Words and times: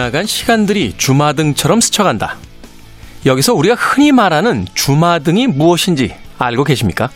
지나간 0.00 0.24
시간들이 0.24 0.94
주마등처럼 0.96 1.82
스쳐간다. 1.82 2.38
여기서 3.26 3.52
우리가 3.52 3.74
흔히 3.74 4.12
말하는 4.12 4.66
주마등이 4.72 5.48
무엇인지 5.48 6.14
알고 6.38 6.64
계십니까? 6.64 7.10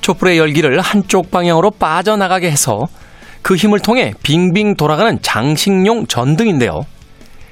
촛불의 0.00 0.38
열기를 0.38 0.80
한쪽 0.80 1.30
방향으로 1.30 1.72
빠져나가게 1.72 2.50
해서 2.50 2.88
그 3.42 3.56
힘을 3.56 3.80
통해 3.80 4.14
빙빙 4.22 4.76
돌아가는 4.76 5.20
장식용 5.20 6.06
전등인데요. 6.06 6.86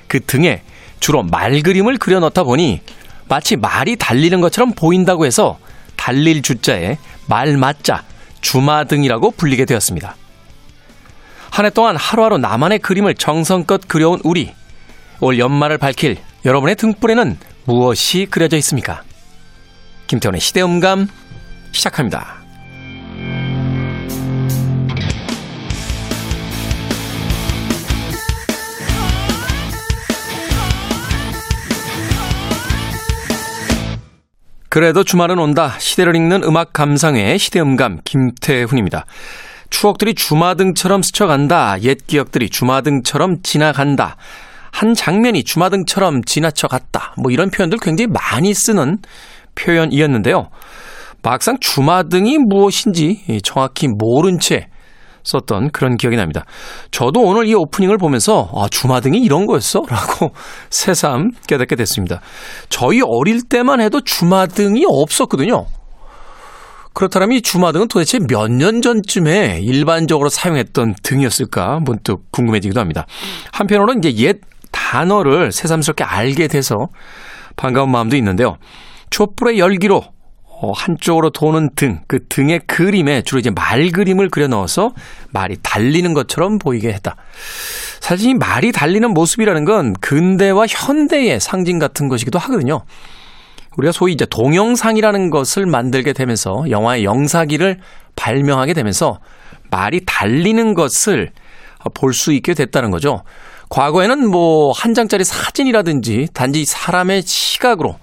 그 0.07 0.21
등에 0.21 0.63
주로 1.01 1.23
말 1.23 1.61
그림을 1.61 1.99
그려 1.99 2.19
넣다 2.19 2.45
보니 2.45 2.81
마치 3.29 3.57
말이 3.57 3.97
달리는 3.97 4.41
것처럼 4.41 4.73
보인다고 4.73 5.27
해서 5.27 5.59
달릴 5.97 6.41
주자에 6.41 6.97
말 7.27 7.59
맞자 7.59 8.05
주마등이라고 8.41 9.33
불리게 9.33 9.67
되었습니다. 9.67 10.17
한 11.59 11.67
해 11.67 11.71
동안 11.71 11.97
하루하루 11.97 12.39
나만의 12.39 12.79
그림을 12.79 13.17
정성껏 13.17 13.89
그려온 13.89 14.21
우리. 14.23 14.55
올 15.19 15.41
연말을 15.41 15.77
밝힐 15.77 16.17
여러분의 16.45 16.77
등불에는 16.77 17.37
무엇이 17.65 18.27
그려져 18.31 18.57
있습니까? 18.59 19.03
김태원의 20.07 20.41
시대음감 20.41 21.09
시작합니다. 21.73 22.37
그래도 34.69 35.03
주말은 35.03 35.41
온다. 35.41 35.75
시대를 35.79 36.15
읽는 36.15 36.45
음악 36.45 36.73
감상회 36.73 37.37
시대음감 37.37 38.03
김태훈입니다. 38.05 39.07
추억들이 39.71 40.15
주마등처럼 40.15 41.03
스쳐간다. 41.03 41.83
옛 41.83 41.99
기억들이 42.07 42.49
주마등처럼 42.51 43.43
지나간다. 43.43 44.17
한 44.73 44.95
장면이 44.95 45.45
주마등처럼 45.45 46.25
지나쳐 46.25 46.69
갔다. 46.69 47.15
뭐 47.17 47.31
이런 47.31 47.51
표현들 47.51 47.79
굉장히 47.81 48.09
많이 48.13 48.55
쓰는 48.55 48.99
표현이었는데요. 49.55 50.51
막상 51.23 51.57
주마등이 51.61 52.39
무엇인지 52.39 53.41
정확히 53.43 53.89
모른 53.89 54.39
채 54.39 54.69
썼던 55.25 55.71
그런 55.73 55.97
기억이 55.97 56.17
납니다. 56.17 56.45
저도 56.91 57.21
오늘 57.21 57.47
이 57.47 57.55
오프닝을 57.55 57.99
보면서 57.99 58.51
아, 58.55 58.67
주마등이 58.71 59.19
이런 59.19 59.47
거였어? 59.47 59.83
라고 59.89 60.33
새삼 60.71 61.33
깨닫게 61.47 61.77
됐습니다. 61.77 62.21
저희 62.69 63.01
어릴 63.05 63.43
때만 63.49 63.81
해도 63.81 64.01
주마등이 64.01 64.85
없었거든요. 64.89 65.67
그렇다면 66.99 67.33
이 67.33 67.43
주마등은 67.43 67.87
도대체 67.87 68.19
몇 68.19 68.49
년 68.51 68.83
전쯤에 68.83 69.61
일반적으로 69.63 70.29
사용했던 70.29 70.97
등이었을까 71.03 71.79
문득 71.85 72.33
궁금해지기도 72.33 72.81
합니다. 72.81 73.07
한편으로는 73.53 74.03
이제 74.03 74.25
옛 74.25 74.41
단어를 74.73 75.53
새삼스럽게 75.53 76.03
알게 76.03 76.49
돼서 76.49 76.89
반가운 77.55 77.91
마음도 77.91 78.17
있는데요. 78.17 78.57
촛불의 79.11 79.61
열기로 79.61 80.03
어, 80.61 80.73
한쪽으로 80.73 81.31
도는 81.31 81.71
등, 81.77 82.01
그 82.09 82.27
등의 82.29 82.63
그림에 82.67 83.23
주로 83.23 83.39
이제 83.39 83.51
말 83.51 83.91
그림을 83.93 84.29
그려 84.29 84.49
넣어서 84.49 84.93
말이 85.31 85.57
달리는 85.63 86.13
것처럼 86.15 86.59
보이게 86.59 86.93
했다. 86.93 87.15
사실 88.01 88.31
이 88.31 88.35
말이 88.35 88.73
달리는 88.73 89.09
모습이라는 89.13 89.65
건 89.65 89.93
근대와 90.01 90.67
현대의 90.69 91.39
상징 91.39 91.79
같은 91.79 92.09
것이기도 92.09 92.41
하거든요. 92.41 92.83
우리가 93.79 93.93
소위 93.93 94.13
이제 94.13 94.27
동영상이라는 94.29 95.31
것을 95.31 95.67
만들게 95.67 96.13
되면서 96.13 96.65
영화의 96.69 97.05
영사기를 97.05 97.79
발명하게 98.17 98.75
되면서 98.75 99.19
말이 99.71 100.01
달리는 100.05 100.75
것을 100.75 101.31
볼 101.95 102.13
수 102.13 102.33
있게 102.33 102.55
됐다는 102.55 102.91
거죠. 102.91 103.23
과거에는 103.71 104.29
뭐 104.31 104.73
한 104.73 104.95
장짜리 104.95 105.25
사진이라든지 105.25 106.27
단지 106.35 106.65
사람의 106.65 107.23
시각으로 107.23 107.97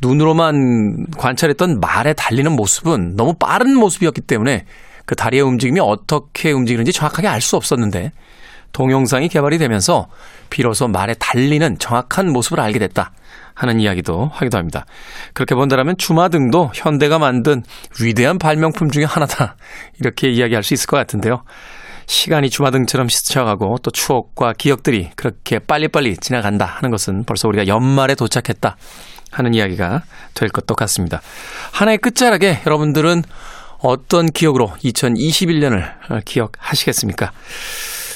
눈으로만 0.00 1.06
관찰했던 1.18 1.78
말에 1.80 2.14
달리는 2.14 2.50
모습은 2.52 3.14
너무 3.16 3.34
빠른 3.34 3.76
모습이었기 3.76 4.22
때문에 4.22 4.64
그 5.04 5.14
다리의 5.14 5.42
움직임이 5.42 5.78
어떻게 5.80 6.52
움직이는지 6.52 6.92
정확하게 6.92 7.28
알 7.28 7.40
수 7.40 7.56
없었는데 7.56 8.12
동영상이 8.72 9.28
개발이 9.28 9.58
되면서 9.58 10.06
비로소 10.48 10.88
말에 10.88 11.14
달리는 11.18 11.78
정확한 11.78 12.32
모습을 12.32 12.60
알게 12.60 12.78
됐다 12.78 13.12
하는 13.54 13.80
이야기도 13.80 14.30
하기도 14.32 14.58
합니다. 14.58 14.84
그렇게 15.34 15.54
본다면 15.54 15.96
주마등도 15.96 16.72
현대가 16.74 17.18
만든 17.18 17.62
위대한 18.00 18.38
발명품 18.38 18.90
중의 18.90 19.06
하나다 19.06 19.56
이렇게 20.00 20.30
이야기할 20.30 20.62
수 20.62 20.74
있을 20.74 20.86
것 20.86 20.96
같은데요. 20.96 21.44
시간이 22.06 22.50
주마등처럼 22.50 23.08
스쳐가고 23.08 23.78
또 23.82 23.90
추억과 23.90 24.54
기억들이 24.54 25.10
그렇게 25.16 25.58
빨리빨리 25.58 26.16
지나간다 26.16 26.64
하는 26.64 26.90
것은 26.90 27.24
벌써 27.24 27.48
우리가 27.48 27.66
연말에 27.66 28.14
도착했다 28.14 28.76
하는 29.30 29.54
이야기가 29.54 30.02
될 30.34 30.48
것도 30.50 30.74
같습니다. 30.74 31.22
하나의 31.72 31.98
끝자락에 31.98 32.60
여러분들은 32.66 33.22
어떤 33.78 34.26
기억으로 34.26 34.72
2021년을 34.84 36.24
기억하시겠습니까? 36.24 37.32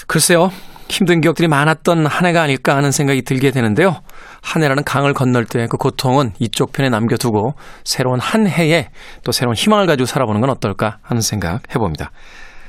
글쎄요, 0.07 0.53
힘든 0.89 1.21
기억들이 1.21 1.49
많았던 1.49 2.07
한 2.07 2.27
해가 2.27 2.43
아닐까 2.43 2.77
하는 2.77 2.93
생각이 2.93 3.23
들게 3.23 3.51
되는데요. 3.51 4.03
한 4.47 4.63
해라는 4.63 4.85
강을 4.85 5.13
건널 5.13 5.45
때 5.45 5.67
그 5.69 5.77
고통은 5.77 6.33
이쪽 6.39 6.71
편에 6.73 6.89
남겨두고 6.89 7.55
새로운 7.85 8.21
한 8.21 8.47
해에 8.47 8.91
또 9.25 9.33
새로운 9.33 9.57
희망을 9.57 9.87
가지고 9.87 10.07
살아보는 10.07 10.41
건 10.41 10.51
어떨까 10.51 10.99
하는 11.03 11.21
생각 11.21 11.63
해봅니다. 11.75 12.13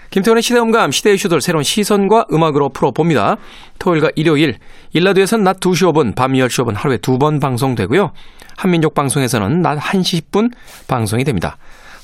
김태원의 0.10 0.42
시대음감, 0.42 0.92
시대 0.92 1.14
이슈들 1.14 1.42
새로운 1.42 1.64
시선과 1.64 2.28
음악으로 2.34 2.70
풀어봅니다. 2.70 3.36
토요일과 3.78 4.10
일요일, 4.16 4.58
일라디오에서는 4.94 5.44
낮 5.44 5.60
2시 5.60 5.92
5분, 5.94 6.16
밤 6.16 6.32
10시 6.32 6.64
5분 6.64 6.76
하루에 6.76 6.98
두 6.98 7.20
번 7.20 7.40
방송되고요. 7.40 8.12
한민족 8.56 8.94
방송에서는 8.96 9.62
낮 9.62 9.78
1시 9.78 10.32
10분 10.32 10.52
방송이 10.88 11.24
됩니다. 11.26 11.58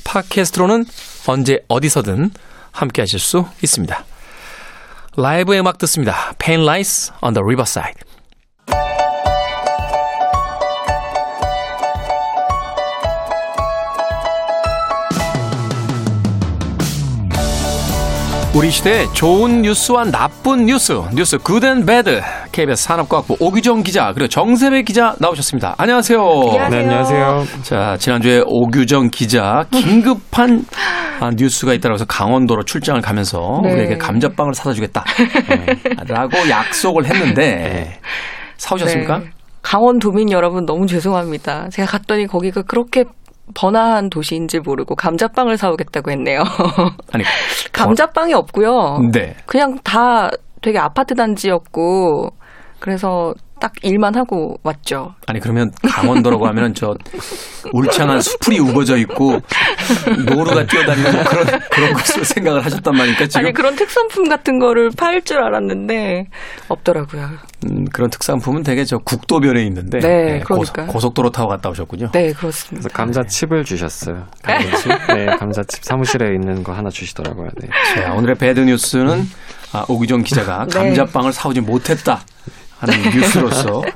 팟캐스트로는 0.03 0.85
언제 1.28 1.59
어디서든 1.69 2.29
함께 2.72 3.01
하실 3.01 3.19
수 3.19 3.45
있습니다. 3.63 4.03
라이브의 5.16 5.61
음악 5.61 5.78
듣습니다. 5.79 6.34
Pain 6.38 6.61
Lies 6.63 7.11
on 7.22 7.34
the 7.34 7.41
Riverside. 7.41 8.12
우리 18.56 18.69
시대의 18.69 19.08
좋은 19.14 19.64
뉴스와 19.64 20.03
나쁜 20.12 20.66
뉴스, 20.66 20.94
뉴스 21.16 21.40
Good 21.40 21.67
and 21.67 21.88
Bad. 21.88 22.22
KBS 22.52 22.84
산업과학부 22.84 23.38
오규정 23.40 23.81
기자 23.81 24.12
그리고 24.14 24.28
정세배 24.28 24.84
기자 24.84 25.16
나오셨습니다. 25.19 25.74
안녕하세요. 25.80 26.19
안녕하세요. 26.22 26.69
네, 26.69 26.78
안녕하세요. 26.78 27.44
자, 27.64 27.97
지난주에 27.97 28.44
오규정 28.46 29.09
기자 29.09 29.66
긴급한 29.72 30.66
아, 31.19 31.31
뉴스가 31.36 31.74
있다고 31.74 31.96
해서 31.96 32.06
강원도로 32.06 32.64
출장을 32.64 33.02
가면서 33.02 33.59
네. 33.64 33.74
우리에게 33.74 33.97
감자빵을 33.97 34.53
사다 34.53 34.74
주겠다. 34.74 35.03
네. 35.50 35.75
라고 36.08 36.38
약속을 36.47 37.06
했는데 37.06 38.00
사오셨습니까? 38.58 39.18
네. 39.18 39.25
강원도민 39.64 40.31
여러분 40.31 40.66
너무 40.68 40.85
죄송합니다. 40.85 41.70
제가 41.70 41.88
갔더니 41.88 42.28
거기가 42.28 42.62
그렇게 42.62 43.06
번화한 43.54 44.09
도시인지 44.09 44.59
모르고 44.59 44.96
감자빵을 44.96 45.58
사오겠다고 45.58 46.12
했네요. 46.12 46.44
아니 47.12 47.24
감자빵이 47.72 48.34
없고요. 48.34 49.09
네. 49.12 49.35
그냥 49.46 49.78
다 49.84 50.29
되게 50.62 50.79
아파트 50.79 51.14
단지였고 51.14 52.29
그래서 52.79 53.34
딱 53.64 53.72
일만 53.82 54.14
하고 54.16 54.60
왔죠. 54.62 55.16
아니 55.26 55.40
그러면 55.40 55.72
강원도라고 55.84 56.46
하면은 56.48 56.74
저 56.74 56.98
울창한 57.72 58.20
수풀이 58.20 58.60
우거져 58.60 58.98
있고 58.98 59.40
노루가 60.26 60.66
뛰어다니는 60.66 61.14
뭐 61.14 61.24
그런 61.24 61.60
그런 61.72 61.94
것으로 61.94 62.26
생각을 62.26 62.66
하셨단 62.66 62.94
말입니까 62.94 63.28
지금? 63.28 63.40
아니 63.46 63.54
그런 63.54 63.78
특산품 63.78 64.28
같은 64.28 64.60
거를 64.60 64.90
팔 64.90 65.22
줄 65.22 65.42
알았는데 65.42 66.28
없더라고요. 66.68 67.30
음, 67.66 67.86
그런 67.94 68.10
특산품은 68.10 68.64
되게 68.64 68.84
저 68.84 68.98
국도변에 68.98 69.64
있는데 69.68 70.00
네, 70.00 70.08
네 70.08 70.40
그러니까 70.44 70.88
고속, 70.88 71.14
도로 71.14 71.30
타고 71.30 71.48
갔다 71.48 71.70
오셨군요. 71.70 72.12
네 72.12 72.34
그렇습니다. 72.34 72.90
그래서 72.90 72.90
감자칩을 72.90 73.64
주셨어요. 73.64 74.26
감자칩? 74.42 74.92
네 75.16 75.26
감자칩 75.38 75.86
사무실에 75.86 76.34
있는 76.36 76.64
거 76.66 76.74
하나 76.74 76.90
주시더라고요. 76.90 77.48
네. 77.62 77.70
자 77.96 78.12
오늘의 78.14 78.36
배드 78.36 78.60
뉴스는 78.60 79.26
아, 79.72 79.86
오기정 79.88 80.24
기자가 80.24 80.66
네. 80.70 80.78
감자빵을 80.78 81.32
사오지 81.32 81.62
못했다. 81.62 82.20
하는 82.84 83.09
뉴스로서 83.12 83.82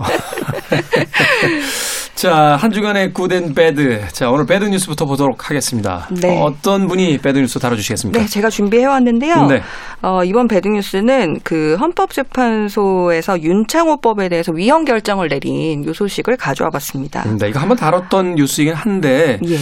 자, 2.17 2.57
한 2.59 2.71
주간의 2.71 3.13
Good 3.13 3.36
and 3.36 3.53
Bad. 3.53 4.07
자, 4.11 4.31
오늘 4.31 4.47
bad 4.47 4.65
news부터 4.65 5.05
보도록 5.05 5.51
하겠습니다. 5.51 6.07
네. 6.19 6.41
어, 6.41 6.51
떤 6.63 6.87
분이 6.87 7.19
bad 7.19 7.37
news 7.37 7.59
다뤄주시겠습니까? 7.59 8.19
네, 8.19 8.25
제가 8.25 8.49
준비해 8.49 8.85
왔는데요. 8.85 9.45
네. 9.45 9.61
어, 10.01 10.23
이번 10.23 10.47
bad 10.47 10.67
news는 10.67 11.41
그 11.43 11.77
헌법재판소에서 11.79 13.39
윤창호법에 13.43 14.29
대해서 14.29 14.51
위헌 14.51 14.85
결정을 14.85 15.27
내린 15.27 15.85
요 15.85 15.93
소식을 15.93 16.37
가져와 16.37 16.71
봤습니다. 16.71 17.23
네, 17.37 17.49
이거 17.49 17.59
한번 17.59 17.77
다뤘던 17.77 18.33
뉴스이긴 18.33 18.73
한데. 18.73 19.39
예. 19.45 19.57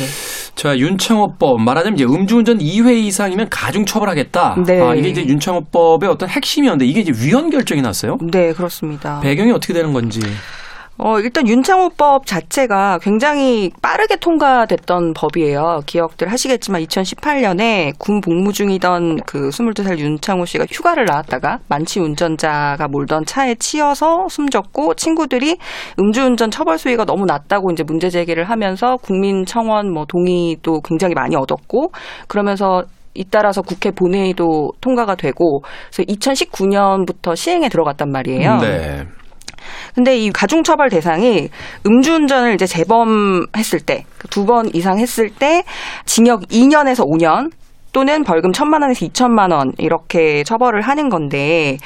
자, 0.56 0.78
윤창호법 0.78 1.60
말하자면 1.60 2.00
이제 2.00 2.06
음주운전 2.06 2.60
2회 2.60 2.96
이상이면 3.04 3.50
가중 3.50 3.84
처벌하겠다. 3.84 4.63
네. 4.66 4.80
아, 4.81 4.96
이게 4.96 5.10
이제 5.10 5.25
윤창호법의 5.25 6.07
어떤 6.10 6.30
핵심이었는데 6.30 6.86
이게 6.86 7.02
이제 7.02 7.12
위헌 7.22 7.50
결정이 7.50 7.81
났어요? 7.81 8.18
네, 8.31 8.54
그렇습니다. 8.54 9.19
배경이 9.19 9.52
어떻게 9.52 9.74
되는 9.74 9.92
건지. 9.92 10.22
어, 10.97 11.19
일단 11.19 11.45
윤창호법 11.45 12.25
자체가 12.25 13.00
굉장히 13.01 13.69
빠르게 13.81 14.15
통과됐던 14.15 15.13
법이에요. 15.13 15.81
기억들 15.86 16.31
하시겠지만 16.31 16.81
2018년에 16.83 17.94
군 18.00 18.21
복무 18.21 18.53
중이던 18.53 19.18
그 19.25 19.50
22살 19.50 20.00
윤창호 20.00 20.45
씨가 20.45 20.65
휴가를 20.71 21.03
나왔다가 21.06 21.59
만취 21.68 22.00
운전자가 22.00 22.88
몰던 22.88 23.25
차에 23.25 23.56
치여서 23.56 24.27
숨졌고 24.30 24.94
친구들이 24.94 25.57
음주운전 26.00 26.50
처벌 26.50 26.77
수위가 26.77 27.03
너무 27.03 27.25
낮다고 27.25 27.71
이제 27.71 27.83
문제 27.83 28.09
제기를 28.09 28.45
하면서 28.45 28.95
국민청원 28.95 29.92
뭐 29.94 30.06
동의도 30.06 30.80
굉장히 30.80 31.13
많이 31.13 31.36
얻었고 31.36 31.92
그러면서 32.30 32.83
잇따라서 33.13 33.62
국회 33.62 33.92
본회의도 33.92 34.71
통과가 34.80 35.15
되고 35.15 35.62
그래서 35.62 36.03
2019년부터 36.03 37.36
시행에 37.36 37.68
들어갔단 37.68 38.09
말이에요. 38.12 38.57
네. 38.57 39.06
근데 39.95 40.18
이 40.18 40.30
가중처벌 40.30 40.89
대상이 40.89 41.50
음주운전을 41.86 42.53
이제 42.53 42.65
재범했을 42.68 43.80
때, 43.80 44.03
두 44.30 44.45
번 44.45 44.69
이상 44.74 45.00
했을 45.00 45.30
때 45.30 45.63
징역 46.06 46.42
2년에서 46.50 47.06
5년, 47.07 47.50
또는 47.94 48.25
벌금 48.25 48.51
천만 48.51 48.81
원에서 48.81 49.06
이천만 49.06 49.51
원 49.51 49.71
이렇게 49.77 50.44
처벌을 50.44 50.81
하는 50.81 51.07
건데 51.07 51.77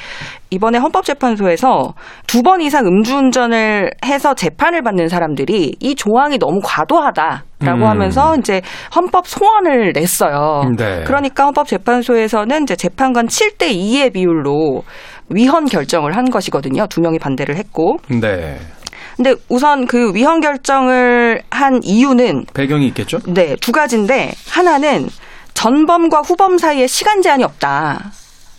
이번에 0.50 0.76
헌법재판소에서 0.78 1.94
두 2.26 2.42
번 2.42 2.60
이상 2.60 2.84
음주운전을 2.84 3.90
해서 4.04 4.34
재판을 4.34 4.82
받는 4.82 5.06
사람들이 5.06 5.76
이 5.78 5.94
조항이 5.94 6.36
너무 6.38 6.58
과도하다 6.64 7.44
라고 7.60 7.82
음. 7.82 7.86
하면서 7.86 8.34
이제 8.36 8.60
헌법 8.96 9.28
소원을 9.28 9.92
냈어요. 9.94 10.62
네. 10.76 11.04
그러니까 11.06 11.44
헌법재판소에서는 11.44 12.62
이제 12.64 12.74
재판관 12.74 13.26
7대 13.28 13.70
2의 13.70 14.12
비율로 14.12 14.82
위헌 15.30 15.66
결정을 15.66 16.16
한 16.16 16.30
것이거든요. 16.30 16.86
두 16.88 17.00
명이 17.00 17.18
반대를 17.18 17.56
했고. 17.56 17.98
네. 18.08 18.58
근데 19.16 19.34
우선 19.48 19.86
그 19.86 20.14
위헌 20.14 20.40
결정을 20.40 21.42
한 21.50 21.80
이유는 21.82 22.46
배경이 22.54 22.86
있겠죠? 22.88 23.18
네, 23.26 23.54
두 23.56 23.72
가지인데 23.72 24.32
하나는 24.48 25.08
전범과 25.54 26.20
후범 26.20 26.58
사이에 26.58 26.86
시간 26.86 27.20
제한이 27.20 27.44
없다. 27.44 28.12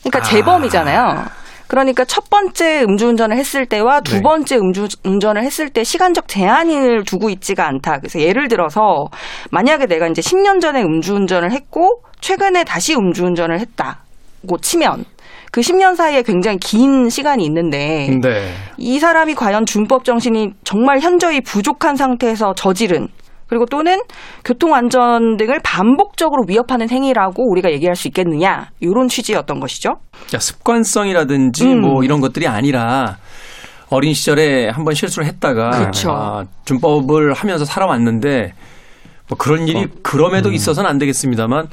그러니까 0.03 0.19
아. 0.19 0.21
재범이잖아요. 0.21 1.25
그러니까 1.67 2.03
첫 2.03 2.29
번째 2.29 2.83
음주운전을 2.83 3.37
했을 3.37 3.65
때와 3.65 4.01
두 4.01 4.15
네. 4.17 4.21
번째 4.21 4.57
음주운전을 4.57 5.41
했을 5.41 5.69
때 5.69 5.85
시간적 5.85 6.27
제한을 6.27 7.05
두고 7.05 7.29
있지가 7.29 7.65
않다. 7.65 7.99
그래서 7.99 8.19
예를 8.19 8.49
들어서 8.49 9.07
만약에 9.51 9.85
내가 9.85 10.07
이제 10.07 10.21
10년 10.21 10.59
전에 10.59 10.83
음주운전을 10.83 11.53
했고 11.53 12.03
최근에 12.19 12.65
다시 12.65 12.93
음주운전을 12.93 13.59
했다고 13.61 14.57
치면 14.61 15.05
그 15.51 15.59
10년 15.59 15.95
사이에 15.95 16.21
굉장히 16.23 16.57
긴 16.57 17.09
시간이 17.09 17.43
있는데 17.45 18.09
네. 18.21 18.53
이 18.77 18.99
사람이 18.99 19.35
과연 19.35 19.65
준법 19.65 20.05
정신이 20.05 20.53
정말 20.63 21.01
현저히 21.01 21.41
부족한 21.41 21.97
상태에서 21.97 22.53
저지른 22.55 23.09
그리고 23.47 23.65
또는 23.65 23.99
교통안전 24.45 25.35
등을 25.35 25.59
반복적으로 25.61 26.45
위협하는 26.47 26.89
행위라고 26.89 27.51
우리가 27.51 27.69
얘기할 27.71 27.97
수 27.97 28.07
있겠느냐 28.07 28.69
이런 28.79 29.09
취지였던 29.09 29.59
것이죠. 29.59 29.97
자, 30.27 30.39
습관성이라든지 30.39 31.65
음. 31.65 31.81
뭐 31.81 32.03
이런 32.05 32.21
것들이 32.21 32.47
아니라 32.47 33.17
어린 33.89 34.13
시절에 34.13 34.69
한번 34.69 34.93
실수를 34.93 35.27
했다가 35.27 35.69
그렇죠. 35.71 36.11
아, 36.11 36.45
준법을 36.63 37.33
하면서 37.33 37.65
살아왔는데 37.65 38.53
뭐 39.27 39.37
그런 39.37 39.67
일이 39.67 39.83
어. 39.83 39.87
그럼에도 40.01 40.47
음. 40.47 40.53
있어서는 40.53 40.89
안 40.89 40.97
되겠습니다만 40.97 41.67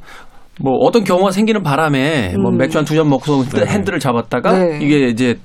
뭐 0.59 0.75
어떤 0.79 1.05
경우가 1.05 1.31
생기는 1.31 1.63
바람에 1.63 2.31
뭐 2.31 2.37
음. 2.37 2.43
뭐 2.43 2.53
맥주 2.53 2.79
한 2.79 2.85
두 2.85 2.95
잔 2.97 3.09
먹고서 3.09 3.45
네. 3.59 3.67
핸들을 3.67 3.99
잡았다가 4.01 4.59
네. 4.59 4.79
이게 4.83 5.09
이제 5.09 5.39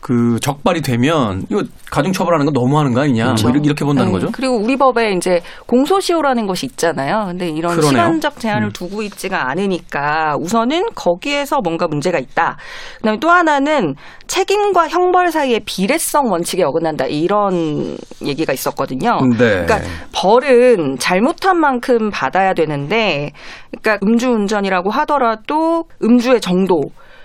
그 0.00 0.38
적발이 0.40 0.80
되면 0.80 1.44
이거 1.50 1.62
가중 1.90 2.12
처벌하는 2.12 2.46
건 2.46 2.54
너무 2.54 2.78
하는 2.78 2.94
거 2.94 3.02
아니냐 3.02 3.24
뭐 3.24 3.34
그렇죠. 3.34 3.48
뭐 3.48 3.60
이렇게 3.62 3.84
본다는 3.84 4.12
네. 4.12 4.18
거죠. 4.18 4.32
그리고 4.32 4.56
우리 4.56 4.76
법에 4.76 5.12
이제 5.12 5.40
공소시효라는 5.66 6.46
것이 6.46 6.66
있잖아요. 6.66 7.26
근데 7.26 7.48
이런 7.48 7.72
그러네요. 7.72 7.90
시간적 7.90 8.40
제한을 8.40 8.68
음. 8.68 8.72
두고 8.72 9.02
있지가 9.02 9.50
않으니까 9.50 10.36
우선은 10.40 10.94
거기에서 10.94 11.60
뭔가 11.62 11.86
문제가 11.86 12.18
있다. 12.18 12.56
그다음에 12.96 13.18
또 13.20 13.30
하나는 13.30 13.94
책임과 14.26 14.88
형벌 14.88 15.32
사이의 15.32 15.60
비례성 15.64 16.30
원칙에 16.30 16.62
어긋난다 16.62 17.06
이런 17.06 17.96
얘기가 18.24 18.52
있었거든요. 18.52 19.18
네. 19.38 19.64
그러니까 19.64 19.80
벌은 20.14 20.96
잘못한 20.98 21.58
만큼 21.58 22.10
받아야 22.10 22.54
되는데, 22.54 23.32
그러니까 23.70 24.06
음주운전이라고 24.06 24.90
하더라도 24.90 25.84
음주의 26.02 26.40
정도 26.40 26.80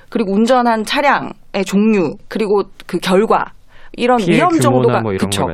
그리고 0.10 0.34
운전한 0.34 0.84
차량의 0.84 1.32
종류 1.64 2.16
그리고 2.28 2.64
그 2.86 2.98
결과 3.00 3.46
이런 3.98 4.20
위험 4.28 4.60
정도가 4.60 5.00
뭐 5.00 5.14
그쵸 5.18 5.48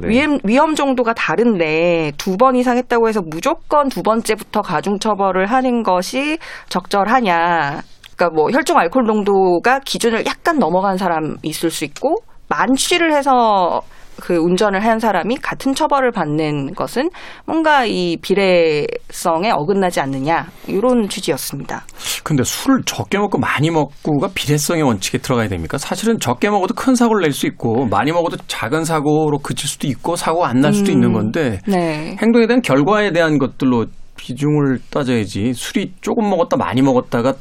네. 0.00 0.08
위험 0.08 0.38
위험 0.44 0.74
정도가 0.76 1.12
다른데 1.14 2.12
두 2.16 2.36
번 2.36 2.54
이상 2.54 2.76
했다고 2.76 3.08
해서 3.08 3.20
무조건 3.24 3.88
두 3.88 4.02
번째부터 4.02 4.62
가중 4.62 4.98
처벌을 4.98 5.46
하는 5.46 5.82
것이 5.82 6.38
적절하냐? 6.68 7.82
그러니까 8.16 8.30
뭐 8.34 8.50
혈중 8.50 8.78
알코올 8.78 9.06
농도가 9.06 9.80
기준을 9.80 10.24
약간 10.26 10.58
넘어간 10.58 10.96
사람 10.96 11.36
있을 11.42 11.70
수 11.70 11.84
있고 11.84 12.16
만취를 12.48 13.12
해서 13.12 13.80
그 14.20 14.36
운전을 14.36 14.84
한 14.84 14.98
사람이 14.98 15.36
같은 15.36 15.74
처벌을 15.74 16.12
받는 16.12 16.74
것은 16.74 17.10
뭔가 17.46 17.84
이 17.84 18.16
비례성에 18.22 19.50
어긋나지 19.50 20.00
않느냐 20.00 20.46
이런 20.68 21.08
취지였습니다. 21.08 21.84
근데 22.22 22.44
술을 22.44 22.82
적게 22.84 23.18
먹고 23.18 23.38
많이 23.38 23.70
먹고가 23.70 24.28
비례성의 24.34 24.82
원칙에 24.82 25.18
들어가야 25.18 25.48
됩니까? 25.48 25.78
사실은 25.78 26.18
적게 26.20 26.50
먹어도 26.50 26.74
큰 26.74 26.94
사고를 26.94 27.22
낼 27.22 27.30
수 27.32 27.46
있고 27.46 27.86
많이 27.86 28.12
먹어도 28.12 28.36
작은 28.48 28.84
사고로 28.84 29.38
그칠 29.38 29.68
수도 29.68 29.86
있고 29.86 30.16
사고가 30.16 30.48
안날 30.48 30.72
수도 30.72 30.90
음, 30.90 30.94
있는 30.94 31.12
건데 31.12 31.60
네. 31.66 32.16
행동에 32.20 32.46
대한 32.46 32.60
결과에 32.60 33.12
대한 33.12 33.38
것들로 33.38 33.86
비중을 34.16 34.80
따져야지 34.90 35.52
술이 35.54 35.94
조금 36.00 36.28
먹었다 36.28 36.56
많이 36.56 36.82
먹었다가 36.82 37.34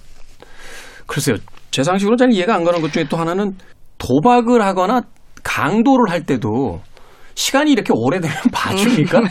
글쎄요 1.08 1.38
제 1.72 1.84
상식으로 1.84 2.16
잘 2.16 2.32
이해가 2.32 2.56
안 2.56 2.64
가는 2.64 2.82
것 2.82 2.94
중에 2.94 3.06
또 3.10 3.18
하나는 3.18 3.56
도박을 3.98 4.62
하거나 4.62 5.02
강도를 5.44 6.12
할 6.12 6.26
때도 6.26 6.82
시간이 7.36 7.72
이렇게 7.72 7.94
오래되면 7.94 8.36
봐줍니까? 8.52 9.22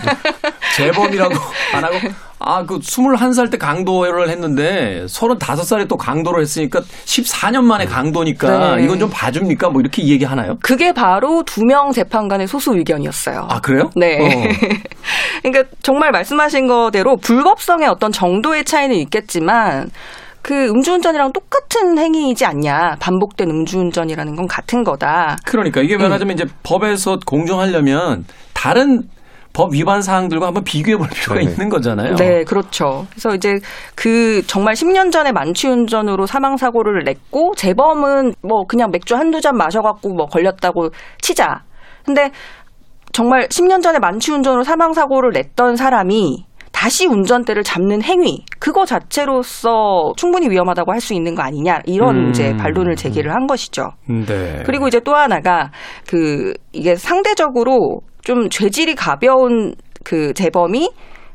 재범이라고 0.77 1.35
안 1.75 1.85
하고 1.85 1.97
아 2.41 2.65
그 2.65 2.79
21살 2.79 3.51
때 3.51 3.59
강도를 3.59 4.29
했는데 4.31 5.05
35살에 5.07 5.89
또 5.89 5.97
강도를 5.97 6.41
했으니까 6.43 6.81
14년 7.05 7.63
만에 7.65 7.85
강도니까 7.85 8.77
네. 8.77 8.85
이건 8.85 8.99
좀 9.01 9.11
봐줍니까? 9.11 9.71
뭐 9.71 9.81
이렇게 9.81 10.05
얘기하나요? 10.05 10.57
그게 10.63 10.93
바로 10.93 11.43
두 11.43 11.65
명 11.65 11.91
재판관의 11.93 12.47
소수 12.47 12.75
의견이었어요. 12.77 13.49
아 13.51 13.61
그래요? 13.61 13.91
네. 13.97 14.19
어. 14.21 14.49
그러니까 15.43 15.69
정말 15.83 16.13
말씀하신 16.13 16.69
거대로 16.69 17.17
불법성의 17.17 17.89
어떤 17.89 18.13
정도의 18.13 18.65
차이는 18.65 18.95
있겠지만 18.97 19.91
그 20.43 20.69
음주운전이랑 20.69 21.33
똑같은 21.33 21.99
행위이지 21.99 22.45
않냐. 22.47 22.97
반복된 23.01 23.51
음주운전이라는 23.51 24.37
건 24.37 24.47
같은 24.47 24.83
거다. 24.83 25.37
그러니까 25.45 25.81
이게 25.83 25.97
말하자면 25.97 26.31
음. 26.31 26.35
이제 26.35 26.45
법에서 26.63 27.19
공정하려면 27.27 28.25
다른 28.55 29.03
법 29.53 29.73
위반 29.73 30.03
사항들과 30.03 30.47
한번 30.47 30.63
비교해 30.63 30.97
볼 30.97 31.09
필요가 31.09 31.41
네. 31.41 31.43
있는 31.43 31.69
거잖아요. 31.69 32.15
네, 32.15 32.45
그렇죠. 32.45 33.07
그래서 33.11 33.35
이제 33.35 33.59
그 33.97 34.43
정말 34.47 34.75
10년 34.75 35.11
전에 35.11 35.33
만취운전으로 35.33 36.27
사망 36.27 36.57
사고를 36.57 37.03
냈고 37.05 37.55
재범은 37.57 38.35
뭐 38.43 38.67
그냥 38.69 38.91
맥주 38.93 39.17
한두 39.17 39.41
잔 39.41 39.57
마셔갖고 39.57 40.15
뭐 40.15 40.27
걸렸다고 40.27 40.91
치자. 41.21 41.65
근데 42.05 42.31
정말 43.13 43.49
10년 43.49 43.83
전에 43.83 43.99
만취운전으로 43.99 44.63
사망 44.63 44.93
사고를 44.93 45.33
냈던 45.33 45.77
사람이 45.77 46.48
다시 46.79 47.07
운전대를 47.07 47.65
잡는 47.65 48.05
행위 48.05 48.45
그거 48.61 48.85
자체로서 48.85 50.13
충분히 50.17 50.49
위험하다고 50.49 50.93
할 50.93 51.01
수 51.01 51.13
있는 51.13 51.35
거 51.35 51.43
아니냐 51.43 51.81
이런 51.87 52.17
음. 52.17 52.31
이제 52.31 52.57
반론을 52.57 52.95
제기를 52.95 53.33
한 53.33 53.49
것이죠. 53.49 53.91
네. 54.07 54.63
그리고 54.65 54.87
이제 54.87 55.01
또 55.01 55.17
하나가 55.17 55.73
그 56.07 56.55
이게 56.73 56.95
상대적으로 56.95 58.03
좀 58.23 58.49
죄질이 58.49 58.95
가벼운 58.95 59.75
그 60.05 60.33
재범이 60.35 60.91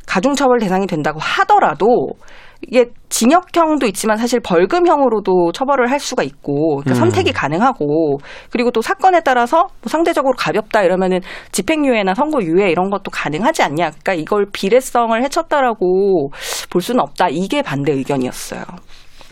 가중처벌 0.07 0.59
대상이 0.59 0.87
된다고 0.87 1.19
하더라도 1.19 1.87
이게 2.67 2.85
징역형도 3.09 3.85
있지만 3.87 4.17
사실 4.17 4.39
벌금형으로도 4.39 5.51
처벌을 5.53 5.91
할 5.91 5.99
수가 5.99 6.23
있고 6.23 6.77
그러니까 6.77 6.93
음. 6.93 6.95
선택이 6.95 7.31
가능하고 7.31 8.19
그리고 8.49 8.71
또 8.71 8.81
사건에 8.81 9.21
따라서 9.21 9.67
뭐 9.81 9.87
상대적으로 9.87 10.33
가볍다 10.37 10.83
이러면은 10.83 11.19
집행유예나 11.51 12.15
선고유예 12.15 12.69
이런 12.69 12.89
것도 12.89 13.11
가능하지 13.11 13.63
않냐. 13.63 13.91
그러니까 13.91 14.13
이걸 14.13 14.45
비례성을 14.51 15.23
해쳤다라고 15.23 16.31
볼 16.69 16.81
수는 16.81 17.01
없다. 17.01 17.27
이게 17.29 17.61
반대 17.61 17.91
의견이었어요. 17.93 18.63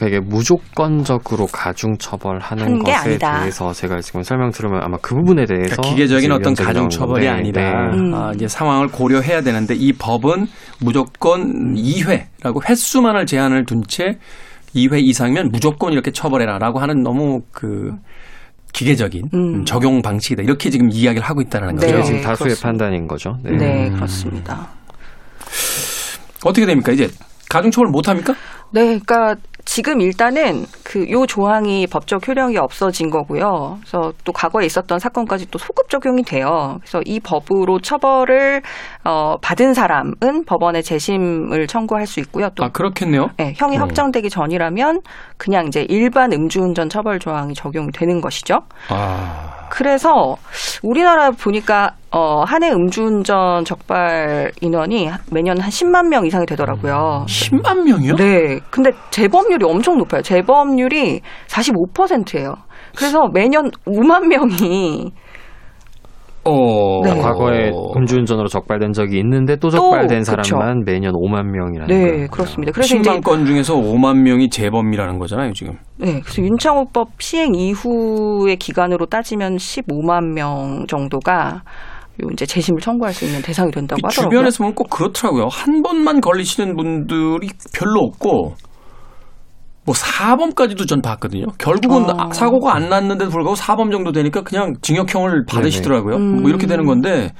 그러니까 0.01 0.07
이게 0.07 0.19
무조건적으로 0.19 1.45
가중 1.45 1.95
처벌하는 1.97 2.79
것에 2.79 2.91
아니다. 2.91 3.39
대해서 3.39 3.71
제가 3.71 4.01
지금 4.01 4.23
설명 4.23 4.49
들으면 4.49 4.81
아마 4.81 4.97
그 4.99 5.13
부분에 5.13 5.45
대해서 5.45 5.75
그러니까 5.75 5.81
기계적인 5.89 6.31
어떤 6.31 6.55
가중 6.55 6.89
처벌이 6.89 7.27
아니라 7.27 7.91
네. 7.91 7.97
음. 7.97 8.13
아, 8.15 8.31
이제 8.33 8.47
상황을 8.47 8.87
고려해야 8.87 9.41
되는데 9.41 9.75
이 9.75 9.93
법은 9.93 10.47
무조건 10.79 11.75
2회라고 11.75 12.67
횟수만을 12.67 13.27
제한을 13.27 13.65
둔 13.65 13.83
채 13.87 14.17
2회 14.75 15.03
이상이면 15.03 15.49
무조건 15.51 15.93
이렇게 15.93 16.09
처벌해라라고 16.11 16.79
하는 16.79 17.03
너무 17.03 17.41
그 17.51 17.91
기계적인 18.73 19.29
음. 19.33 19.65
적용 19.65 20.01
방식이다. 20.01 20.41
이렇게 20.41 20.71
지금 20.71 20.89
이야기를 20.91 21.27
하고 21.27 21.41
있다는 21.41 21.75
네, 21.75 21.85
거죠. 21.85 21.97
네, 21.97 22.03
지금 22.03 22.21
다수의 22.21 22.55
그렇습니다. 22.55 22.67
판단인 22.67 23.07
거죠. 23.07 23.37
네, 23.43 23.51
네 23.51 23.89
그렇습니다. 23.91 24.69
어떻게 26.43 26.65
됩니까? 26.65 26.91
이제 26.91 27.07
가중처벌 27.49 27.91
못 27.91 28.07
합니까? 28.07 28.33
네, 28.73 28.99
그러니까 28.99 29.35
지금 29.65 30.01
일단은 30.01 30.65
그 30.83 31.09
요 31.09 31.25
조항이 31.25 31.87
법적 31.87 32.27
효력이 32.27 32.57
없어진 32.57 33.09
거고요. 33.09 33.77
그래서 33.81 34.13
또 34.23 34.31
과거에 34.31 34.65
있었던 34.65 34.99
사건까지 34.99 35.51
또 35.51 35.57
소급 35.57 35.89
적용이 35.89 36.23
돼요. 36.23 36.77
그래서 36.81 37.01
이 37.05 37.19
법으로 37.19 37.79
처벌을 37.79 38.61
어 39.03 39.37
받은 39.41 39.73
사람은 39.73 40.45
법원에 40.45 40.81
재심을 40.81 41.67
청구할 41.67 42.07
수 42.07 42.19
있고요. 42.21 42.49
또 42.55 42.63
아, 42.65 42.69
그렇겠네요. 42.69 43.29
네, 43.37 43.53
형이 43.57 43.77
음. 43.77 43.81
확정되기 43.81 44.29
전이라면 44.29 45.01
그냥 45.37 45.67
이제 45.67 45.85
일반 45.89 46.31
음주운전 46.33 46.89
처벌 46.89 47.19
조항이 47.19 47.53
적용이 47.53 47.91
되는 47.91 48.21
것이죠. 48.21 48.61
아. 48.89 49.60
그래서 49.71 50.35
우리나라 50.83 51.31
보니까 51.31 51.91
어, 52.11 52.43
한 52.43 52.61
해 52.63 52.71
음주운전 52.71 53.63
적발 53.63 54.51
인원이 54.59 55.09
매년 55.31 55.59
한 55.61 55.69
10만 55.69 56.09
명 56.09 56.25
이상이 56.25 56.45
되더라고요. 56.45 57.25
10만 57.27 57.83
명이요? 57.85 58.15
네. 58.17 58.59
근데 58.69 58.91
재범률이 59.11 59.65
엄청 59.65 59.97
높아요. 59.97 60.21
재범률이 60.21 61.21
45%예요. 61.47 62.53
그래서 62.97 63.29
매년 63.33 63.71
5만 63.87 64.27
명이 64.27 65.11
어, 66.43 67.01
네. 67.03 67.19
과거에 67.21 67.71
음주운전으로 67.95 68.47
적발된 68.47 68.93
적이 68.93 69.19
있는데 69.19 69.55
또 69.57 69.69
적발된 69.69 70.19
또, 70.19 70.23
사람만 70.23 70.79
그쵸. 70.79 70.91
매년 70.91 71.13
5만 71.13 71.45
명이라는 71.45 71.87
네, 71.87 72.11
거예요. 72.11 72.27
그렇습니다. 72.29 72.71
그래서 72.71 72.95
10만 72.95 73.23
건 73.23 73.45
중에서 73.45 73.75
5만 73.75 74.21
명이 74.23 74.49
재범이라는 74.49 75.19
거잖아요, 75.19 75.53
지금. 75.53 75.73
네, 75.97 76.19
그래서 76.21 76.41
윤창호법 76.41 77.21
시행 77.21 77.53
이후의 77.53 78.55
기간으로 78.57 79.05
따지면 79.05 79.57
15만 79.57 80.33
명 80.33 80.85
정도가 80.87 81.61
이제 82.33 82.45
재심을 82.45 82.81
청구할 82.81 83.13
수 83.13 83.25
있는 83.25 83.41
대상이 83.41 83.71
된다고 83.71 83.99
하더라고요. 84.03 84.29
주변에서 84.29 84.57
보면 84.59 84.75
꼭 84.75 84.89
그렇더라고요. 84.89 85.47
한 85.49 85.81
번만 85.81 86.21
걸리시는 86.21 86.75
분들이 86.75 87.49
별로 87.73 88.01
없고 88.01 88.55
뭐 89.83 89.95
4범까지도 89.95 90.87
전 90.87 91.01
봤거든요. 91.01 91.47
결국은 91.57 92.09
어. 92.09 92.31
사고가 92.33 92.75
안 92.75 92.89
났는데도 92.89 93.31
불구하고 93.31 93.55
4범 93.55 93.91
정도 93.91 94.11
되니까 94.11 94.41
그냥 94.41 94.75
징역형을 94.81 95.45
받으시더라고요. 95.45 96.15
음. 96.17 96.41
뭐 96.41 96.49
이렇게 96.49 96.67
되는 96.67 96.85
건데 96.85 97.33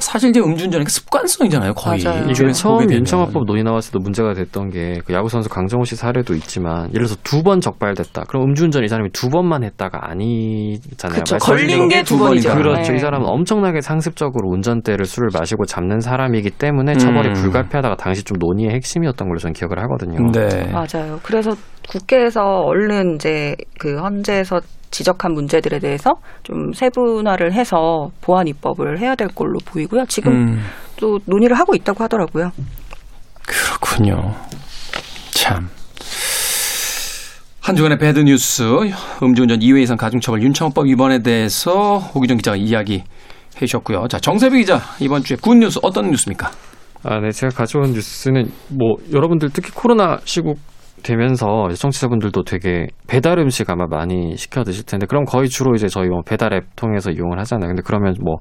사실 0.00 0.30
이제 0.30 0.40
음주운전이 0.40 0.84
습관성이잖아요, 0.86 1.74
거의. 1.74 2.02
맞아요. 2.04 2.24
이게 2.30 2.52
처음 2.52 2.90
윤창호법 2.90 3.44
논의 3.46 3.62
나왔을 3.64 3.92
때 3.92 3.98
문제가 4.00 4.32
됐던 4.34 4.70
게 4.70 4.98
그 5.04 5.12
야구 5.12 5.28
선수 5.28 5.48
강정호 5.48 5.84
씨 5.84 5.96
사례도 5.96 6.34
있지만 6.34 6.88
예를 6.94 7.06
들어서 7.06 7.16
두 7.24 7.42
번 7.42 7.60
적발됐다. 7.60 8.24
그럼 8.28 8.44
음주운전 8.48 8.84
이 8.84 8.88
사람이 8.88 9.10
두 9.12 9.28
번만 9.28 9.62
했다가 9.64 10.10
아니잖아요. 10.10 11.18
그쵸, 11.20 11.36
걸린 11.38 11.88
게 11.88 12.02
두 12.02 12.18
번이죠. 12.18 12.54
그렇죠. 12.54 12.92
네. 12.92 12.96
이 12.96 13.00
사람은 13.00 13.26
엄청나게 13.28 13.80
상습적으로 13.80 14.48
운전대를 14.50 15.04
술을 15.04 15.28
마시고 15.32 15.64
잡는 15.66 16.00
사람이기 16.00 16.50
때문에 16.50 16.94
처벌이 16.94 17.28
음. 17.28 17.32
불가피하다가 17.34 17.96
당시 17.96 18.22
좀 18.24 18.38
논의의 18.38 18.72
핵심이었던 18.74 19.26
걸로 19.28 19.38
저는 19.38 19.52
기억을 19.52 19.78
하거든요. 19.82 20.18
네. 20.32 20.70
맞아요. 20.72 21.18
그래서 21.22 21.52
국회에서 21.88 22.40
얼른 22.42 23.14
이제 23.16 23.56
그 23.78 23.98
헌재에서 23.98 24.60
지적한 24.90 25.32
문제들에 25.32 25.78
대해서 25.78 26.14
좀 26.42 26.72
세분화를 26.72 27.52
해서 27.52 28.10
보완 28.20 28.46
입법을 28.48 29.00
해야 29.00 29.14
될 29.14 29.28
걸로 29.28 29.58
보이고요. 29.64 30.06
지금 30.06 30.32
음. 30.32 30.60
또 30.96 31.18
논의를 31.26 31.58
하고 31.58 31.74
있다고 31.74 32.02
하더라고요. 32.04 32.50
그렇군요. 33.46 34.34
참. 35.30 35.68
한 37.60 37.76
주간의 37.76 37.98
bad 37.98 38.20
news, 38.20 38.62
음주운전 39.22 39.58
2회 39.58 39.82
이상 39.82 39.96
가중처벌 39.96 40.42
윤창호법 40.42 40.86
위헌에 40.86 41.18
대해서 41.22 42.00
오기정 42.14 42.38
기자가 42.38 42.56
이야기 42.56 43.04
해 43.60 43.66
주셨고요. 43.66 44.08
자, 44.08 44.18
정세비 44.18 44.58
기자, 44.58 44.80
이번 45.00 45.22
주에 45.22 45.36
good 45.40 45.54
news 45.56 45.78
어떤 45.82 46.10
뉴스입니까? 46.10 46.50
아, 47.04 47.20
네. 47.20 47.30
제가 47.30 47.54
가져온 47.54 47.92
뉴스는 47.92 48.50
뭐 48.68 48.96
여러분들 49.12 49.50
특히 49.52 49.70
코로나 49.70 50.18
시국 50.24 50.58
되면서 51.02 51.68
청취자분들도 51.68 52.42
되게 52.44 52.86
배달 53.06 53.38
음식 53.38 53.70
아마 53.70 53.86
많이 53.86 54.36
시켜 54.36 54.64
드실 54.64 54.84
텐데 54.84 55.06
그럼 55.06 55.24
거의 55.24 55.48
주로 55.48 55.74
이제 55.74 55.88
저희 55.88 56.08
뭐 56.08 56.22
배달 56.24 56.52
앱 56.54 56.64
통해서 56.76 57.10
이용을 57.10 57.38
하잖아요. 57.38 57.68
근데 57.68 57.82
그러면 57.84 58.14
뭐 58.22 58.36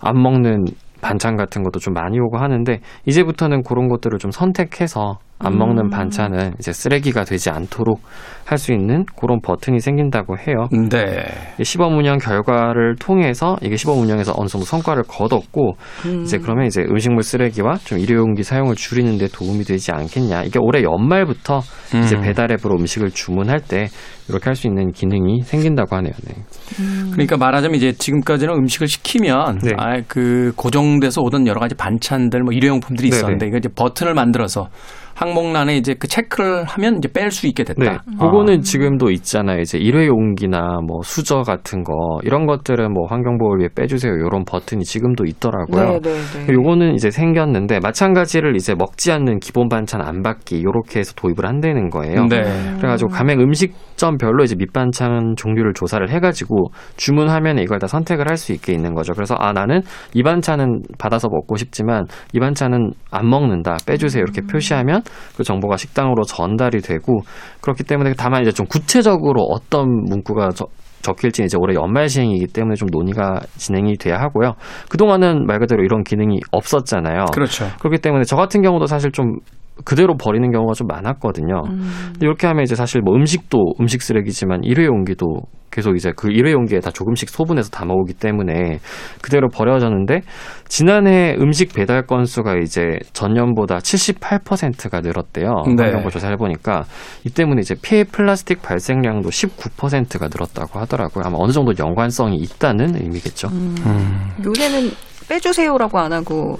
안 0.00 0.20
먹는 0.20 0.64
반찬 1.00 1.36
같은 1.36 1.62
것도 1.62 1.78
좀 1.78 1.94
많이 1.94 2.18
오고 2.18 2.38
하는데 2.38 2.80
이제부터는 3.06 3.62
그런 3.62 3.88
것들을 3.88 4.18
좀 4.18 4.30
선택해서 4.30 5.18
안 5.38 5.58
먹는 5.58 5.86
음. 5.86 5.90
반찬은 5.90 6.54
이제 6.58 6.72
쓰레기가 6.72 7.24
되지 7.24 7.50
않도록 7.50 8.00
할 8.46 8.58
수 8.58 8.72
있는 8.72 9.04
그런 9.20 9.40
버튼이 9.40 9.80
생긴다고 9.80 10.38
해요. 10.38 10.68
네. 10.70 11.24
시범 11.62 11.98
운영 11.98 12.18
결과를 12.18 12.94
통해서 12.94 13.56
이게 13.60 13.76
시범 13.76 13.98
운영에서 13.98 14.34
어느 14.36 14.46
정도 14.46 14.64
성과를 14.64 15.02
거뒀고 15.08 15.74
음. 16.06 16.22
이제 16.22 16.38
그러면 16.38 16.66
이제 16.66 16.82
음식물 16.82 17.24
쓰레기와 17.24 17.74
좀 17.78 17.98
일회용기 17.98 18.44
사용을 18.44 18.76
줄이는 18.76 19.18
데 19.18 19.26
도움이 19.26 19.64
되지 19.64 19.90
않겠냐. 19.90 20.44
이게 20.44 20.60
올해 20.60 20.82
연말부터 20.84 21.60
음. 21.94 22.00
이제 22.04 22.16
배달 22.20 22.52
앱으로 22.52 22.76
음식을 22.76 23.10
주문할 23.10 23.60
때 23.60 23.88
이렇게 24.28 24.44
할 24.44 24.54
수 24.54 24.68
있는 24.68 24.92
기능이 24.92 25.42
생긴다고 25.42 25.96
하네요. 25.96 26.12
네. 26.24 26.34
음. 26.80 27.10
그러니까 27.12 27.36
말하자면 27.36 27.76
이제 27.76 27.92
지금까지는 27.92 28.54
음식을 28.54 28.86
시키면 28.86 29.58
네. 29.58 29.72
아 29.76 29.96
그 30.06 30.52
고정돼서 30.56 31.20
오던 31.20 31.46
여러 31.48 31.58
가지 31.58 31.74
반찬들 31.74 32.42
뭐 32.42 32.52
일회용품들이 32.52 33.08
있었는데 33.08 33.46
네네. 33.46 33.48
이거 33.48 33.58
이제 33.58 33.68
버튼을 33.74 34.14
만들어서 34.14 34.68
항목란에 35.16 35.76
이제 35.76 35.94
그 35.94 36.06
체크를 36.06 36.64
하면 36.64 36.98
이제 36.98 37.08
뺄 37.12 37.30
수 37.32 37.48
있게 37.48 37.64
됐다. 37.64 37.80
네. 37.80 37.98
그거는 38.20 38.58
아. 38.58 38.60
지금도 38.60 39.10
있잖아요. 39.10 39.60
이제 39.60 39.78
일회용기나 39.78 40.80
뭐 40.86 41.00
수저 41.02 41.40
같은 41.42 41.82
거 41.82 41.92
이런 42.22 42.46
것들은 42.46 42.92
뭐 42.92 43.06
환경보호를 43.08 43.60
위해 43.60 43.68
빼주세요. 43.74 44.12
이런 44.12 44.44
버튼이 44.44 44.84
지금도 44.84 45.24
있더라고요. 45.24 46.00
네, 46.00 46.00
네, 46.00 46.46
네. 46.46 46.52
요거는 46.52 46.94
이제 46.94 47.10
생겼는데 47.10 47.80
마찬가지를 47.82 48.54
이제 48.54 48.74
먹지 48.74 49.10
않는 49.10 49.40
기본 49.40 49.68
반찬 49.68 50.02
안 50.02 50.22
받기 50.22 50.58
이렇게 50.58 51.00
해서 51.00 51.12
도입을 51.16 51.44
한다는 51.44 51.90
거예요. 51.90 52.26
네. 52.26 52.42
그래가지고 52.76 53.10
가맹 53.10 53.40
음식점별로 53.40 54.44
이제 54.44 54.54
밑반찬 54.56 55.34
종류를 55.36 55.72
조사를 55.74 56.08
해가지고 56.08 56.68
주문하면 56.96 57.58
이걸 57.58 57.80
다 57.80 57.88
선택을 57.88 58.28
할 58.28 58.36
수 58.36 58.52
있게 58.52 58.74
있는 58.74 58.92
거죠. 58.94 59.14
그래서 59.14 59.34
아 59.38 59.54
나는 59.54 59.80
이 60.12 60.22
반찬은 60.22 60.82
받아서 60.98 61.26
먹고 61.30 61.56
싶지만 61.56 62.04
이 62.34 62.38
반찬은 62.38 62.92
안 63.10 63.30
먹는다 63.30 63.78
빼주세요 63.86 64.22
이렇게 64.22 64.42
음. 64.42 64.46
표시하면 64.46 65.00
그 65.36 65.44
정보가 65.44 65.76
식당으로 65.76 66.24
전달이 66.24 66.80
되고 66.80 67.20
그렇기 67.60 67.84
때문에 67.84 68.12
다만 68.16 68.42
이제 68.42 68.52
좀 68.52 68.66
구체적으로 68.66 69.42
어떤 69.42 69.88
문구가 70.04 70.50
저, 70.54 70.66
적힐지 71.02 71.44
이제 71.44 71.56
올해 71.58 71.74
연말 71.74 72.08
시행이기 72.08 72.48
때문에 72.48 72.74
좀 72.74 72.88
논의가 72.90 73.40
진행이 73.56 73.96
돼야 73.96 74.18
하고요. 74.18 74.54
그동안은 74.88 75.46
말 75.46 75.58
그대로 75.60 75.84
이런 75.84 76.02
기능이 76.02 76.40
없었잖아요. 76.50 77.26
그렇죠. 77.32 77.66
그렇기 77.78 77.98
때문에 77.98 78.24
저 78.24 78.36
같은 78.36 78.62
경우도 78.62 78.86
사실 78.86 79.12
좀 79.12 79.38
그대로 79.84 80.16
버리는 80.16 80.50
경우가 80.50 80.74
좀 80.74 80.86
많았거든요. 80.86 81.62
음. 81.68 82.10
근데 82.12 82.26
이렇게 82.26 82.46
하면 82.46 82.62
이제 82.62 82.74
사실 82.74 83.02
뭐 83.02 83.14
음식도 83.14 83.74
음식 83.80 84.02
쓰레기지만 84.02 84.64
일회용기도 84.64 85.42
계속 85.70 85.94
이제 85.94 86.10
그 86.16 86.30
일회용기에 86.30 86.80
다 86.80 86.90
조금씩 86.90 87.28
소분해서 87.28 87.68
담아오기 87.68 88.14
때문에 88.14 88.78
그대로 89.20 89.48
버려졌는데 89.50 90.22
지난해 90.68 91.36
음식 91.38 91.74
배달 91.74 92.06
건수가 92.06 92.56
이제 92.62 92.98
전년보다 93.12 93.78
78%가 93.78 95.00
늘었대요. 95.00 95.64
네. 95.76 95.82
환경부 95.82 96.10
조사를 96.10 96.32
해보니까 96.34 96.84
이 97.24 97.30
때문에 97.30 97.60
이제 97.60 97.74
폐 97.82 98.04
플라스틱 98.04 98.62
발생량도 98.62 99.28
19%가 99.28 100.28
늘었다고 100.28 100.80
하더라고요. 100.80 101.24
아마 101.26 101.36
어느 101.38 101.52
정도 101.52 101.72
연관성이 101.78 102.36
있다는 102.36 102.96
의미겠죠. 102.96 103.48
음. 103.48 103.74
음. 103.84 104.30
요새는 104.46 104.90
빼주세요라고 105.28 105.98
안 105.98 106.12
하고 106.12 106.58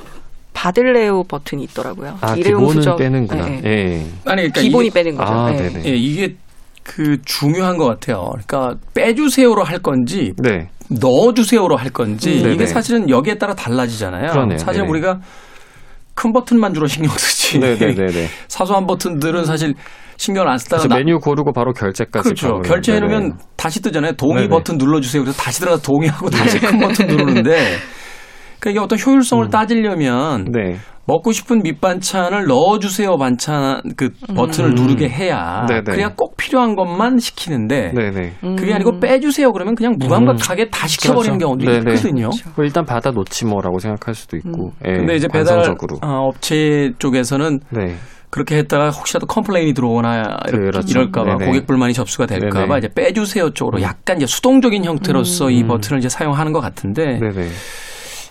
받을래요 0.57 1.23
버튼이 1.25 1.65
있더라고요. 1.65 2.17
아, 2.23 2.35
기본은 2.35 2.77
수저. 2.77 2.97
빼는구나. 2.97 3.45
네. 3.45 3.61
네. 3.61 4.07
아니, 4.25 4.37
그러니까 4.37 4.61
기본이 4.63 4.87
이게, 4.87 4.95
빼는 5.03 5.17
거죠. 5.17 5.33
아, 5.33 5.51
네. 5.51 5.69
네. 5.69 5.91
이게 5.91 6.35
그 6.83 7.19
중요한 7.27 7.77
것 7.77 7.85
같아요. 7.85 8.31
그러니까 8.31 8.81
빼주세요로 8.95 9.65
할 9.65 9.81
건지 9.81 10.33
네. 10.39 10.69
넣어주세요로 10.89 11.77
할 11.77 11.91
건지 11.91 12.43
음, 12.43 12.53
이게 12.53 12.65
사실은 12.65 13.11
여기에 13.11 13.35
따라 13.35 13.55
달라지잖아요. 13.55 14.31
그러네요. 14.31 14.57
사실 14.57 14.81
네네. 14.81 14.91
우리가 14.91 15.21
큰 16.15 16.33
버튼만 16.33 16.73
주로 16.73 16.87
신경 16.87 17.11
쓰지. 17.11 17.59
네네네. 17.59 18.29
사소한 18.49 18.87
버튼들은 18.87 19.45
사실 19.45 19.75
신경을 20.17 20.49
안 20.49 20.57
쓰다가 20.57 20.87
나... 20.87 20.97
메뉴 20.97 21.19
고르고 21.19 21.53
바로 21.53 21.75
결제까지. 21.75 22.31
그렇죠. 22.31 22.63
결제해 22.63 23.01
놓으면 23.01 23.37
다시 23.57 23.83
뜨잖아요. 23.83 24.13
동의 24.13 24.45
네네. 24.45 24.49
버튼 24.49 24.79
눌러 24.79 25.01
주세요. 25.01 25.23
그래서 25.23 25.39
다시 25.39 25.61
들어가서 25.61 25.83
동의하고 25.83 26.31
다시 26.31 26.59
큰 26.59 26.79
버튼 26.79 27.09
누르는데 27.09 27.77
그러니까 28.59 28.71
이게 28.71 28.79
어떤 28.81 28.99
효율성을 28.99 29.45
음. 29.45 29.51
따지려면 29.51 30.45
네. 30.53 30.77
먹고 31.07 31.33
싶은 31.33 31.63
밑반찬을 31.63 32.47
넣어주세요 32.47 33.17
반찬 33.17 33.81
그 33.97 34.11
버튼을 34.35 34.71
음. 34.71 34.75
누르게 34.75 35.09
해야 35.09 35.65
네네. 35.69 35.83
그래야 35.83 36.09
꼭 36.17 36.37
필요한 36.37 36.75
것만 36.75 37.19
시키는데 37.19 37.93
네네. 37.95 38.33
그게 38.41 38.75
아니고 38.75 38.91
음. 38.91 39.01
빼주세요 39.01 39.53
그러면 39.53 39.77
그냥 39.77 39.95
무감각하게 39.99 40.65
음. 40.65 40.71
다 40.71 40.87
시켜버리는 40.89 41.39
그렇죠. 41.39 41.57
경우도 41.59 41.65
네네. 41.65 41.95
있거든요. 41.95 42.31
그렇죠. 42.31 42.65
일단 42.65 42.85
받아 42.85 43.13
놓지 43.13 43.47
뭐라고 43.47 43.79
생각할 43.79 44.15
수도 44.15 44.37
있고. 44.37 44.67
음. 44.67 44.71
예, 44.85 44.93
근데 44.95 45.15
이제 45.15 45.29
배달 45.29 45.61
어, 45.61 45.75
업체 46.03 46.91
쪽에서는 46.99 47.61
네. 47.71 47.95
그렇게 48.31 48.57
했다가 48.59 48.91
혹시라도 48.91 49.27
complain이 49.27 49.73
들어오나 49.75 50.39
그렇죠. 50.49 50.91
이럴까봐 50.91 51.37
고객 51.37 51.67
불만이 51.67 51.95
접수가 51.95 52.27
될까봐 52.27 52.79
이제 52.79 52.89
빼주세요 52.93 53.51
쪽으로 53.51 53.81
약간 53.81 54.17
이제 54.17 54.27
수동적인 54.27 54.85
형태로서 54.85 55.51
이 55.51 55.63
음. 55.63 55.69
버튼을 55.69 56.01
이제 56.01 56.09
사용하는 56.09 56.53
것 56.53 56.61
같은데. 56.61 57.21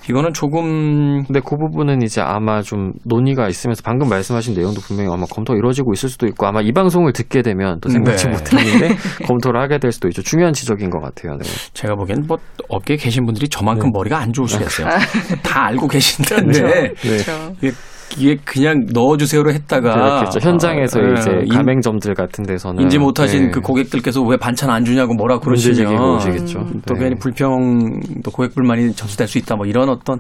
이거는 0.10 0.34
조금 0.34 1.24
근데 1.24 1.40
그 1.40 1.58
부분은 1.58 2.02
이제 2.02 2.22
아마 2.22 2.62
좀 2.62 2.94
논의가 3.04 3.48
있으면서 3.48 3.82
방금 3.84 4.10
말씀하신 4.10 4.54
내용도 4.54 4.82
분명히 4.82 5.10
아마 5.12 5.26
검토가 5.26 5.58
이루어지고 5.58 5.94
있을 5.94 6.10
수도 6.10 6.28
있고 6.28 6.46
아마 6.46 6.62
이 6.62 6.72
방송을 6.72 7.14
듣게 7.14 7.42
되면 7.42 7.80
또 7.82 7.90
생각지 7.90 8.28
네. 8.28 8.32
못했는데 8.34 8.96
검토를 9.26 9.62
하게 9.62 9.80
될 9.80 9.92
수도 9.92 10.08
있죠. 10.10 10.22
중요한 10.22 10.54
지적인 10.54 10.90
것 10.90 11.02
같아요. 11.02 11.38
네. 11.38 11.46
제가 11.74 11.96
보기엔 11.96 12.26
뭐 12.28 12.38
업계에 12.70 12.98
계신 12.98 13.26
분들이 13.26 13.48
저만큼 13.48 13.86
네. 13.86 13.92
머리가 13.94 14.20
안 14.20 14.32
좋으시겠어요. 14.32 14.88
다 15.44 15.66
알고 15.66 15.88
계신데 15.88 16.42
네. 16.42 16.94
네. 16.94 17.72
이게 18.18 18.38
그냥 18.46 18.86
넣어주세요로 18.94 19.52
했다가 19.52 19.94
그렇겠죠. 19.94 20.40
현장에서 20.48 21.00
아, 21.00 21.14
이제 21.18 21.32
가맹점들 21.56 22.14
같은 22.14 22.46
데서는 22.46 22.84
인지 22.84 22.98
못하신 22.98 23.46
네. 23.46 23.52
그 23.52 23.62
고객들께서 23.62 24.22
왜 24.22 24.38
반찬 24.38 24.70
안 24.70 24.86
주냐고 24.86 25.14
뭐라 25.16 25.40
그러시면 25.40 26.16
오시겠죠. 26.16 26.60
음, 26.60 26.82
또 26.86 26.94
네. 26.94 27.02
괜히 27.02 27.16
불평 27.20 28.00
또 28.24 28.32
고객 28.32 28.54
불만이 28.56 28.94
접수될 28.94 29.28
수 29.28 29.38
있다 29.38 29.56
뭐 29.56 29.66
이런 29.66 29.90
어떤 29.90 30.20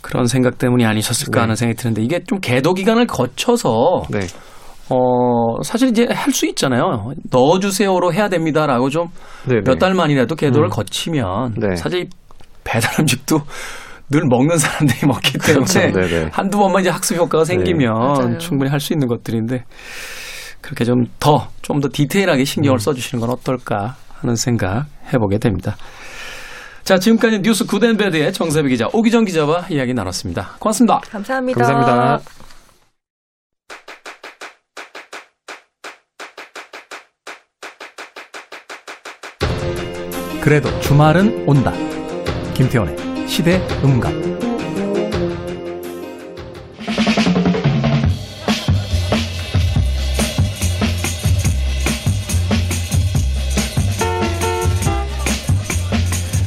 그런 0.00 0.26
생각 0.26 0.58
때문이 0.58 0.84
아니셨을까 0.84 1.32
네. 1.32 1.40
하는 1.40 1.54
생각이 1.54 1.76
드는데 1.80 2.02
이게 2.02 2.20
좀 2.24 2.40
계도 2.40 2.74
기간을 2.74 3.06
거쳐서 3.06 4.02
네. 4.10 4.20
어, 4.90 5.62
사실 5.62 5.88
이제 5.88 6.06
할 6.10 6.32
수 6.32 6.44
있잖아요. 6.46 7.12
넣어주세요로 7.30 8.12
해야 8.12 8.28
됩니다라고 8.28 8.90
좀 8.90 9.06
몇 9.64 9.78
달만이라도 9.78 10.34
계도를 10.34 10.68
음. 10.68 10.70
거치면 10.70 11.54
네. 11.56 11.76
사실 11.76 12.08
배달 12.64 13.00
음식도 13.00 13.38
늘 14.12 14.22
먹는 14.28 14.58
사람들이 14.58 15.00
먹기 15.08 15.38
때문에 15.38 15.90
그렇죠. 15.90 16.28
한두 16.32 16.58
번만 16.58 16.82
이제 16.82 16.90
학습 16.90 17.16
효과가 17.16 17.44
생기면 17.44 18.30
네. 18.32 18.38
충분히 18.38 18.70
할 18.70 18.78
수 18.78 18.92
있는 18.92 19.08
것들인데 19.08 19.64
그렇게 20.60 20.84
좀 20.84 21.06
더 21.18 21.48
좀 21.62 21.80
더 21.80 21.88
디테일하게 21.92 22.44
신경을 22.44 22.76
음. 22.76 22.78
써주시는 22.78 23.20
건 23.20 23.30
어떨까 23.30 23.96
하는 24.20 24.36
생각 24.36 24.86
해보게 25.12 25.38
됩니다. 25.38 25.76
자, 26.84 26.98
지금까지 26.98 27.40
뉴스 27.42 27.64
Good 27.66 27.88
and 27.88 28.04
Bad의 28.04 28.32
정세배 28.32 28.68
기자, 28.68 28.88
오기정 28.92 29.24
기자와 29.24 29.66
이야기 29.70 29.94
나눴습니다. 29.94 30.56
고맙습니다. 30.58 31.00
감사합니다. 31.10 31.58
감사합니다. 31.60 32.20
그래도 40.42 40.68
주말은 40.80 41.44
온다. 41.46 41.72
김태훈의 42.54 43.11
시대 43.26 43.60
음감 43.82 44.32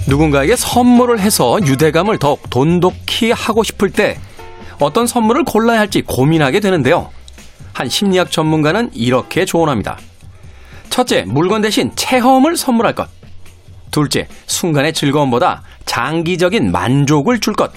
누군가에게 0.07 0.55
선물을 0.55 1.19
해서 1.19 1.59
유대감을 1.61 2.19
더욱 2.19 2.49
돈독히 2.49 3.31
하고 3.31 3.63
싶을 3.63 3.89
때 3.89 4.17
어떤 4.79 5.07
선물을 5.07 5.43
골라야 5.43 5.79
할지 5.79 6.01
고민하게 6.01 6.59
되는데요. 6.59 7.09
한 7.73 7.89
심리학 7.89 8.31
전문가는 8.31 8.91
이렇게 8.93 9.45
조언합니다. 9.45 9.97
첫째, 10.89 11.23
물건 11.27 11.61
대신 11.61 11.91
체험을 11.95 12.55
선물할 12.55 12.95
것. 12.95 13.09
둘째, 13.95 14.27
순간의 14.45 14.91
즐거움보다 14.91 15.63
장기적인 15.85 16.69
만족을 16.69 17.39
줄 17.39 17.53
것. 17.53 17.71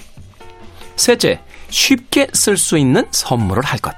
셋째, 0.97 1.39
쉽게 1.69 2.27
쓸 2.33 2.57
수 2.57 2.77
있는 2.77 3.07
선물을 3.13 3.65
할 3.65 3.79
것. 3.79 3.95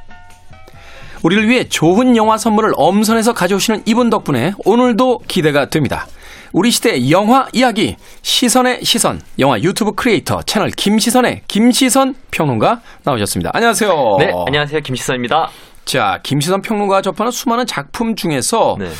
우리를 1.22 1.48
위해 1.48 1.64
좋은 1.66 2.18
영화 2.18 2.36
선물을 2.36 2.72
엄선해서 2.76 3.32
가져오시는 3.32 3.84
이분 3.86 4.10
덕분에 4.10 4.52
오늘도 4.66 5.20
기대가 5.28 5.70
됩니다. 5.70 6.06
우리 6.52 6.70
시대 6.70 7.10
영화 7.10 7.46
이야기 7.54 7.96
시선의 8.20 8.84
시선 8.84 9.22
영화 9.38 9.58
유튜브 9.58 9.92
크리에이터 9.92 10.42
채널 10.42 10.68
김시선의 10.68 11.42
김시선 11.48 12.14
평론가 12.30 12.82
나오셨습니다. 13.02 13.52
안녕하세요. 13.54 13.90
네, 14.18 14.30
안녕하세요. 14.46 14.80
김시선입니다. 14.80 15.48
자, 15.86 16.20
김시선 16.22 16.60
평론가가 16.60 17.02
접하는 17.02 17.32
수많은 17.32 17.66
작품 17.66 18.14
중에서 18.14 18.76
네. 18.78 18.90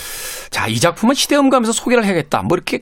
자, 0.51 0.67
이 0.67 0.81
작품은 0.81 1.15
시대음감에서 1.15 1.73
소개를 1.73 2.05
해야겠다. 2.05 2.43
뭐 2.43 2.57
이렇게 2.57 2.81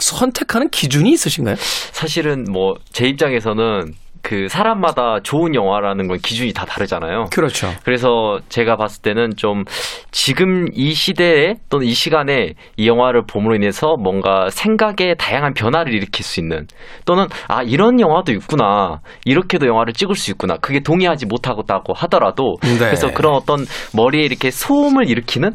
선택하는 0.00 0.68
기준이 0.70 1.10
있으신가요? 1.12 1.56
사실은 1.58 2.44
뭐 2.50 2.74
제 2.92 3.06
입장에서는 3.06 3.92
그 4.22 4.48
사람마다 4.48 5.20
좋은 5.22 5.54
영화라는 5.54 6.06
건 6.06 6.18
기준이 6.18 6.52
다 6.52 6.66
다르잖아요. 6.66 7.26
그렇죠. 7.32 7.70
그래서 7.84 8.38
제가 8.50 8.76
봤을 8.76 9.00
때는 9.00 9.30
좀 9.36 9.64
지금 10.10 10.66
이 10.74 10.92
시대에 10.92 11.54
또는 11.70 11.86
이 11.86 11.92
시간에 11.94 12.52
이 12.76 12.86
영화를 12.86 13.22
봄으로 13.26 13.54
인해서 13.54 13.96
뭔가 13.96 14.50
생각에 14.50 15.14
다양한 15.16 15.54
변화를 15.54 15.94
일으킬 15.94 16.22
수 16.22 16.38
있는 16.40 16.66
또는 17.06 17.28
아 17.48 17.62
이런 17.62 17.98
영화도 17.98 18.32
있구나 18.32 19.00
이렇게도 19.24 19.66
영화를 19.66 19.94
찍을 19.94 20.14
수 20.16 20.30
있구나 20.30 20.58
그게 20.58 20.80
동의하지 20.80 21.24
못하고 21.24 21.62
하더라도 21.94 22.56
네. 22.60 22.76
그래서 22.76 23.10
그런 23.12 23.32
어떤 23.32 23.64
머리에 23.94 24.22
이렇게 24.22 24.50
소음을 24.50 25.08
일으키는 25.08 25.52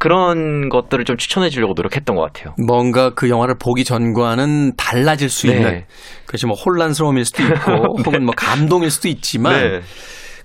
그런 0.00 0.70
것들을 0.70 1.04
좀 1.04 1.18
추천해 1.18 1.50
주려고 1.50 1.74
노력했던 1.76 2.16
것 2.16 2.22
같아요. 2.22 2.54
뭔가 2.66 3.10
그 3.10 3.28
영화를 3.28 3.56
보기 3.58 3.84
전과는 3.84 4.76
달라질 4.76 5.28
수 5.28 5.46
네. 5.46 5.52
있는 5.52 5.84
그렇지 6.24 6.46
뭐 6.46 6.56
혼란스러움일 6.56 7.26
수도 7.26 7.42
있고 7.42 7.52
네. 8.00 8.02
혹은 8.06 8.24
뭐 8.24 8.34
감동일 8.34 8.90
수도 8.90 9.08
있지만 9.08 9.52
네. 9.52 9.80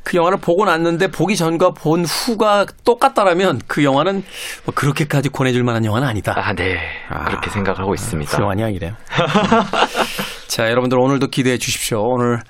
그 0.04 0.18
영화를 0.18 0.40
보고 0.40 0.66
났는데 0.66 1.08
보기 1.08 1.38
전과 1.38 1.72
본 1.72 2.04
후가 2.04 2.66
똑같다라면 2.84 3.62
그 3.66 3.86
영화는 3.86 4.26
뭐 4.66 4.76
그렇게까지 4.76 5.30
권해줄 5.30 5.64
만한 5.64 5.86
영화는 5.86 6.06
아니다. 6.06 6.34
아, 6.36 6.54
네. 6.54 6.78
아, 7.10 7.24
그렇게 7.24 7.50
생각하고 7.50 7.94
있습니다. 7.94 8.36
훌륭한 8.36 8.60
이야기래요. 8.60 8.92
자, 10.48 10.70
여러분들 10.70 11.00
오늘도 11.00 11.28
기대해 11.28 11.58
주십시오. 11.58 12.04
오늘 12.04 12.42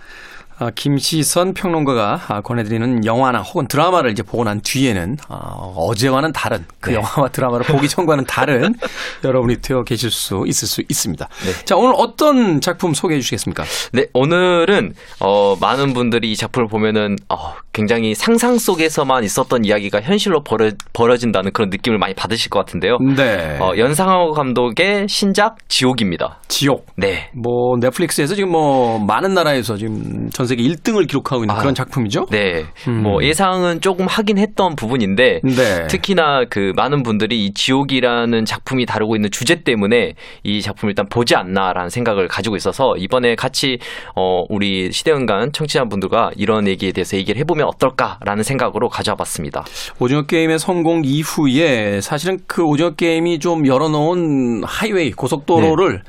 아, 0.58 0.72
김시선 0.74 1.54
평론가가 1.54 2.22
아, 2.30 2.42
권해드리는 2.42 3.06
영화나 3.06 3.42
혹은 3.42 3.68
드라마를 3.68 4.12
이제 4.12 4.24
보고 4.24 4.44
난 4.46 4.62
뒤에는 4.62 5.18
어, 5.28 5.74
어제와는 5.76 6.32
다른 6.32 6.64
그 6.80 6.92
네. 6.92 6.96
영화와 6.96 7.30
드라마를 7.30 7.66
보기 7.66 7.90
전과는 7.90 8.24
다른 8.26 8.74
여러분이 9.26 9.58
되어 9.62 9.84
계실 9.84 10.12
수 10.12 10.44
있을 10.48 10.68
수 10.68 10.82
있습니다. 10.88 11.28
네. 11.28 11.66
자 11.66 11.76
오늘 11.76 11.94
어떤 11.98 12.62
작품 12.62 12.94
소개해 12.94 13.20
주시겠습니까? 13.20 13.66
네 13.92 14.06
오늘은 14.14 14.94
어, 15.20 15.58
많은 15.60 15.94
분들이 15.94 16.32
이 16.32 16.36
작품을 16.38 16.68
보면은 16.70 17.18
어, 17.28 17.56
굉장히 17.74 18.16
상상 18.16 18.58
속에서만 18.58 19.26
있었던 19.26 19.66
이야기가 19.66 20.02
현실로 20.02 20.42
벌어, 20.44 20.72
벌어진다는 20.94 21.52
그런 21.52 21.70
느낌을 21.70 21.98
많이 21.98 22.14
받으실 22.14 22.50
것 22.50 22.60
같은데요. 22.60 22.98
네. 23.18 23.58
어, 23.60 23.74
연상호 23.78 24.32
감독의 24.32 25.08
신작 25.10 25.58
지옥입니다. 25.68 26.40
지옥. 26.48 26.86
네. 26.96 27.30
뭐 27.34 27.76
넷플릭스에서 27.82 28.36
지금 28.36 28.52
뭐 28.52 29.00
많은 29.00 29.34
나라에서 29.34 29.76
지금 29.76 30.30
전 30.30 30.45
세계 30.48 30.64
1등을 30.64 31.08
기록하고 31.08 31.44
있는 31.44 31.56
아, 31.56 31.60
그런 31.60 31.76
작품이죠. 31.76 32.28
네. 32.32 32.66
음. 32.88 33.04
뭐 33.04 33.24
예상은 33.24 33.82
조금 33.82 34.08
하긴 34.08 34.38
했던 34.38 34.76
부분인데 34.76 35.42
네. 35.44 35.88
특히나 35.88 36.46
그 36.50 36.74
많은 36.76 37.04
분들이 37.04 37.46
이 37.46 37.54
지옥이라는 37.54 38.46
작품이 38.46 38.86
다루고 38.86 39.16
있는 39.16 39.32
주제 39.32 39.64
때문에 39.64 40.14
이 40.44 40.62
작품을 40.62 40.92
일단 40.92 41.08
보지 41.10 41.36
않나라는 41.36 41.90
생각을 41.90 42.28
가지고 42.28 42.56
있어서 42.56 42.96
이번에 42.98 43.36
같이 43.36 43.80
어 44.16 44.44
우리 44.50 44.92
시대은간 44.92 45.52
청취자분들과 45.54 46.32
이런 46.36 46.68
얘기에 46.68 46.92
대해서 46.92 47.18
얘기를 47.18 47.40
해보면 47.42 47.68
어떨까라는 47.68 48.44
생각으로 48.44 48.90
가져와 48.90 49.16
봤습니다. 49.16 49.66
오징어 50.00 50.24
게임의 50.24 50.60
성공 50.60 51.04
이후에 51.04 52.02
사실은 52.02 52.40
그 52.48 52.64
오징어 52.64 52.92
게임이 52.92 53.40
좀 53.40 53.66
열어놓은 53.68 54.64
하이웨이 54.64 55.12
고속도로를 55.12 55.94
네. 55.94 56.00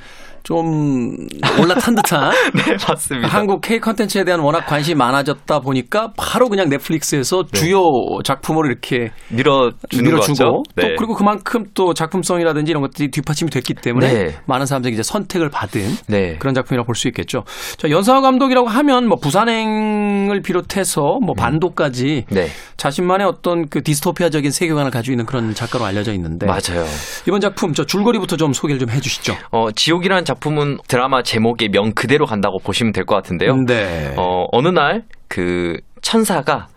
좀 0.46 1.16
올라탄 1.60 1.96
듯한 1.96 2.30
네, 2.54 2.76
맞습니다. 2.88 3.26
한국 3.26 3.60
K 3.62 3.80
컨텐츠에 3.80 4.22
대한 4.22 4.38
워낙 4.38 4.60
관심이 4.66 4.94
많아졌다 4.94 5.58
보니까 5.58 6.12
바로 6.16 6.48
그냥 6.48 6.68
넷플릭스에서 6.68 7.42
네. 7.50 7.58
주요 7.58 7.80
작품으로 8.22 8.68
이렇게 8.68 9.10
밀어주는 9.30 10.04
밀어주고 10.04 10.62
네. 10.76 10.82
또 10.82 10.94
그리고 10.98 11.14
그만큼 11.14 11.64
또 11.74 11.94
작품성이라든지 11.94 12.70
이런 12.70 12.80
것들이 12.82 13.10
뒷받침이 13.10 13.50
됐기 13.50 13.74
때문에 13.74 14.12
네. 14.12 14.36
많은 14.46 14.66
사람들이 14.66 14.94
이제 14.94 15.02
선택을 15.02 15.50
받은 15.50 15.82
네. 16.06 16.36
그런 16.38 16.54
작품이라고 16.54 16.86
볼 16.86 16.94
수 16.96 17.08
있겠죠. 17.08 17.42
자, 17.76 17.90
연상호 17.90 18.22
감독이라고 18.22 18.68
하면 18.68 19.06
뭐 19.08 19.18
부산행을 19.18 20.40
비롯해서 20.42 21.18
뭐 21.20 21.32
음. 21.32 21.36
반도까지 21.36 22.24
네. 22.30 22.46
자신만의 22.76 23.26
어떤 23.26 23.68
그 23.68 23.82
디스토피아적인 23.82 24.50
세계관을 24.52 24.90
가지고 24.92 25.12
있는 25.12 25.26
그런 25.26 25.52
작가로 25.54 25.84
알려져 25.84 26.12
있는데 26.14 26.46
맞아요. 26.46 26.86
이번 27.26 27.40
작품 27.40 27.74
저 27.74 27.84
줄거리부터 27.84 28.36
좀 28.36 28.52
소개를 28.52 28.78
좀 28.78 28.88
해주시죠. 28.90 29.34
어, 29.50 29.72
지옥이라는 29.72 30.24
작품 30.24 30.35
작품은 30.40 30.78
드라마 30.88 31.22
제목의 31.22 31.68
명 31.70 31.92
그대로 31.92 32.26
간다고 32.26 32.58
보시면 32.58 32.92
될 32.92 33.04
것 33.04 33.14
같은데요. 33.16 33.54
네. 33.66 34.14
어, 34.16 34.46
어느 34.52 34.68
날 34.68 35.02
그 35.28 35.78
천사가 36.02 36.68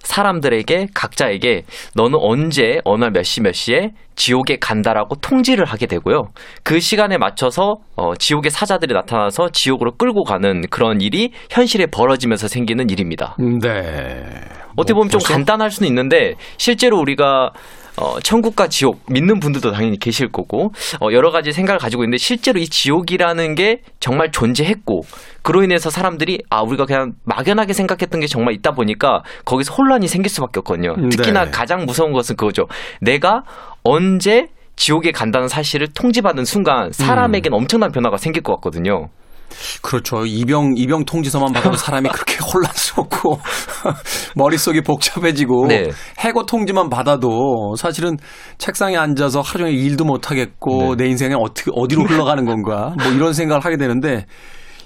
사람들에게 0.00 0.88
각자에게 0.94 1.62
너는 1.94 2.18
언제 2.20 2.80
어느 2.84 3.04
날몇시 3.04 3.42
몇 3.42 3.52
시에 3.54 3.90
지옥에 4.14 4.56
간다라고 4.60 5.16
통지를 5.16 5.64
하게 5.64 5.86
되고요. 5.86 6.28
그 6.62 6.78
시간에 6.80 7.16
맞춰서 7.18 7.76
어, 7.96 8.14
지옥의 8.16 8.50
사자들이 8.50 8.94
나타나서 8.94 9.50
지옥으로 9.52 9.96
끌고 9.96 10.24
가는 10.24 10.62
그런 10.70 11.00
일이 11.00 11.32
현실에 11.50 11.86
벌어지면서 11.86 12.48
생기는 12.48 12.88
일입니다. 12.90 13.36
네. 13.38 14.24
어떻게 14.76 14.94
보면 14.94 15.08
뭐, 15.10 15.18
좀 15.18 15.20
간단할 15.20 15.70
수는 15.70 15.88
있는데 15.88 16.34
실제로 16.58 16.98
우리가 16.98 17.50
어, 17.96 18.20
천국과 18.20 18.68
지옥 18.68 19.00
믿는 19.08 19.40
분들도 19.40 19.72
당연히 19.72 19.98
계실 19.98 20.28
거고 20.30 20.72
어, 21.00 21.08
여러 21.12 21.30
가지 21.30 21.52
생각을 21.52 21.78
가지고 21.78 22.04
있는데 22.04 22.18
실제로 22.18 22.58
이 22.58 22.68
지옥이라는 22.68 23.54
게 23.54 23.80
정말 24.00 24.30
존재했고 24.30 25.04
그로 25.42 25.62
인해서 25.62 25.90
사람들이 25.90 26.42
아 26.50 26.62
우리가 26.62 26.86
그냥 26.86 27.12
막연하게 27.24 27.72
생각했던 27.72 28.20
게 28.20 28.26
정말 28.26 28.54
있다 28.54 28.72
보니까 28.72 29.22
거기서 29.44 29.74
혼란이 29.74 30.08
생길 30.08 30.30
수밖에 30.30 30.60
없거든요. 30.60 30.94
음, 30.98 31.08
특히나 31.08 31.46
네. 31.46 31.50
가장 31.50 31.86
무서운 31.86 32.12
것은 32.12 32.36
그거죠. 32.36 32.66
내가 33.00 33.44
언제 33.82 34.48
지옥에 34.76 35.10
간다는 35.10 35.48
사실을 35.48 35.88
통지받는 35.88 36.44
순간 36.44 36.92
사람에겐 36.92 37.52
음. 37.52 37.54
엄청난 37.54 37.92
변화가 37.92 38.18
생길 38.18 38.42
것 38.42 38.54
같거든요. 38.56 39.08
그렇죠. 39.82 40.24
이병 40.26 40.74
이병 40.76 41.04
통지서만 41.04 41.52
받아도 41.52 41.76
사람이 41.76 42.08
그렇게 42.10 42.36
혼란스럽고 42.44 43.40
머릿속이 44.36 44.82
복잡해지고 44.82 45.66
네. 45.68 45.90
해고 46.20 46.46
통지만 46.46 46.88
받아도 46.88 47.74
사실은 47.76 48.16
책상에 48.58 48.96
앉아서 48.96 49.40
하루 49.40 49.64
종일 49.64 49.78
일도 49.78 50.04
못 50.04 50.30
하겠고 50.30 50.96
네. 50.96 51.04
내 51.04 51.10
인생에 51.10 51.34
어떻게 51.34 51.70
어디로 51.74 52.04
흘러가는 52.04 52.44
건가 52.44 52.94
뭐 53.02 53.12
이런 53.12 53.32
생각을 53.32 53.64
하게 53.64 53.76
되는데 53.76 54.26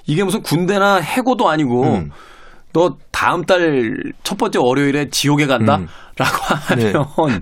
이게 0.07 0.25
무슨 0.25 0.43
군대나 0.43 0.97
해고도 0.97 1.49
아니고 1.49 1.83
음. 1.85 2.11
너 2.73 2.97
다음 3.11 3.45
달 3.45 4.13
첫 4.31 4.39
번째 4.39 4.61
월요일에 4.63 5.09
지옥에 5.11 5.47
간다라고 5.49 5.83
음. 5.83 6.77
네. 6.79 6.93
하면 6.93 7.29
네. 7.29 7.41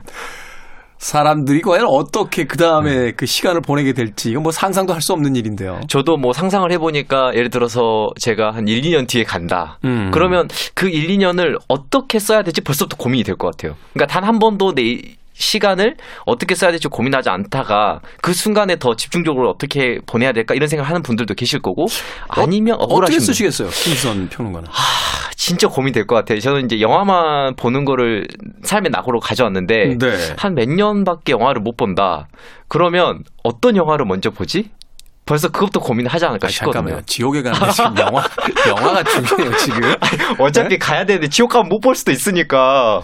사람들이 0.98 1.60
과연 1.62 1.86
어떻게 1.86 2.44
그 2.44 2.56
다음에 2.56 2.94
네. 2.96 3.12
그 3.16 3.24
시간을 3.26 3.60
보내게 3.62 3.92
될지 3.92 4.30
이건 4.30 4.42
뭐 4.42 4.52
상상도 4.52 4.92
할 4.92 4.98
수 5.00 5.12
없는 5.12 5.36
일인데요. 5.36 5.80
저도 5.88 6.16
뭐 6.16 6.32
상상을 6.32 6.70
해보니까 6.72 7.30
예를 7.34 7.50
들어서 7.50 8.08
제가 8.18 8.50
한 8.50 8.66
1, 8.68 8.82
2년 8.82 9.06
뒤에 9.08 9.22
간다. 9.22 9.78
음. 9.84 10.10
그러면 10.12 10.48
그 10.74 10.88
1, 10.88 11.06
2년을 11.08 11.56
어떻게 11.68 12.18
써야 12.18 12.42
될지 12.42 12.60
벌써부터 12.60 12.96
고민이 12.96 13.22
될 13.22 13.36
것 13.36 13.46
같아요. 13.56 13.76
그러니까 13.94 14.12
단 14.12 14.24
한 14.24 14.38
번도 14.40 14.74
내 14.74 14.98
시간을 15.34 15.94
어떻게 16.26 16.56
써야 16.56 16.72
될지 16.72 16.88
고민하지 16.88 17.30
않다가 17.30 18.00
그 18.20 18.32
순간에 18.34 18.74
더 18.76 18.96
집중적으로 18.96 19.48
어떻게 19.48 20.00
보내야 20.04 20.32
될까 20.32 20.54
이런 20.56 20.66
생각을 20.68 20.88
하는 20.88 21.00
분들도 21.02 21.34
계실 21.34 21.60
거고 21.60 21.86
아니면 22.28 22.74
어, 22.80 22.84
어떻게 22.84 23.20
쓰시겠어요? 23.20 23.68
김선 23.70 24.28
평론가는. 24.28 24.66
하, 24.68 25.27
진짜 25.38 25.68
고민될 25.68 26.06
것 26.08 26.16
같아요. 26.16 26.40
저는 26.40 26.64
이제 26.64 26.80
영화만 26.80 27.54
보는 27.54 27.84
거를 27.84 28.26
삶의 28.64 28.90
낙으로 28.90 29.20
가져왔는데 29.20 29.96
네. 29.96 30.34
한몇 30.36 30.68
년밖에 30.68 31.30
영화를 31.32 31.62
못 31.62 31.76
본다. 31.76 32.26
그러면 32.66 33.22
어떤 33.44 33.76
영화를 33.76 34.04
먼저 34.04 34.30
보지? 34.30 34.70
벌써 35.26 35.48
그것도 35.48 35.78
고민하지 35.80 36.24
않을까 36.26 36.48
아, 36.48 36.50
싶거든요. 36.50 36.72
잠깐만요. 36.72 37.02
지옥에 37.06 37.42
가는 37.42 37.56
지금 37.70 37.94
영화 38.02 38.24
영화가 38.66 39.04
중요해요 39.04 39.56
지금. 39.58 39.82
아니, 39.84 40.40
어차피 40.40 40.68
네? 40.70 40.78
가야 40.78 41.04
되는데 41.06 41.28
지옥 41.28 41.50
가면 41.52 41.68
못 41.68 41.80
볼 41.82 41.94
수도 41.94 42.10
있으니까. 42.10 43.02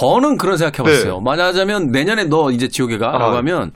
저는 0.00 0.38
그런 0.38 0.56
생각해봤어요. 0.56 1.14
네. 1.14 1.20
만약하자면 1.22 1.92
내년에 1.92 2.24
너 2.24 2.50
이제 2.50 2.66
지옥에 2.66 2.98
가라고 2.98 3.34
아. 3.34 3.36
하면 3.36 3.70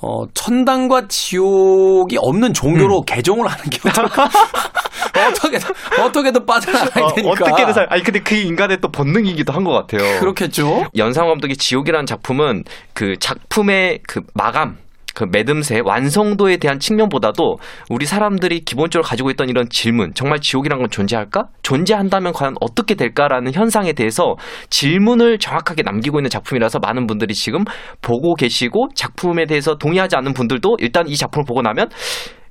어 0.00 0.24
천당과 0.32 1.08
지옥이 1.08 2.16
없는 2.18 2.54
종교로 2.54 3.00
음. 3.00 3.04
개종을 3.06 3.46
하는 3.46 3.64
게 3.70 3.78
어떨까? 3.88 4.30
어떻게든 5.28 5.70
어떻게든 6.04 6.46
빠져나가야 6.46 7.04
어, 7.04 7.12
되니까. 7.14 7.30
어떻게든 7.32 7.72
살. 7.72 7.86
아니 7.90 8.02
근데 8.02 8.20
그 8.20 8.34
인간의 8.34 8.78
또 8.80 8.88
본능이기도 8.88 9.52
한 9.52 9.64
것 9.66 9.72
같아요. 9.72 10.20
그렇겠죠. 10.20 10.84
연상 10.96 11.26
감독의 11.28 11.56
지옥이라는 11.56 12.06
작품은 12.06 12.62
그 12.94 13.16
작품의 13.18 14.00
그 14.06 14.20
마감 14.34 14.76
그 15.14 15.24
매듭새 15.32 15.80
완성도에 15.82 16.58
대한 16.58 16.78
측면보다도 16.78 17.56
우리 17.88 18.04
사람들이 18.04 18.60
기본적으로 18.66 19.02
가지고 19.08 19.30
있던 19.30 19.48
이런 19.48 19.66
질문 19.70 20.12
정말 20.14 20.40
지옥이란 20.40 20.78
건 20.78 20.90
존재할까? 20.90 21.44
존재한다면 21.62 22.34
과연 22.34 22.54
어떻게 22.60 22.94
될까라는 22.96 23.54
현상에 23.54 23.94
대해서 23.94 24.34
질문을 24.68 25.38
정확하게 25.38 25.82
남기고 25.84 26.18
있는 26.20 26.28
작품이라서 26.28 26.80
많은 26.80 27.06
분들이 27.06 27.32
지금 27.32 27.64
보고 28.02 28.34
계시고 28.34 28.88
작품에 28.94 29.46
대해서 29.46 29.76
동의하지 29.76 30.16
않는 30.16 30.34
분들도 30.34 30.76
일단 30.80 31.08
이 31.08 31.16
작품을 31.16 31.46
보고 31.46 31.62
나면 31.62 31.88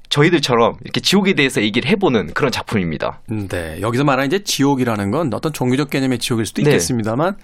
저희들처럼 0.09 0.75
이렇게 0.83 1.01
지옥에 1.01 1.33
대해서 1.33 1.61
얘기를 1.61 1.89
해보는 1.89 2.33
그런 2.33 2.51
작품입니다. 2.51 3.21
네. 3.49 3.79
여기서 3.81 4.03
말하는 4.03 4.27
이제 4.27 4.43
지옥이라는 4.43 5.11
건 5.11 5.33
어떤 5.33 5.51
종교적 5.53 5.89
개념의 5.89 6.19
지옥일 6.19 6.45
수도 6.45 6.61
네. 6.61 6.69
있겠습니다만 6.69 7.35
네. 7.37 7.43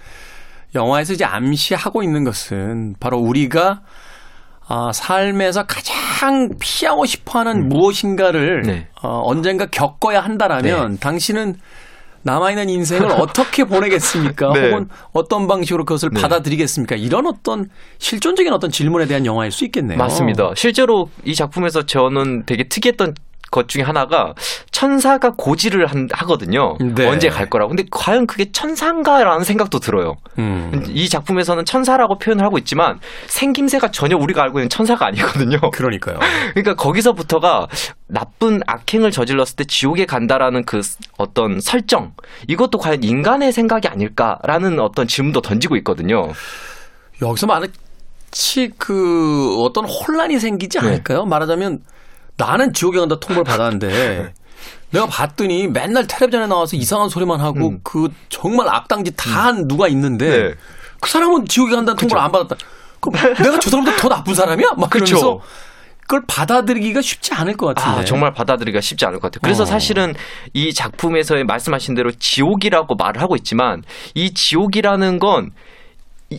영화에서 0.76 1.14
이제 1.14 1.26
암시하고 1.26 2.04
있는 2.04 2.24
것은 2.24 2.96
바로 3.00 3.18
우리가 3.18 3.82
아, 4.68 4.92
삶에서 4.94 5.64
가장 5.64 6.50
피하고 6.60 7.06
싶어 7.06 7.40
하는 7.40 7.64
음. 7.64 7.68
무엇인가를 7.70 8.62
네. 8.62 8.88
어, 9.04 9.22
언젠가 9.26 9.66
겪어야 9.66 10.22
한다라면 10.22 10.92
네. 10.92 11.00
당신은 11.00 11.56
남아있는 12.24 12.70
인생을 12.70 13.12
어떻게 13.20 13.64
보내겠습니까? 13.64 14.54
네. 14.54 14.72
혹은 14.72 14.90
어떤 15.14 15.48
방식으로 15.48 15.86
그것을 15.86 16.10
네. 16.14 16.22
받아들이겠습니까? 16.22 16.96
이런 16.96 17.28
어떤 17.28 17.70
실존적인 18.00 18.52
어떤 18.54 18.72
질문에 18.72 19.06
대한 19.06 19.26
영화일 19.26 19.52
수 19.52 19.66
있겠네요. 19.66 19.98
맞습니다. 19.98 20.52
실제로 20.56 21.10
이 21.26 21.36
작품에서 21.36 21.86
저는 21.86 22.44
되게 22.46 22.68
특이했던 22.68 23.16
것 23.52 23.68
중에 23.68 23.84
하나가 23.84 24.34
천사가 24.72 25.34
고지를 25.38 25.86
한, 25.86 26.08
하거든요. 26.12 26.78
네. 26.80 27.06
언제 27.06 27.30
갈 27.30 27.50
거라고. 27.50 27.70
근데 27.70 27.84
과연 27.92 28.26
그게 28.26 28.52
천사인가라는 28.52 29.44
생각도 29.44 29.80
들어요. 29.80 30.16
음. 30.40 30.86
이 30.88 31.10
작품에서는 31.10 31.66
천사라고 31.66 32.18
표현을 32.18 32.44
하고 32.46 32.58
있지만 32.58 33.00
생김새가 33.28 33.92
전혀 33.92 34.18
우리가 34.18 34.42
알고 34.44 34.60
있는 34.60 34.70
천사가 34.70 35.06
아니거든요. 35.08 35.60
그러니까요. 35.72 36.18
그러니까 36.56 36.76
거기서부터가 36.76 37.68
나쁜 38.08 38.62
악행을 38.66 39.12
저질렀을 39.12 39.58
때 39.58 39.64
지옥에 39.66 40.06
간다라는 40.06 40.64
그 40.64 40.82
어떤 41.18 41.60
설정 41.60 42.14
이것도 42.48 42.78
과연 42.78 43.04
인간의 43.04 43.52
생각이 43.52 43.88
아닐까라는 43.88 44.80
어떤 44.80 45.08
질문도 45.08 45.42
던지고 45.42 45.76
있거든요. 45.78 46.30
여기서 47.22 47.48
마치 47.48 48.72
그 48.78 49.58
어떤 49.60 49.86
혼란이 49.86 50.40
생기지 50.40 50.80
네. 50.80 50.88
않을까요? 50.88 51.24
네. 51.24 51.30
말하자면 51.30 51.80
나는 52.42 52.74
지옥에 52.74 53.00
간다 53.00 53.18
통보를 53.20 53.44
받았는데 53.44 54.34
내가 54.92 55.06
봤더니 55.06 55.68
맨날 55.68 56.06
텔레비전에 56.08 56.48
나와서 56.48 56.76
이상한 56.76 57.08
소리만 57.10 57.40
하고 57.40 57.70
음. 57.70 57.80
그 57.84 58.10
정말 58.30 58.68
악당짓 58.68 59.16
다한 59.16 59.58
음. 59.58 59.68
누가 59.68 59.88
있는데 59.88 60.30
네. 60.30 60.54
그 61.00 61.10
사람은 61.10 61.48
지옥에 61.48 61.76
간다는 61.76 61.96
통보를 61.98 62.22
안 62.22 62.32
받았다. 62.32 62.56
그럼 63.00 63.36
내가 63.36 63.60
저 63.60 63.70
사람보다 63.70 63.98
더 63.98 64.10
나쁜 64.10 64.36
사람이야? 64.36 64.74
막 64.78 64.90
그러면서 64.90 65.40
그걸 66.02 66.24
받아들이기가 66.28 67.02
쉽지 67.02 67.34
않을 67.34 67.56
것 67.56 67.68
같은데. 67.68 68.02
아, 68.02 68.06
정말 68.06 68.34
받아들이기가 68.34 68.82
쉽지 68.82 69.06
않을 69.06 69.20
것 69.20 69.32
같아요. 69.32 69.40
그래서 69.44 69.64
어. 69.64 69.66
사실은 69.66 70.14
이 70.54 70.74
작품에서의 70.74 71.46
말씀하신 71.46 71.96
대로 71.96 72.12
지옥이라고 72.12 72.96
말을 72.96 73.22
하고 73.22 73.36
있지만 73.38 73.82
이 74.14 74.34
지옥이라는 74.34 75.20
건 75.20 75.52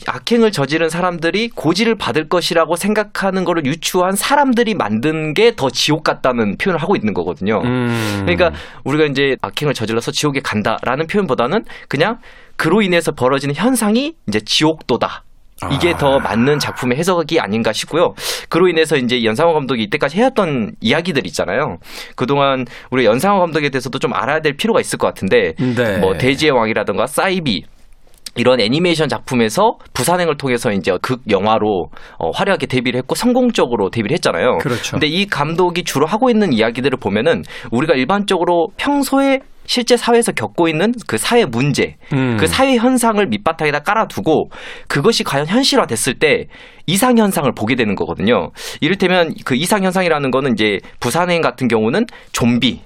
악행을 0.07 0.53
저지른 0.53 0.89
사람들이 0.89 1.51
고지를 1.51 1.95
받을 1.97 2.29
것이라고 2.29 2.77
생각하는 2.77 3.45
거를 3.45 3.67
유추한 3.67 4.17
사람들이 4.17 4.75
만든 4.75 5.35
게 5.35 5.53
더 5.55 5.69
지옥 5.71 6.03
같다는 6.03 6.57
표현을 6.57 6.81
하고 6.81 6.97
있는 6.97 7.13
거거든요. 7.15 7.61
음. 7.65 8.23
그러니까 8.25 8.53
우리가 8.85 9.05
이제 9.05 9.37
악행을 9.43 9.75
저질러서 9.75 10.11
지옥에 10.13 10.41
간다라는 10.41 11.07
표현보다는 11.07 11.65
그냥 11.89 12.19
그로 12.57 12.81
인해서 12.83 13.13
벌어지는 13.13 13.55
현상이 13.55 14.15
이제 14.29 14.41
지옥도다. 14.41 15.25
이게 15.73 15.93
아. 15.93 15.97
더 15.97 16.19
맞는 16.19 16.59
작품의 16.59 16.99
해석이 16.99 17.39
아닌가 17.39 17.73
싶고요. 17.73 18.15
그로 18.49 18.69
인해서 18.69 18.97
이제 18.97 19.23
연상호 19.23 19.53
감독이 19.53 19.83
이때까지 19.85 20.17
해왔던 20.17 20.73
이야기들 20.81 21.25
있잖아요. 21.27 21.79
그동안 22.17 22.65
우리 22.91 23.05
연상호 23.05 23.39
감독에 23.41 23.69
대해서도 23.69 23.99
좀 24.01 24.13
알아야 24.13 24.41
될 24.41 24.57
필요가 24.57 24.81
있을 24.81 24.99
것 24.99 25.07
같은데, 25.07 25.55
네. 25.59 25.99
뭐 25.99 26.17
대지의 26.19 26.51
왕이라든가 26.51 27.07
사이비, 27.07 27.65
이런 28.35 28.61
애니메이션 28.61 29.09
작품에서 29.09 29.77
부산행을 29.93 30.37
통해서 30.37 30.73
이제 30.73 30.93
극 31.03 31.23
영화로 31.29 31.89
어, 32.19 32.31
화려하게 32.31 32.67
데뷔를 32.67 32.99
했고 32.99 33.15
성공적으로 33.15 33.91
데뷔를 33.91 34.15
했잖아요. 34.15 34.59
그렇죠. 34.59 34.93
근데 34.93 35.07
이 35.07 35.27
감독이 35.27 35.85
주로 35.85 36.07
하고 36.07 36.31
있는 36.31 36.53
이야기들을 36.53 36.99
보면은 36.99 37.43
우리가 37.71 37.95
일반적으로 37.95 38.69
평소에 38.77 39.41
실제 39.65 39.97
사회에서 39.97 40.33
겪고 40.33 40.69
있는 40.69 40.93
그 41.07 41.19
사회 41.19 41.45
문제, 41.45 41.97
음. 42.13 42.37
그 42.39 42.47
사회 42.47 42.77
현상을 42.77 43.25
밑바탕에다 43.27 43.81
깔아두고 43.81 44.51
그것이 44.89 45.23
과연 45.25 45.47
현실화 45.47 45.87
됐을 45.87 46.15
때 46.15 46.47
이상 46.87 47.17
현상을 47.17 47.51
보게 47.55 47.77
되는 47.77 47.95
거거든요. 47.95 48.51
이를테면 48.81 49.35
그 49.45 49.55
이상 49.55 49.85
현상이라는 49.85 50.31
거는 50.31 50.53
이제 50.55 50.79
부산행 51.01 51.43
같은 51.43 51.69
경우는 51.69 52.07
좀비, 52.33 52.81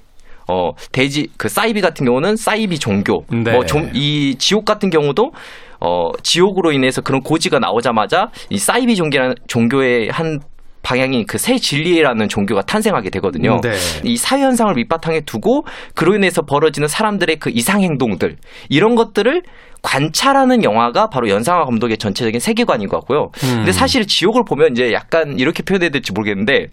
어 0.49 0.71
돼지 0.93 1.29
그 1.37 1.49
사이비 1.49 1.81
같은 1.81 2.07
경우는 2.07 2.37
사이비 2.37 2.79
종교 2.79 3.25
네. 3.31 3.53
뭐이 3.53 4.37
지옥 4.39 4.65
같은 4.65 4.91
경우도 4.91 5.33
어 5.81 6.11
지옥으로 6.23 6.73
인해서 6.73 7.01
그런 7.03 7.21
고지가 7.21 7.59
나오자마자 7.59 8.29
이 8.51 8.59
사이비 8.59 8.97
종교라는 8.97 9.35
종교의 9.49 10.09
한 10.11 10.41
방향이 10.87 11.27
그새 11.27 11.59
진리라는 11.59 12.29
종교가 12.29 12.63
탄생하게 12.63 13.11
되거든요. 13.11 13.61
네. 13.61 13.73
이 14.05 14.17
사회 14.17 14.43
현상을 14.43 14.73
밑바탕에 14.73 15.23
두고 15.23 15.65
그로 15.97 16.15
인해서 16.15 16.43
벌어지는 16.43 16.87
사람들의 16.87 17.41
그 17.41 17.51
이상 17.53 17.83
행동들 17.83 18.37
이런 18.69 18.95
것들을 18.95 19.43
관찰하는 19.83 20.63
영화가 20.63 21.11
바로 21.11 21.29
연상화 21.29 21.65
감독의 21.65 21.99
전체적인 21.99 22.39
세계관인 22.39 22.89
것 22.89 22.99
같고요. 22.99 23.33
음. 23.43 23.57
근데 23.57 23.73
사실 23.73 24.07
지옥을 24.07 24.45
보면 24.45 24.73
이제 24.73 24.93
약간 24.93 25.41
이렇게 25.41 25.65
표현해야 25.65 25.91
될지 25.91 26.13
모르겠는데 26.13 26.69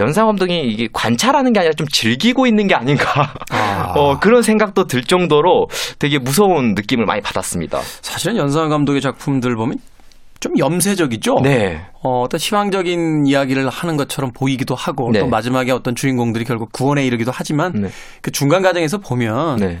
연상 0.00 0.26
감독이 0.26 0.58
이게 0.58 0.88
관찰하는 0.90 1.52
게 1.52 1.60
아니라 1.60 1.74
좀 1.74 1.86
즐기고 1.88 2.46
있는 2.46 2.66
게 2.68 2.74
아닌가 2.74 3.34
아. 3.50 3.92
어, 3.96 4.18
그런 4.18 4.40
생각도 4.40 4.86
들 4.86 5.02
정도로 5.04 5.68
되게 5.98 6.18
무서운 6.18 6.74
느낌을 6.74 7.04
많이 7.04 7.20
받았습니다. 7.20 7.80
사실은 8.00 8.38
연상 8.38 8.70
감독의 8.70 9.02
작품들 9.02 9.56
보면 9.56 9.76
좀 10.40 10.58
염세적이죠. 10.58 11.36
네. 11.42 11.80
어, 12.02 12.20
어떤 12.22 12.38
희망적인 12.38 13.26
이야기를 13.26 13.68
하는 13.68 13.96
것처럼 13.96 14.32
보이기도 14.32 14.74
하고 14.74 15.10
네. 15.12 15.20
또 15.20 15.28
마지막에 15.28 15.72
어떤 15.72 15.94
주인공들이 15.94 16.44
결국 16.44 16.72
구원에 16.72 17.06
이르기도 17.06 17.30
하지만 17.34 17.72
네. 17.72 17.88
그 18.22 18.30
중간 18.30 18.62
과정에서 18.62 18.98
보면 18.98 19.56
네. 19.56 19.78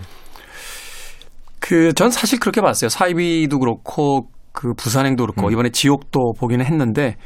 그전 1.60 2.10
사실 2.10 2.38
그렇게 2.38 2.60
봤어요. 2.60 2.88
사이비도 2.88 3.58
그렇고 3.58 4.28
그 4.52 4.72
부산행도 4.74 5.24
그렇고 5.24 5.48
음. 5.48 5.52
이번에 5.52 5.70
지옥도 5.70 6.34
보기는 6.38 6.64
했는데 6.64 7.16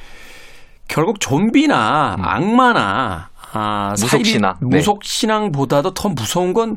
결국 0.89 1.21
좀비나 1.21 2.17
음. 2.19 2.25
악마나 2.25 3.31
아, 3.53 3.91
무속신앙 3.91 4.55
네. 4.63 4.77
무속신앙보다도 4.77 5.95
더 5.95 6.09
무서운 6.09 6.53
건 6.53 6.77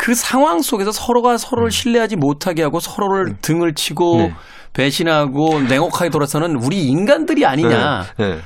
그 0.00 0.14
상황 0.14 0.62
속에서 0.62 0.92
서로가 0.92 1.36
서로를 1.36 1.66
음. 1.66 1.70
신뢰하지 1.70 2.16
못하게 2.16 2.62
하고 2.62 2.80
서로를 2.80 3.32
음. 3.32 3.36
등을 3.42 3.74
치고 3.74 4.16
네. 4.16 4.34
배신하고 4.72 5.60
냉혹하게 5.68 6.10
돌아서는 6.10 6.56
우리 6.56 6.84
인간들이 6.86 7.44
아니냐라고 7.44 8.06
네, 8.18 8.38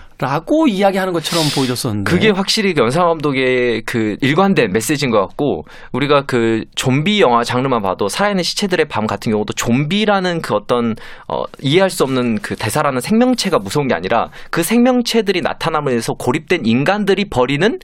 네. 0.66 0.72
이야기하는 0.72 1.12
것처럼 1.12 1.44
보여졌었는데 1.54 2.10
그게 2.10 2.30
확실히 2.30 2.72
그 2.72 2.82
연상 2.82 3.06
감독의 3.08 3.82
그 3.84 4.16
일관된 4.20 4.72
메시지인 4.72 5.10
것 5.10 5.20
같고 5.20 5.64
우리가 5.92 6.22
그 6.26 6.64
좀비 6.76 7.20
영화 7.20 7.44
장르만 7.44 7.82
봐도 7.82 8.08
살아있는 8.08 8.42
시체들의 8.42 8.86
밤 8.88 9.06
같은 9.06 9.32
경우도 9.32 9.52
좀비라는 9.52 10.40
그 10.40 10.54
어떤 10.54 10.94
어, 11.28 11.44
이해할 11.60 11.90
수 11.90 12.04
없는 12.04 12.38
그 12.40 12.56
대사라는 12.56 13.00
생명체가 13.00 13.58
무서운 13.58 13.88
게 13.88 13.94
아니라 13.94 14.28
그 14.50 14.62
생명체들이 14.62 15.42
나타남으로해서 15.42 16.14
고립된 16.14 16.62
인간들이 16.64 17.26
벌이는 17.28 17.80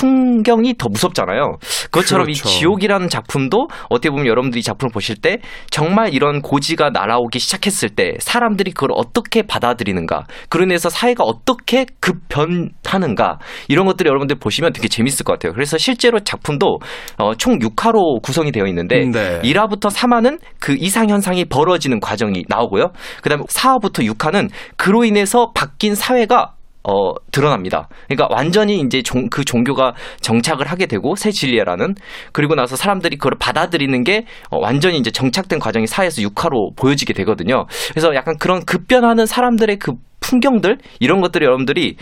풍경이 0.00 0.76
더 0.78 0.88
무섭잖아요. 0.88 1.58
그것처럼 1.90 2.24
그렇죠. 2.24 2.48
이 2.48 2.52
지옥이라는 2.52 3.08
작품도 3.08 3.68
어떻게 3.90 4.08
보면 4.08 4.26
여러분들이 4.26 4.62
작품을 4.62 4.90
보실 4.92 5.16
때 5.16 5.40
정말 5.70 6.14
이런 6.14 6.40
고지가 6.40 6.88
날아오기 6.90 7.38
시작했을 7.38 7.90
때 7.90 8.14
사람들이 8.18 8.72
그걸 8.72 8.90
어떻게 8.94 9.42
받아들이는가, 9.42 10.24
그로 10.48 10.64
인해서 10.64 10.88
사회가 10.88 11.24
어떻게 11.24 11.84
급변하는가 12.00 13.38
이런 13.68 13.84
것들을 13.84 14.08
여러분들 14.08 14.36
보시면 14.38 14.72
되게 14.72 14.88
재밌을 14.88 15.24
것 15.24 15.34
같아요. 15.34 15.52
그래서 15.52 15.76
실제로 15.76 16.18
작품도 16.20 16.78
어, 17.18 17.34
총 17.34 17.58
6화로 17.58 18.22
구성이 18.22 18.52
되어 18.52 18.66
있는데 18.68 19.04
네. 19.04 19.40
1화부터 19.42 19.90
3화는 19.92 20.38
그 20.58 20.74
이상 20.78 21.10
현상이 21.10 21.44
벌어지는 21.44 22.00
과정이 22.00 22.44
나오고요. 22.48 22.92
그다음에 23.22 23.44
4화부터 23.44 24.10
6화는 24.14 24.48
그로 24.78 25.04
인해서 25.04 25.52
바뀐 25.54 25.94
사회가 25.94 26.54
어, 26.82 27.12
드러납니다. 27.30 27.88
그러니까 28.08 28.28
완전히 28.34 28.80
이제 28.80 29.02
종, 29.02 29.28
그 29.28 29.44
종교가 29.44 29.94
정착을 30.20 30.66
하게 30.66 30.86
되고 30.86 31.14
새 31.14 31.30
진리라는 31.30 31.94
그리고 32.32 32.54
나서 32.54 32.76
사람들이 32.76 33.16
그걸 33.16 33.32
받아들이는 33.38 34.02
게 34.04 34.24
어, 34.50 34.58
완전히 34.58 34.98
이제 34.98 35.10
정착된 35.10 35.58
과정이 35.58 35.86
사회에서 35.86 36.22
육화로 36.22 36.72
보여지게 36.76 37.12
되거든요. 37.12 37.66
그래서 37.90 38.14
약간 38.14 38.36
그런 38.38 38.64
급변하는 38.64 39.26
사람들의 39.26 39.78
그 39.78 39.92
풍경들 40.20 40.78
이런 41.00 41.20
것들을 41.20 41.44
여러분들이 41.44 41.96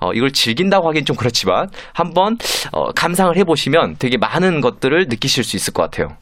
어, 0.00 0.12
이걸 0.14 0.32
즐긴다고 0.32 0.88
하기엔 0.88 1.04
좀 1.04 1.16
그렇지만 1.16 1.68
한번 1.92 2.36
어, 2.72 2.90
감상을 2.92 3.36
해보시면 3.36 3.96
되게 3.98 4.16
많은 4.16 4.60
것들을 4.60 5.06
느끼실 5.08 5.44
수 5.44 5.56
있을 5.56 5.72
것 5.72 5.82
같아요. 5.82 6.16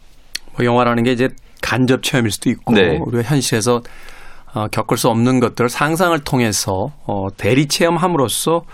뭐 0.57 0.66
영화라는 0.66 1.05
게 1.05 1.12
이제 1.12 1.29
간접 1.62 2.03
체험일 2.03 2.31
수도 2.31 2.51
있고 2.51 2.75
네. 2.75 2.99
우리가 3.01 3.23
현실에서 3.23 3.81
어, 4.54 4.66
겪을 4.68 4.96
수 4.96 5.08
없는 5.08 5.40
것들을 5.40 5.68
상상을 5.68 6.18
통해서 6.20 6.92
어, 7.06 7.28
대리 7.36 7.68
체험함으로써 7.68 8.64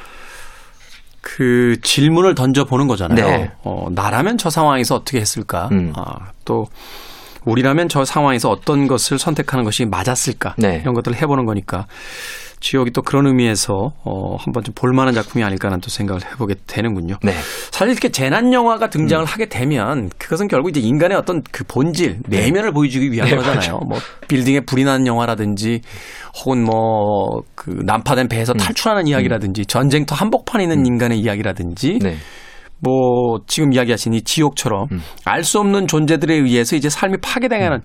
그 1.21 1.77
질문을 1.83 2.35
던져보는 2.35 2.87
거잖아요. 2.87 3.27
네. 3.27 3.51
어, 3.63 3.89
나라면 3.91 4.39
저 4.39 4.49
상황에서 4.49 4.95
어떻게 4.95 5.21
했을까? 5.21 5.69
음. 5.73 5.93
아, 5.97 6.31
또 6.45 6.69
우리라면 7.45 7.89
저 7.89 8.05
상황에서 8.05 8.51
어떤 8.51 8.87
것을 8.87 9.19
선택하는 9.19 9.65
것이 9.65 9.85
맞았을까? 9.85 10.55
네. 10.59 10.79
이런 10.83 10.95
것들을 10.95 11.21
해보는 11.21 11.45
거니까 11.45 11.87
지옥이 12.69 12.91
또 12.91 13.03
그런 13.03 13.27
의미에서 13.27 13.93
어, 14.05 14.37
한번 14.39 14.65
좀 14.65 14.75
볼만한 14.75 15.15
작품이 15.15 15.45
아닐까라는 15.45 15.81
또 15.81 15.89
생각을 15.89 16.23
해보게 16.33 16.55
되는군요. 16.67 17.17
네. 17.23 17.33
사실 17.71 17.93
이렇게 17.93 18.09
재난 18.09 18.53
영화가 18.53 18.91
등장을 18.91 19.25
음. 19.25 19.27
하게 19.27 19.47
되면 19.47 20.11
그것은 20.19 20.49
결국 20.49 20.71
이제 20.71 20.81
인간의 20.81 21.17
어떤 21.17 21.43
그 21.53 21.65
본질 21.65 22.21
내면을 22.27 22.71
네. 22.71 22.73
보여주기 22.73 23.13
위한 23.13 23.29
네, 23.29 23.37
거잖아요. 23.37 23.57
맞아. 23.57 23.73
뭐 23.87 23.99
빌딩에 24.29 24.61
불이 24.61 24.85
난 24.85 25.07
영화라든지 25.07 25.81
혹은 26.45 26.65
뭐 26.65 27.43
그 27.67 27.81
난파된 27.85 28.29
배에서 28.29 28.53
음. 28.53 28.59
탈출하는 28.59 29.09
이야기라든지 29.09 29.67
전쟁터 29.67 30.15
한복판에 30.15 30.63
있는 30.65 30.81
음. 30.81 30.87
인간의 30.87 31.19
이야기라든지. 31.19 31.99
네. 32.01 32.17
뭐 32.79 33.41
지금 33.47 33.73
이야기하신 33.73 34.15
이 34.15 34.23
지옥처럼 34.23 34.89
음. 34.93 35.03
알수 35.25 35.59
없는 35.61 35.87
존재들에 35.87 36.35
의해서 36.35 36.77
이제 36.77 36.89
삶이 36.89 37.19
파괴당하는 37.23 37.79
음. 37.79 37.83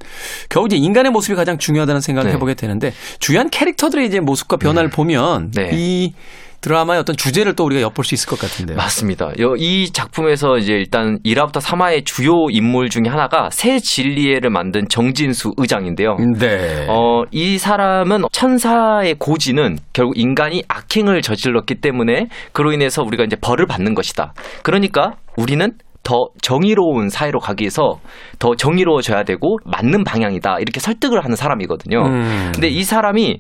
겨우 0.50 0.66
이제 0.66 0.76
인간의 0.76 1.12
모습이 1.12 1.36
가장 1.36 1.58
중요하다는 1.58 2.02
생각을 2.02 2.30
네. 2.30 2.36
해보게 2.36 2.56
되는데 2.56 2.92
중요한 3.20 3.50
캐릭터들의 3.50 4.06
이제 4.06 4.20
모습과 4.20 4.58
변화를 4.58 4.90
음. 4.90 4.92
보면 4.92 5.52
네. 5.52 5.70
이 5.74 6.14
드라마의 6.62 7.00
어떤 7.00 7.18
주제를 7.18 7.54
또 7.56 7.66
우리가 7.66 7.82
엿볼 7.82 8.06
수 8.06 8.14
있을 8.16 8.30
것 8.30 8.40
같은데요. 8.40 8.78
맞습니다. 8.78 9.32
이 9.58 9.92
작품에서 9.92 10.58
이제 10.58 10.74
일단 10.74 11.20
1화부터 11.26 11.60
3화의 11.60 12.06
주요 12.06 12.50
인물 12.50 12.90
중에 12.90 13.04
하나가 13.08 13.50
새 13.52 13.80
진리에를 13.80 14.50
만든 14.50 14.88
정진수 14.88 15.54
의장인데요. 15.58 16.18
네. 16.40 16.86
어, 16.88 17.24
이 17.32 17.58
사람은 17.58 18.24
천사의 18.32 19.16
고지는 19.18 19.78
결국 19.94 20.18
인간이 20.18 20.64
악행을 20.68 21.22
저질렀기 21.22 21.76
때문에 21.76 22.28
그로 22.52 22.72
인해서 22.72 23.04
우리가 23.04 23.24
이제 23.24 23.36
벌을 23.36 23.66
받는 23.66 23.96
것이다. 23.96 24.34
그러니까 24.64 25.16
우리는 25.38 25.74
더 26.04 26.30
정의로운 26.42 27.10
사회로 27.10 27.40
가기 27.40 27.64
위해서 27.64 28.00
더 28.40 28.56
정의로워져야 28.56 29.24
되고 29.24 29.58
맞는 29.66 30.04
방향이다 30.04 30.58
이렇게 30.60 30.80
설득을 30.80 31.24
하는 31.24 31.36
사람이거든요. 31.36 32.04
음. 32.06 32.52
근데 32.54 32.68
이 32.70 32.84
사람이 32.84 33.40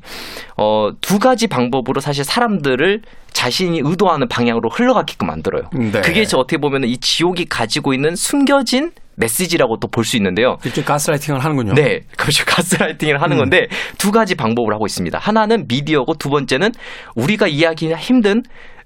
어, 0.57 0.89
두 1.01 1.17
가지 1.17 1.47
방법으로 1.47 1.99
사실 2.01 2.23
사람들을 2.23 3.01
자신이 3.33 3.81
의도하는 3.83 4.27
방향으로 4.27 4.69
흘러가게끔 4.69 5.27
만들어요. 5.27 5.63
네. 5.73 6.01
그게 6.01 6.25
저 6.25 6.37
어떻게 6.37 6.57
보면 6.57 6.83
이 6.83 6.97
지옥이 6.97 7.45
가지고 7.45 7.93
있는 7.93 8.15
숨겨진 8.15 8.91
메시지라고 9.15 9.77
또 9.79 9.87
볼 9.87 10.03
수 10.05 10.15
있는데요. 10.17 10.57
이렇게 10.63 10.83
가스라이팅을 10.83 11.43
하는군요. 11.43 11.73
네, 11.73 12.01
그렇죠. 12.17 12.45
가스라이팅을 12.45 13.21
하는 13.21 13.37
음. 13.37 13.41
건데 13.41 13.67
두 13.97 14.11
가지 14.11 14.35
방법을 14.35 14.73
하고 14.73 14.85
있습니다. 14.85 15.17
하나는 15.19 15.65
미디어고 15.67 16.13
두 16.15 16.29
번째는 16.29 16.71
우리가 17.15 17.47
이해하기 17.47 17.93
힘든 17.95 18.43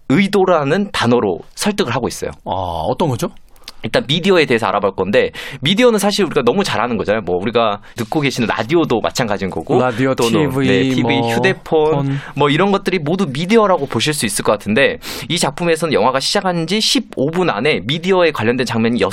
의도라는 0.10 0.92
단어로 0.92 1.40
설득을 1.56 1.94
하고 1.96 2.08
있어요. 2.08 2.32
아, 2.46 2.52
어떤 2.52 3.10
거죠? 3.10 3.30
일단 3.86 4.04
미디어에 4.08 4.46
대해서 4.46 4.66
알아볼 4.68 4.96
건데 4.96 5.30
미디어는 5.62 6.00
사실 6.00 6.26
우리가 6.26 6.42
너무 6.42 6.64
잘하는 6.64 6.98
거잖아요. 6.98 7.22
뭐 7.22 7.38
우리가 7.40 7.82
듣고 7.96 8.20
계시는 8.20 8.48
라디오도 8.48 9.00
마찬가지인 9.02 9.52
거고 9.52 9.80
라디오, 9.80 10.16
또는 10.16 10.50
TV, 10.50 10.68
네, 10.68 10.90
TV 10.90 11.20
뭐, 11.20 11.30
휴대폰 11.30 11.92
폰. 11.92 12.20
뭐 12.36 12.50
이런 12.50 12.72
것들이 12.72 13.00
모두 13.00 13.28
미디어라고 13.32 13.86
보실 13.86 14.14
수 14.14 14.26
있을 14.26 14.44
것 14.44 14.52
같은데 14.52 14.98
이 15.30 15.38
작품에서는 15.38 15.94
영화가 15.94 16.20
시작한 16.20 16.66
지 16.66 16.80
15분 16.80 17.50
안에 17.50 17.82
미디어에 17.86 18.32
관련된 18.32 18.66
장면이 18.66 19.00
6 19.00 19.12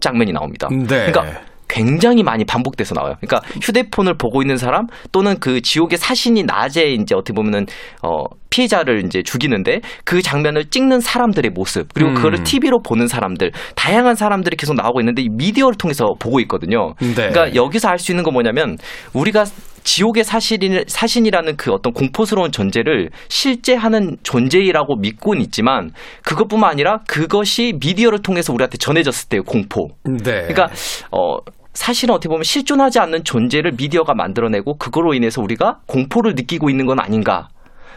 장면이 0.00 0.32
나옵니다. 0.32 0.68
네. 0.70 0.86
그러니까 0.86 1.40
굉장히 1.68 2.22
많이 2.22 2.44
반복돼서 2.44 2.94
나와요. 2.94 3.14
그러니까 3.20 3.40
휴대폰을 3.62 4.14
보고 4.18 4.42
있는 4.42 4.56
사람 4.56 4.86
또는 5.10 5.38
그 5.40 5.62
지옥의 5.62 5.98
사신이 5.98 6.42
낮에 6.44 6.92
이제 6.92 7.14
어떻게 7.14 7.32
보면은 7.32 7.66
어 8.02 8.24
피해자를 8.50 9.04
이제 9.06 9.22
죽이는데 9.22 9.80
그 10.04 10.20
장면을 10.20 10.66
찍는 10.66 11.00
사람들의 11.00 11.52
모습 11.52 11.88
그리고 11.94 12.10
음. 12.10 12.14
그거를 12.14 12.42
TV로 12.44 12.82
보는 12.82 13.06
사람들 13.08 13.52
다양한 13.74 14.14
사람들이 14.14 14.56
계속 14.56 14.74
나오고 14.74 15.00
있는데 15.00 15.22
이 15.22 15.28
미디어를 15.30 15.76
통해서 15.78 16.14
보고 16.18 16.38
있거든요. 16.40 16.94
네. 17.00 17.14
그러니까 17.14 17.54
여기서 17.54 17.88
알 17.88 17.98
수 17.98 18.10
있는 18.12 18.24
건 18.24 18.34
뭐냐면 18.34 18.76
우리가 19.14 19.44
지옥의 19.84 20.24
사실인, 20.24 20.84
사신이라는 20.86 21.56
그 21.56 21.72
어떤 21.72 21.92
공포스러운 21.92 22.52
존재를 22.52 23.10
실제 23.28 23.74
하는 23.74 24.16
존재라고 24.22 24.96
믿고는 24.96 25.42
있지만 25.42 25.90
그것뿐만 26.24 26.70
아니라 26.70 27.00
그것이 27.06 27.74
미디어를 27.80 28.20
통해서 28.22 28.52
우리한테 28.52 28.78
전해졌을 28.78 29.28
때의 29.28 29.42
공포. 29.42 29.88
네. 30.04 30.46
그러니까 30.46 30.68
어 31.10 31.38
사실은 31.74 32.14
어떻게 32.14 32.28
보면 32.28 32.44
실존하지 32.44 32.98
않는 32.98 33.24
존재를 33.24 33.72
미디어가 33.76 34.14
만들어내고 34.14 34.76
그걸로 34.76 35.14
인해서 35.14 35.40
우리가 35.40 35.78
공포를 35.86 36.34
느끼고 36.34 36.68
있는 36.70 36.86
건 36.86 37.00
아닌가. 37.00 37.48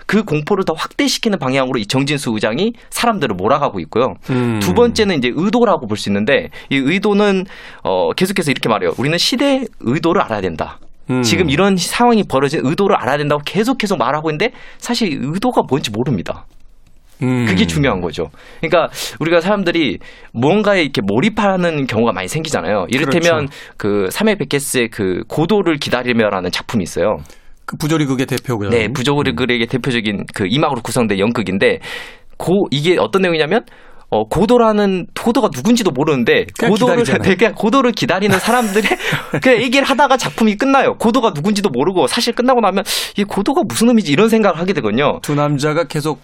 그 0.08 0.24
공포를 0.24 0.66
더 0.66 0.74
확대시키는 0.74 1.40
방향으로 1.40 1.80
이 1.80 1.88
정진수 1.88 2.32
의장이 2.36 2.74
사람들을 2.92 3.36
몰아가고 3.36 3.80
있고요. 3.82 4.14
음. 4.30 4.60
두 4.60 4.74
번째는 4.76 5.18
이제 5.18 5.32
의도라고 5.34 5.88
볼 5.88 5.98
수 5.98 6.10
있는데 6.10 6.50
이 6.70 6.76
의도는 6.78 7.46
어 7.84 8.12
계속해서 8.14 8.52
이렇게 8.52 8.70
말해요. 8.70 8.92
우리는 9.00 9.18
시대의 9.18 9.68
의도를 9.80 10.22
알아야 10.22 10.42
된다. 10.42 10.78
음. 11.10 11.22
지금 11.22 11.50
이런 11.50 11.76
상황이 11.78 12.24
벌어진 12.24 12.62
의도를 12.64 12.96
알아야 12.96 13.18
된다고 13.18 13.42
계속 13.46 13.78
계속 13.78 13.98
말하고 13.98 14.30
있는데 14.30 14.52
사실 14.78 15.18
의도가 15.22 15.64
뭔지 15.70 15.92
모릅니다. 15.92 16.46
음. 17.22 17.46
그게 17.46 17.66
중요한 17.66 18.02
거죠. 18.02 18.30
그러니까 18.60 18.90
우리가 19.20 19.40
사람들이 19.40 20.00
무언가에 20.34 20.82
이렇게 20.82 21.02
몰입하는 21.02 21.88
경우가 21.88 22.12
많이 22.12 22.28
생기잖아요. 22.28 22.88
이를테면 22.90 23.48
그렇죠. 23.48 23.74
그 23.78 24.08
삼해 24.12 24.36
베케스의 24.36 24.90
그 24.90 25.22
고도를 25.28 25.78
기다리며라는 25.78 26.52
작품이 26.52 26.84
있어요. 26.84 27.18
그 27.66 27.78
부조리 27.78 28.06
극의 28.06 28.26
대표고요. 28.26 28.70
네, 28.70 28.90
부조리 28.90 29.34
극의 29.34 29.62
음. 29.62 29.68
대표적인 29.68 30.26
그 30.34 30.46
이막으로 30.48 30.82
구성된 30.82 31.20
연극인데 31.20 31.80
고 32.38 32.68
이게 32.70 32.98
어떤 33.00 33.22
내용이냐면 33.22 33.64
어, 34.10 34.24
고도라는 34.28 35.08
고도가 35.20 35.50
누군지도 35.54 35.92
모르는데 35.92 36.46
고도를 36.60 37.04
되게 37.24 37.52
고도를 37.58 37.92
기다리는 37.92 38.38
사람들의 38.38 38.90
그 39.42 39.62
얘기를 39.62 39.86
하다가 39.88 40.18
작품이 40.18 40.56
끝나요. 40.56 40.96
고도가 40.98 41.32
누군지도 41.36 41.70
모르고 41.70 42.08
사실 42.08 42.34
끝나고 42.34 42.62
나면 42.62 42.84
이 43.18 43.24
고도가 43.24 43.64
무슨 43.68 43.90
의미지 43.90 44.12
이런 44.12 44.30
생각을 44.30 44.60
하게 44.60 44.74
되거든요. 44.74 45.20
두 45.22 45.36
남자가 45.36 45.86
계속 45.86 46.20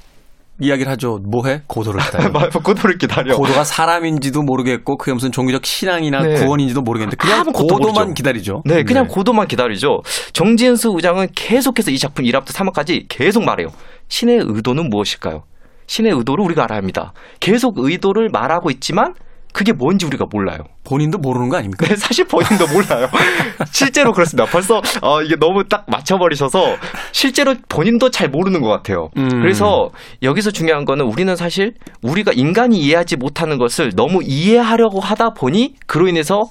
이야기를 0.60 0.92
하죠. 0.92 1.18
뭐해? 1.24 1.62
고도를 1.66 2.00
기다려. 2.06 2.50
고도를 2.50 2.98
기다려. 3.00 3.36
고도가 3.36 3.64
사람인지도 3.64 4.44
모르겠고 4.44 4.98
그게 4.98 5.12
무슨 5.12 5.32
종교적 5.32 5.66
신앙이나 5.66 6.22
네. 6.22 6.34
구원인지도 6.36 6.82
모르겠는데 6.82 7.18
그냥 7.18 7.46
고도만 7.46 7.94
모르죠. 7.94 8.14
기다리죠. 8.14 8.62
네, 8.66 8.84
그냥 8.84 9.08
네. 9.08 9.14
고도만 9.14 9.48
기다리죠. 9.48 10.02
정진수 10.34 10.92
의장은 10.96 11.30
계속해서 11.34 11.90
이 11.90 11.98
작품 11.98 12.26
1화부터 12.26 12.54
3화까지 12.54 13.06
계속 13.10 13.44
말해요. 13.44 13.70
신의 14.10 14.42
의도는 14.46 14.90
무엇일까요? 14.90 15.44
신의 15.92 16.14
의도를 16.14 16.46
우리가 16.46 16.64
알아야 16.64 16.78
합니다. 16.78 17.12
계속 17.42 17.78
의도를 17.78 18.30
말하고 18.32 18.72
있지만 18.72 19.14
그게 19.52 19.74
뭔지 19.74 20.06
우리가 20.06 20.26
몰라요. 20.32 20.60
본인도 20.86 21.18
모르는 21.18 21.50
거 21.50 21.58
아닙니까? 21.58 21.86
네, 21.86 21.98
사실 21.98 22.24
본인도 22.24 22.66
몰라요. 22.68 23.10
실제로 23.74 24.14
그렇습니다. 24.14 24.50
벌써 24.50 24.82
어, 25.02 25.22
이게 25.22 25.36
너무 25.36 25.66
딱 25.68 25.84
맞춰버리셔서 25.90 26.78
실제로 27.12 27.56
본인도 27.68 28.10
잘 28.10 28.30
모르는 28.30 28.62
것 28.62 28.70
같아요. 28.70 29.10
음. 29.18 29.28
그래서 29.42 29.90
여기서 30.24 30.52
중요한 30.52 30.86
거는 30.86 31.04
우리는 31.04 31.36
사실 31.36 31.74
우리가 32.02 32.32
인간이 32.34 32.80
이해하지 32.80 33.18
못하는 33.18 33.58
것을 33.58 33.92
너무 33.94 34.22
이해하려고 34.24 35.02
하다 35.02 35.34
보니 35.34 35.76
그로 35.88 36.08
인해서 36.08 36.44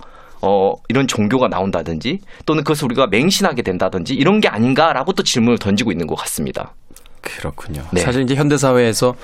어, 0.43 0.73
이런 0.91 1.07
종교가 1.07 1.49
나온다든지 1.49 2.19
또는 2.45 2.63
그것을 2.63 2.85
우리가 2.85 3.07
맹신하게 3.07 3.63
된다든지 3.63 4.13
이런 4.13 4.41
게 4.41 4.49
아닌가라고 4.49 5.15
또 5.15 5.23
질문을 5.23 5.57
던지고 5.57 5.93
있는 5.93 6.07
것 6.07 6.15
같습니다. 6.17 6.75
그렇군요. 7.21 7.83
네. 7.93 8.01
사실 8.01 8.23
이제 8.23 8.35
현대 8.35 8.57
사회에서 8.57 9.15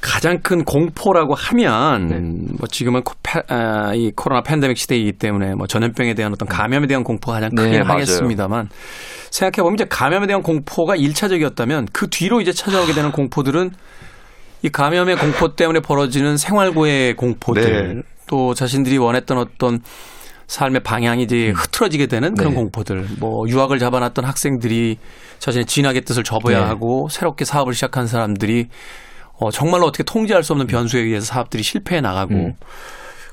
가장 0.00 0.40
큰 0.42 0.64
공포라고 0.64 1.34
하면 1.34 2.06
네. 2.08 2.18
뭐 2.58 2.66
지금은 2.68 3.02
코, 3.04 3.14
아, 3.48 3.92
이 3.94 4.10
코로나 4.16 4.42
팬데믹 4.42 4.76
시대이기 4.76 5.12
때문에 5.12 5.54
뭐 5.54 5.68
전염병에 5.68 6.14
대한 6.14 6.32
어떤 6.32 6.48
감염에 6.48 6.88
대한 6.88 7.04
공포가 7.04 7.34
가장 7.34 7.50
크긴 7.50 7.72
네, 7.72 7.78
하겠습니다만 7.78 8.68
생각해 9.30 9.62
보면 9.62 9.74
이제 9.74 9.86
감염에 9.88 10.26
대한 10.26 10.42
공포가 10.42 10.96
1차적이었다면 10.96 11.86
그 11.92 12.08
뒤로 12.10 12.40
이제 12.40 12.52
찾아오게 12.52 12.94
되는 12.94 13.12
공포들은 13.12 13.70
이 14.62 14.68
감염의 14.68 15.16
공포 15.16 15.54
때문에 15.54 15.80
벌어지는 15.80 16.36
생활고의 16.36 17.14
공포들 17.14 17.94
네. 17.94 18.02
또 18.26 18.54
자신들이 18.54 18.98
원했던 18.98 19.38
어떤 19.38 19.80
삶의 20.52 20.82
방향이 20.82 21.22
이제 21.22 21.48
음. 21.48 21.54
흐트러지게 21.54 22.08
되는 22.08 22.34
그런 22.34 22.52
네. 22.52 22.56
공포들. 22.56 23.06
뭐 23.18 23.48
유학을 23.48 23.78
잡아놨던 23.78 24.26
학생들이 24.26 24.98
자신의 25.38 25.64
진학의 25.64 26.02
뜻을 26.02 26.24
접어야 26.24 26.58
네. 26.58 26.64
하고 26.66 27.08
새롭게 27.10 27.46
사업을 27.46 27.72
시작한 27.72 28.06
사람들이 28.06 28.68
어, 29.40 29.50
정말로 29.50 29.86
어떻게 29.86 30.02
통제할 30.04 30.42
수 30.42 30.52
없는 30.52 30.66
변수에 30.66 31.00
의해서 31.00 31.24
사업들이 31.24 31.62
실패해 31.62 32.02
나가고 32.02 32.34
음. 32.34 32.52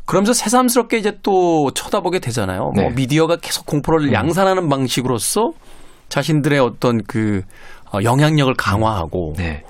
그러면서 0.05 0.32
새삼스럽게 0.32 0.97
이제 0.97 1.17
또 1.21 1.71
쳐다보게 1.71 2.19
되잖아요. 2.19 2.62
뭐 2.62 2.71
네. 2.73 2.82
뭐 2.84 2.91
미디어가 2.91 3.36
계속 3.41 3.65
공포를 3.65 4.08
음. 4.08 4.13
양산하는 4.13 4.69
방식으로서 4.69 5.51
자신들의 6.08 6.58
어떤 6.60 7.03
그 7.03 7.41
어, 7.93 7.99
영향력을 8.01 8.53
강화하고 8.53 9.34
네. 9.36 9.63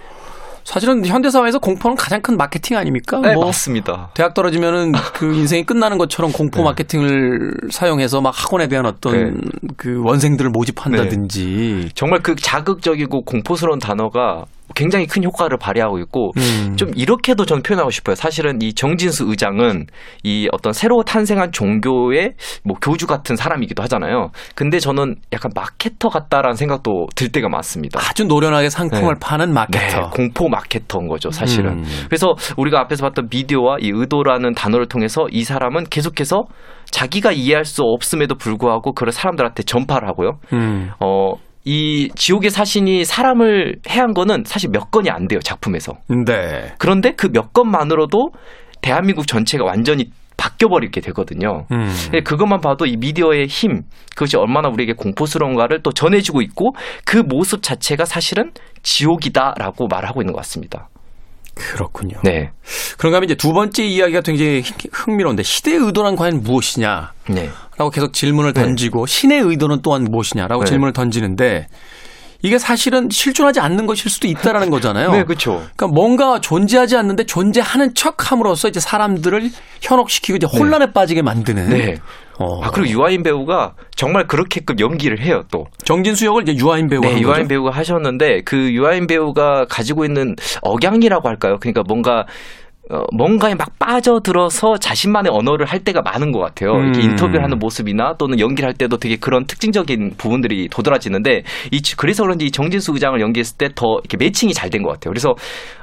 사실은 0.70 1.04
현대 1.04 1.32
사회에서 1.32 1.58
공포는 1.58 1.98
가장 1.98 2.22
큰 2.22 2.38
마케팅 2.38 2.78
아닙니까? 2.78 3.20
네, 3.22 3.34
뭐 3.34 3.46
맞습니다. 3.46 4.12
대학 4.14 4.36
떨어지면은 4.36 4.92
그 5.16 5.26
인생이 5.34 5.66
끝나는 5.66 5.98
것처럼 5.98 6.32
공포 6.32 6.60
네. 6.60 6.66
마케팅을 6.66 7.56
사용해서 7.72 8.22
막 8.22 8.32
학원에 8.36 8.68
대한 8.68 8.86
어떤 8.86 9.14
네. 9.14 9.42
그 9.78 10.00
원생들을 10.04 10.52
모집한다든지 10.52 11.80
네. 11.86 11.90
정말 11.96 12.20
그 12.20 12.36
자극적이고 12.36 13.24
공포스러운 13.24 13.80
단어가 13.80 14.46
굉장히 14.76 15.08
큰 15.08 15.24
효과를 15.24 15.58
발휘하고 15.58 16.00
있고 16.00 16.32
음. 16.38 16.76
좀 16.76 16.92
이렇게도 16.96 17.46
저는 17.46 17.64
표현하고 17.64 17.90
싶어요. 17.90 18.16
사실은 18.16 18.62
이 18.62 18.74
정진수 18.74 19.26
의장은 19.28 19.88
이 20.24 20.48
어떤 20.52 20.74
새로 20.74 21.04
탄생한 21.04 21.52
종교의 21.52 22.34
뭐 22.64 22.76
교주 22.82 23.08
같은 23.08 23.36
사람이기도 23.36 23.84
하잖아요. 23.84 24.32
근데 24.56 24.80
저는 24.80 25.16
약간 25.34 25.52
마케터 25.56 26.10
같다라는 26.10 26.56
생각도 26.56 27.08
들 27.16 27.30
때가 27.30 27.50
많습니다. 27.50 28.00
아주 28.00 28.26
노련하게 28.26 28.70
상품을 28.70 29.16
네. 29.16 29.20
파는 29.22 29.54
마케터. 29.54 30.02
네, 30.02 30.08
공포 30.12 30.50
마케터인 30.50 31.08
거죠, 31.08 31.32
사실은. 31.32 31.80
음. 31.80 31.84
그래서 32.08 32.34
우리가 32.58 32.80
앞에서 32.82 33.06
봤던 33.08 33.28
미디어와 33.32 33.78
이 33.80 33.92
의도라는 33.94 34.54
단어를 34.54 34.88
통해서 34.88 35.28
이 35.32 35.44
사람은 35.44 35.86
계속해서 35.90 36.44
자기가 36.92 37.32
이해할 37.32 37.66
수 37.66 37.84
없음에도 37.84 38.36
불구하고 38.36 38.94
그걸 38.94 39.12
사람들한테 39.12 39.64
전파를 39.64 40.08
하고요. 40.08 40.40
음. 40.54 40.92
어, 41.00 41.34
이 41.72 42.10
지옥의 42.16 42.50
사신이 42.50 43.06
사람을 43.06 43.76
해한 43.88 44.16
거는 44.16 44.44
사실 44.48 44.72
몇 44.72 44.90
건이 44.90 45.12
안 45.12 45.28
돼요 45.28 45.40
작품에서. 45.40 45.94
네. 46.26 46.74
그런데 46.80 47.12
그 47.12 47.30
몇 47.32 47.54
건만으로도 47.54 48.32
대한민국 48.82 49.28
전체가 49.28 49.64
완전히 49.64 50.10
바뀌어버리게 50.36 51.00
되거든요. 51.02 51.68
음. 51.72 51.94
그것만 52.24 52.62
봐도 52.62 52.88
이 52.88 52.96
미디어의 52.98 53.46
힘, 53.46 53.84
그것이 54.16 54.36
얼마나 54.38 54.70
우리에게 54.70 54.94
공포스러운가를 54.94 55.84
또 55.84 55.92
전해주고 55.92 56.42
있고 56.42 56.72
그 57.06 57.18
모습 57.18 57.62
자체가 57.62 58.06
사실은 58.06 58.52
지옥이다라고 58.82 59.88
말하고 59.88 60.22
있는 60.22 60.34
것 60.34 60.38
같습니다. 60.40 60.90
그렇군요. 61.60 62.18
네. 62.24 62.52
그런가 62.98 63.18
하면 63.18 63.26
이제 63.26 63.36
두 63.36 63.54
번째 63.54 63.84
이야기가 63.84 64.22
굉장히 64.22 64.64
흥미로운데 64.92 65.44
시대의 65.44 65.78
의도란 65.78 66.16
과연 66.16 66.42
무엇이냐? 66.44 67.14
네. 67.30 67.50
라고 67.78 67.92
계속 67.92 68.14
질문을 68.14 68.54
네. 68.54 68.62
던지고 68.62 69.06
네. 69.06 69.12
신의 69.12 69.42
의도는 69.42 69.82
또한 69.82 70.04
무엇이냐라고 70.04 70.64
네. 70.64 70.70
질문을 70.70 70.94
던지는데 70.94 71.68
이게 72.42 72.58
사실은 72.58 73.10
실존하지 73.12 73.60
않는 73.60 73.86
것일 73.86 74.10
수도 74.10 74.28
있다라는 74.28 74.70
거잖아요. 74.70 75.12
네, 75.14 75.24
그렇죠. 75.24 75.66
그러니까 75.76 75.88
뭔가 75.88 76.40
존재하지 76.40 76.96
않는데 76.96 77.26
존재하는 77.26 77.94
척함으로써 77.94 78.70
이제 78.70 78.80
사람들을 78.80 79.50
현혹시키고 79.82 80.38
이제 80.38 80.48
혼란에 80.48 80.88
네. 80.88 80.94
빠지게 80.94 81.22
만드는. 81.22 81.70
네. 81.70 82.00
어. 82.40 82.64
아, 82.64 82.72
그리고 82.72 82.90
유아인 83.00 83.22
배우가 83.22 83.74
정말 83.96 84.26
그렇게끔 84.26 84.80
연기를 84.80 85.20
해요, 85.20 85.44
또. 85.52 85.66
정진수 85.84 86.26
역을 86.26 86.48
이제 86.48 86.56
유아인 86.56 86.88
배우가 86.88 87.10
네, 87.10 87.22
유아인 87.22 87.48
배우가 87.48 87.72
하셨는데 87.72 88.42
그 88.46 88.74
유아인 88.74 89.08
배우가 89.08 89.66
가지고 89.70 90.06
있는 90.06 90.36
억양이라고 90.62 91.28
할까요? 91.28 91.58
그러니까 91.60 91.84
뭔가 91.88 92.22
어, 92.22 92.26
뭔가에 93.14 93.54
막 93.56 93.78
빠져들어서 93.78 94.78
자신만의 94.78 95.32
언어를 95.32 95.66
할 95.68 95.80
때가 95.84 96.02
많은 96.02 96.32
것 96.32 96.40
같아요. 96.40 96.72
음. 96.72 96.86
이렇게 96.86 97.02
인터뷰를 97.04 97.44
하는 97.44 97.60
모습이나 97.60 98.16
또는 98.18 98.40
연기를 98.40 98.68
할 98.68 98.74
때도 98.74 98.98
되게 98.98 99.16
그런 99.16 99.46
특징적인 99.46 100.16
부분들이 100.18 100.68
도드라지는데 100.70 101.44
이 101.72 101.82
그래서 101.98 102.24
그런지 102.24 102.50
정진수 102.52 102.94
의장을 102.94 103.20
연기했을 103.22 103.58
때 103.58 103.70
더 103.76 104.00
이렇게 104.04 104.18
매칭이 104.18 104.54
잘 104.54 104.70
된 104.70 104.82
것 104.84 104.90
같아요. 104.94 105.12
그래서 105.12 105.36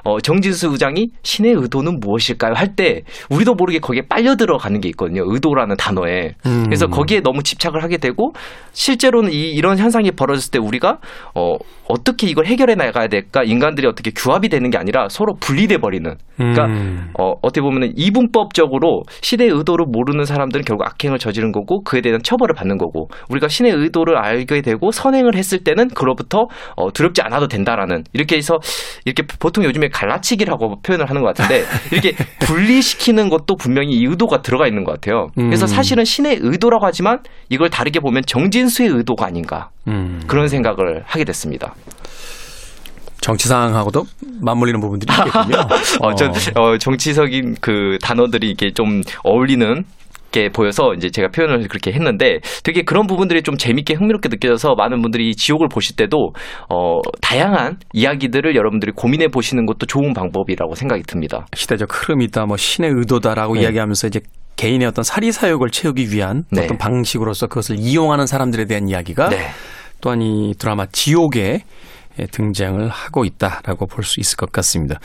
어, 0.05 0.21
정진수 0.21 0.69
의장이 0.73 1.09
신의 1.23 1.53
의도는 1.55 2.01
무엇일까요? 2.01 2.55
할 2.55 2.75
때 2.77 3.03
우리도 3.31 3.55
모르게 3.55 3.79
거기에 3.79 4.03
빨려 4.09 4.35
들어가는 4.37 4.81
게 4.81 4.88
있거든요. 4.90 5.23
의도라는 5.27 5.77
단어에. 5.77 6.35
음. 6.47 6.64
그래서 6.64 6.88
거기에 6.88 7.21
너무 7.21 7.42
집착을 7.42 7.83
하게 7.83 7.97
되고 7.97 8.33
실제로는 8.73 9.33
이 9.33 9.53
이런 9.53 9.79
현상이 9.79 10.11
벌어졌을 10.11 10.51
때 10.51 10.59
우리가 10.59 10.99
어, 11.35 11.55
어떻게 11.88 12.27
이걸 12.27 12.47
해결해 12.47 12.75
나가야 12.75 13.07
될까? 13.09 13.42
인간들이 13.45 13.87
어떻게 13.87 14.11
규합이 14.11 14.49
되는 14.49 14.69
게 14.71 14.77
아니라 14.79 15.09
서로 15.09 15.35
분리돼 15.40 15.79
버리는. 15.79 16.14
그러니까 16.37 16.66
음. 16.66 16.95
음. 16.96 17.11
어, 17.18 17.35
어떻게 17.42 17.61
보면은 17.61 17.92
이분법적으로 17.96 19.02
시대의 19.20 19.50
의도를 19.50 19.87
모르는 19.87 20.24
사람들은 20.24 20.64
결국 20.64 20.87
악행을 20.87 21.18
저지른 21.18 21.52
거고 21.52 21.82
그에 21.82 22.00
대한 22.00 22.22
처벌을 22.22 22.54
받는 22.54 22.78
거고 22.78 23.09
우리가 23.28 23.48
신의 23.48 23.72
의도를 23.72 24.16
알게 24.16 24.62
되고 24.62 24.90
선행을 24.90 25.35
했을 25.35 25.59
때는 25.59 25.88
그로부터 25.88 26.48
어, 26.76 26.92
두렵지 26.92 27.22
않아도 27.22 27.48
된다라는 27.48 28.04
이렇게 28.12 28.37
해서 28.37 28.59
이렇게 29.04 29.24
보통 29.38 29.64
요즘에 29.64 29.88
갈라치기라고 29.88 30.80
표현을 30.82 31.09
하는 31.09 31.22
것 31.22 31.35
같은데 31.35 31.64
이렇게 31.92 32.14
분리시키는 32.40 33.28
것도 33.28 33.56
분명히 33.56 33.92
이 33.92 34.04
의도가 34.04 34.42
들어가 34.42 34.66
있는 34.66 34.85
것 34.85 34.92
같아요. 34.92 35.29
그래서 35.35 35.66
음. 35.66 35.68
사실은 35.68 36.04
신의 36.04 36.38
의도라고 36.40 36.87
하지만 36.87 37.21
이걸 37.48 37.71
다르게 37.71 38.00
보면 38.00 38.23
정진수의 38.27 38.90
의도가 38.90 39.27
아닌가 39.27 39.71
음. 39.88 40.23
그런 40.27 40.48
생각을 40.48 41.02
하게 41.06 41.25
됐습니다. 41.25 41.75
정치 43.27 43.48
상황하고도 43.48 44.04
맞물리는 44.40 44.79
부분들이 44.79 45.12
있겠군요. 45.12 45.56
어, 46.00 46.14
전, 46.14 46.31
어, 46.54 46.79
정치적인 46.79 47.56
그 47.60 47.98
단어들이 48.00 48.48
이게 48.52 48.70
좀 48.72 49.02
어울리는 49.24 49.83
게 50.31 50.48
보여서 50.48 50.94
이제 50.94 51.10
제가 51.10 51.31
표현을 51.35 51.66
그렇게 51.66 51.90
했는데 51.90 52.38
되게 52.62 52.83
그런 52.85 53.08
부분들이 53.08 53.42
좀 53.42 53.56
재밌게 53.56 53.94
흥미롭게 53.94 54.29
느껴져서 54.29 54.77
많은 54.77 55.02
분들이 55.02 55.35
지옥을 55.35 55.66
보실 55.68 55.96
때도 55.96 56.35
어 56.72 57.00
다양한 57.20 57.79
이야기들을 57.92 58.54
여러분들이 58.54 58.92
고민해 58.94 59.29
보시는 59.29 59.66
것도 59.66 59.87
좋은 59.87 60.12
방법이라고 60.14 60.77
생각이 60.77 61.02
듭니다. 61.02 61.46
시대적 61.52 61.88
흐름이다, 61.90 62.46
뭐 62.46 62.56
신의 62.56 62.92
의도다라고 62.94 63.54
네. 63.54 63.62
이야기하면서 63.62 64.06
이제 64.06 64.20
개인의 64.54 64.87
어떤 64.87 65.02
사리 65.02 65.33
사욕을 65.33 65.70
채우기 65.70 66.12
위한 66.12 66.44
네. 66.52 66.62
어떤 66.62 66.79
방식으로서 66.79 67.48
그것을 67.48 67.77
이용하는 67.81 68.27
사람들에 68.27 68.66
대한 68.66 68.88
이야기가 68.88 69.31
네. 69.31 69.48
또한 70.00 70.22
이 70.22 70.54
드라마 70.56 70.87
지옥에 70.87 71.62
등장을 72.31 72.88
하고 72.88 73.25
있다라고 73.25 73.87
볼 73.87 74.04
수 74.04 74.21
있을 74.21 74.37
것 74.37 74.52
같습니다. 74.52 74.98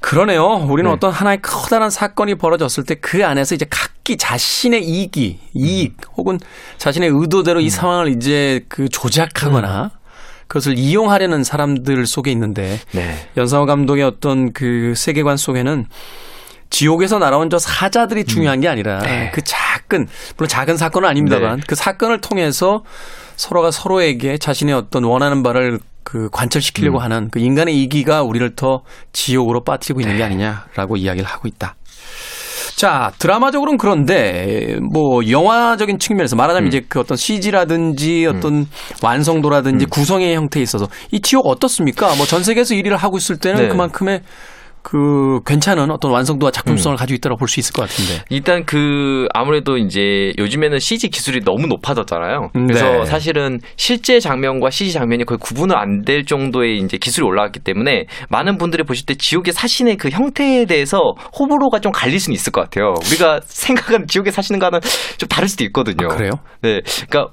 그러네요. 0.00 0.46
우리는 0.68 0.88
네. 0.90 0.94
어떤 0.94 1.10
하나의 1.10 1.40
커다란 1.42 1.90
사건이 1.90 2.36
벌어졌을 2.36 2.84
때 2.84 2.94
그 2.94 3.24
안에서 3.26 3.54
이제 3.54 3.66
각기 3.68 4.16
자신의 4.16 4.84
이기, 4.84 5.40
이익 5.54 5.92
음. 5.92 6.12
혹은 6.16 6.40
자신의 6.78 7.10
의도대로 7.12 7.60
음. 7.60 7.64
이 7.64 7.70
상황을 7.70 8.08
이제 8.08 8.64
그 8.68 8.88
조작하거나 8.88 9.84
음. 9.84 9.90
그것을 10.46 10.78
이용하려는 10.78 11.42
사람들 11.42 12.06
속에 12.06 12.30
있는데 12.30 12.78
네. 12.92 13.28
연상호 13.36 13.66
감독의 13.66 14.04
어떤 14.04 14.52
그 14.52 14.94
세계관 14.96 15.36
속에는 15.36 15.86
지옥에서 16.70 17.18
날아온 17.18 17.50
저 17.50 17.58
사자들이 17.58 18.24
중요한 18.24 18.60
게 18.60 18.68
아니라 18.68 18.98
네. 19.00 19.30
그 19.34 19.42
작은 19.42 20.06
물론 20.36 20.48
작은 20.48 20.76
사건은 20.76 21.08
아닙니다만 21.08 21.56
네. 21.58 21.62
그 21.66 21.74
사건을 21.74 22.20
통해서 22.20 22.84
서로가 23.36 23.70
서로에게 23.70 24.38
자신의 24.38 24.74
어떤 24.74 25.04
원하는 25.04 25.42
바를 25.42 25.78
그 26.02 26.28
관철시키려고 26.30 26.98
음. 26.98 27.02
하는 27.02 27.28
그 27.30 27.40
인간의 27.40 27.82
이기가 27.82 28.22
우리를 28.22 28.54
더 28.54 28.82
지옥으로 29.12 29.64
빠뜨리고 29.64 30.00
있는 30.00 30.16
게 30.16 30.22
아니냐라고 30.22 30.96
이야기를 30.96 31.28
하고 31.28 31.48
있다. 31.48 31.74
자, 32.76 33.10
드라마적으로는 33.18 33.78
그런데 33.78 34.76
뭐 34.92 35.26
영화적인 35.28 35.98
측면에서 35.98 36.36
말하자면 36.36 36.66
음. 36.66 36.68
이제 36.68 36.82
그 36.86 37.00
어떤 37.00 37.16
CG라든지 37.16 38.26
어떤 38.26 38.52
음. 38.54 38.66
완성도라든지 39.02 39.86
음. 39.86 39.88
구성의 39.88 40.36
형태에 40.36 40.62
있어서 40.62 40.86
이 41.10 41.20
지옥 41.20 41.46
어떻습니까? 41.46 42.14
뭐 42.16 42.26
전 42.26 42.42
세계에서 42.42 42.74
1위를 42.74 42.96
하고 42.96 43.16
있을 43.16 43.38
때는 43.38 43.62
네. 43.62 43.68
그만큼의 43.68 44.20
그 44.88 45.40
괜찮은 45.44 45.90
어떤 45.90 46.12
완성도와 46.12 46.52
작품성을 46.52 46.94
음. 46.94 46.96
가지고 46.96 47.16
있다고 47.16 47.36
볼 47.36 47.48
수 47.48 47.58
있을 47.58 47.72
것 47.72 47.88
같은데. 47.88 48.22
일단 48.30 48.64
그 48.64 49.26
아무래도 49.34 49.76
이제 49.78 50.32
요즘에는 50.38 50.78
CG 50.78 51.08
기술이 51.08 51.40
너무 51.44 51.66
높아졌잖아요. 51.66 52.50
그래서 52.52 52.84
네. 52.92 53.04
사실은 53.04 53.58
실제 53.76 54.20
장면과 54.20 54.70
CG 54.70 54.92
장면이 54.92 55.24
거의 55.24 55.38
구분을 55.38 55.76
안 55.76 56.04
될 56.06 56.24
정도의 56.24 56.78
이제 56.78 56.98
기술이 56.98 57.26
올라왔기 57.26 57.60
때문에 57.60 58.04
많은 58.28 58.58
분들이 58.58 58.84
보실 58.84 59.06
때 59.06 59.14
지옥의 59.14 59.52
사신의 59.54 59.96
그 59.96 60.08
형태에 60.10 60.66
대해서 60.66 60.98
호불호가 61.36 61.80
좀 61.80 61.90
갈릴 61.90 62.20
수는 62.20 62.34
있을 62.34 62.52
것 62.52 62.60
같아요. 62.60 62.94
우리가 63.08 63.40
생각하는 63.46 64.06
지옥의 64.06 64.32
사신과는 64.32 64.78
좀 65.18 65.28
다를 65.28 65.48
수도 65.48 65.64
있거든요. 65.64 66.06
아, 66.08 66.14
그래요? 66.14 66.30
네. 66.62 66.80
그러니까 67.08 67.32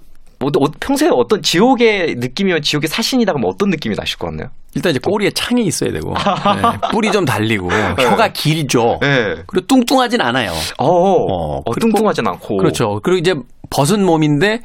뭐, 0.49 0.71
평소에 0.79 1.09
어떤 1.11 1.41
지옥의 1.41 2.15
느낌이면 2.15 2.61
지옥의 2.61 2.87
사신이다 2.87 3.33
그러면 3.33 3.51
어떤 3.51 3.69
느낌이 3.69 3.95
나실 3.95 4.17
것 4.17 4.27
같나요? 4.27 4.49
일단 4.75 4.91
이제 4.91 4.99
꼬리에 4.99 5.31
창이 5.31 5.63
있어야 5.65 5.91
되고 5.91 6.13
네, 6.15 6.89
뿔이 6.91 7.11
좀 7.11 7.25
달리고 7.25 7.69
혀가 7.69 8.29
길죠. 8.33 8.99
네. 9.01 9.35
그리고 9.45 9.67
뚱뚱하진 9.67 10.21
않아요. 10.21 10.51
어, 10.77 10.87
어, 10.87 11.61
어 11.65 11.73
뚱뚱하진 11.79 12.27
않고. 12.27 12.57
그렇죠. 12.57 12.99
그리고 13.03 13.19
이제 13.19 13.35
벗은 13.69 14.03
몸인데 14.03 14.61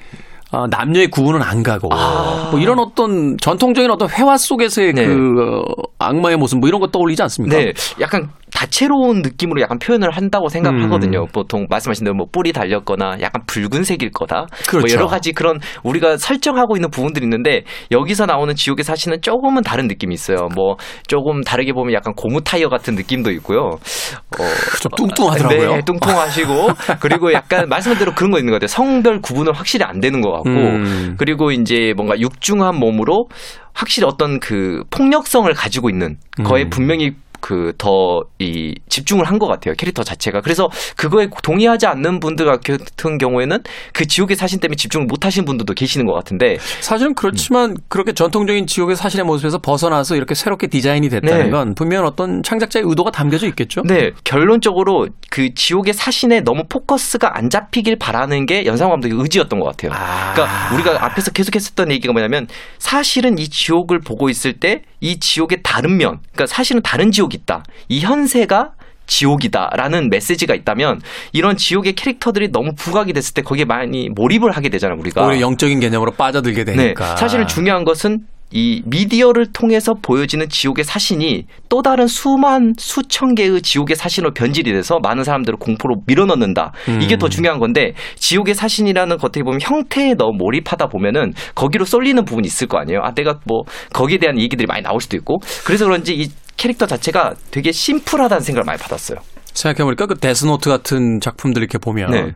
어, 0.51 0.67
남녀의 0.67 1.09
구분은 1.09 1.43
안 1.43 1.63
가고 1.63 1.89
아. 1.93 2.49
뭐 2.51 2.59
이런 2.59 2.79
어떤 2.79 3.37
전통적인 3.39 3.91
어떤 3.91 4.09
회화 4.09 4.39
속에서의 4.39 4.95
네. 4.95 5.07
그 5.07 5.63
악마의 5.99 6.39
모습 6.39 6.59
뭐 6.59 6.69
이런 6.69 6.81
거 6.81 6.87
떠올리지 6.87 7.23
않습니까? 7.23 7.59
네, 7.59 7.75
약간 8.01 8.31
다채로운 8.59 9.23
느낌으로 9.23 9.61
약간 9.61 9.79
표현을 9.79 10.11
한다고 10.11 10.49
생각하거든요. 10.49 11.23
음. 11.23 11.27
보통 11.33 11.67
말씀하신 11.71 12.05
대로 12.05 12.17
뭐 12.17 12.27
뿔이 12.33 12.53
달렸거나 12.53 13.19
약간 13.21 13.43
붉은색일 13.47 14.11
거다. 14.13 14.37
뭐 14.37 14.47
그렇죠. 14.69 14.87
뭐 14.87 14.93
여러 14.93 15.07
가지 15.07 15.33
그런 15.33 15.61
우리가 15.85 16.17
설정하고 16.17 16.77
있는 16.77 16.91
부분들이 16.91 17.25
있는데 17.25 17.63
여기서 17.93 18.27
나오는 18.27 18.53
지옥의 18.53 18.83
사신은 18.83 19.23
조금은 19.23 19.63
다른 19.63 19.87
느낌이 19.87 20.13
있어요. 20.13 20.49
뭐 20.57 20.75
조금 21.07 21.43
다르게 21.43 21.73
보면 21.73 21.95
약간 21.95 22.15
고무 22.17 22.43
타이어 22.43 22.69
같은 22.69 22.97
느낌도 22.97 23.31
있고요. 23.33 23.61
어, 23.61 24.45
좀 24.81 24.91
뚱뚱하더라고요. 24.97 25.77
네, 25.77 25.83
뚱뚱하시고 25.85 26.69
그리고 26.99 27.33
약간 27.33 27.69
말씀한 27.69 27.97
대로 27.97 28.13
그런 28.13 28.33
거 28.33 28.39
있는 28.39 28.51
것 28.51 28.57
같아요. 28.57 28.67
성별 28.67 29.21
구분은 29.21 29.55
확실히 29.55 29.85
안 29.85 30.01
되는 30.01 30.21
것 30.21 30.33
같고 30.33 30.51
음. 30.51 31.15
그리고 31.17 31.53
이제 31.53 31.93
뭔가 31.97 32.19
육중한 32.19 32.75
몸으로 32.75 33.29
확실히 33.73 34.09
어떤 34.09 34.41
그 34.41 34.83
폭력성을 34.91 35.53
가지고 35.55 35.91
있는 35.91 36.17
거에 36.45 36.65
음. 36.65 36.71
분명히 36.71 37.13
그 37.41 37.73
더 37.79 38.23
이 38.39 38.75
집중을 38.89 39.25
한 39.25 39.39
것 39.39 39.47
같아요 39.47 39.75
캐릭터 39.79 40.03
자체가 40.03 40.41
그래서 40.41 40.69
그거에 40.97 41.29
동의하지 41.43 41.87
않는 41.87 42.19
분들 42.19 42.45
같은 42.45 43.19
경우에는 43.19 43.59
그 43.93 44.07
지옥의 44.07 44.37
사신 44.37 44.59
때문에 44.59 44.75
집중을 44.75 45.07
못 45.07 45.25
하신 45.25 45.45
분들도 45.45 45.75
계시는 45.75 46.07
것 46.07 46.13
같은데 46.15 46.57
사실은 46.81 47.15
그렇지만 47.15 47.71
음. 47.71 47.77
그렇게 47.89 48.13
전통적인 48.13 48.67
지옥의 48.67 48.97
사신의 48.97 49.25
모습에서 49.25 49.59
벗어나서 49.59 50.17
이렇게 50.17 50.35
새롭게 50.35 50.67
디자인이 50.67 51.09
됐다는 51.09 51.45
네. 51.45 51.51
건 51.51 51.75
분명 51.75 52.05
어떤 52.05 52.43
창작자의 52.43 52.85
의도가 52.87 53.11
담겨져 53.13 53.47
있겠죠. 53.49 53.83
네 53.83 54.11
결론적으로 54.25 55.07
그 55.31 55.55
지옥의 55.55 55.95
사신에 55.95 56.41
너무 56.41 56.63
포커스가 56.69 57.37
안 57.37 57.49
잡히길 57.51 57.97
바라는 57.99 58.47
게 58.47 58.65
연상 58.67 58.91
감독의 58.91 59.17
의지였던 59.21 59.61
것 59.61 59.67
같아요. 59.67 59.93
아. 59.95 60.33
그러니까 60.35 60.75
우리가 60.75 61.05
앞에서 61.05 61.31
계속했었던 61.31 61.93
얘기가 61.93 62.13
뭐냐면 62.13 62.47
사실은 62.79 63.39
이 63.39 63.49
지옥을 63.49 64.01
보고 64.01 64.29
있을 64.29 64.55
때 64.55 64.83
이 65.01 65.21
지옥의 65.21 65.59
다른 65.63 65.97
면, 65.97 66.19
그러니까 66.33 66.47
사실은 66.47 66.83
다른 66.83 67.11
지옥 67.13 67.28
지옥이 67.29 67.37
있다. 67.43 67.63
이 67.89 68.01
현세가 68.01 68.73
지옥이다라는 69.07 70.11
메시지가 70.11 70.55
있다면 70.55 71.01
이런 71.33 71.57
지옥의 71.57 71.95
캐릭터들이 71.95 72.51
너무 72.53 72.73
부각이 72.77 73.13
됐을 73.13 73.33
때 73.33 73.43
거기에 73.43 73.65
많이 73.65 74.11
몰입을 74.11 74.51
하게 74.51 74.69
되잖아요 74.69 74.99
우리가 75.01 75.25
오히려 75.25 75.41
영적인 75.41 75.81
개념으로 75.81 76.13
빠져들게 76.13 76.65
되니까 76.65 77.15
네, 77.15 77.17
사실은 77.17 77.47
중요한 77.47 77.85
것은 77.85 78.27
이 78.51 78.83
미디어를 78.87 79.53
통해서 79.53 79.95
보여지는 79.95 80.49
지옥의 80.49 80.85
사신이 80.85 81.45
또 81.69 81.83
다른 81.83 82.07
수만 82.07 82.73
수천 82.79 83.35
개의 83.35 83.61
지옥의 83.61 83.95
사신으로 83.97 84.33
변질이 84.33 84.73
돼서 84.73 84.99
많은 85.03 85.23
사람들을 85.23 85.59
공포로 85.59 85.97
밀어넣는다. 86.07 86.73
음. 86.89 87.03
이게 87.03 87.19
더 87.19 87.29
중요한 87.29 87.59
건데 87.59 87.93
지옥의 88.17 88.55
사신이라는 88.55 89.19
것 89.19 89.27
어떻게 89.29 89.43
보면 89.43 89.61
형태에 89.61 90.15
너무 90.15 90.39
몰입하다 90.39 90.87
보면은 90.87 91.35
거기로 91.55 91.85
쏠리는 91.85 92.25
부분이 92.25 92.47
있을 92.47 92.69
거 92.69 92.79
아니에요. 92.79 93.01
아 93.03 93.13
내가 93.13 93.39
뭐 93.45 93.65
거기에 93.93 94.17
대한 94.17 94.39
얘기들이 94.39 94.67
많이 94.67 94.83
나올 94.83 95.01
수도 95.01 95.19
있고 95.19 95.41
그래서 95.67 95.85
그런지 95.85 96.15
이 96.15 96.31
캐릭터 96.59 96.87
자체가 96.87 97.35
되게 97.51 97.73
심플하다는 97.73 98.43
생각을 98.43 98.65
많이 98.65 98.79
받았어요. 98.79 99.19
생각해보니까 99.55 100.07
그 100.07 100.15
데스노트 100.17 100.69
같은 100.69 101.21
작품들 101.21 101.63
이렇게 101.63 101.79
보면 101.79 102.11
네. 102.11 102.33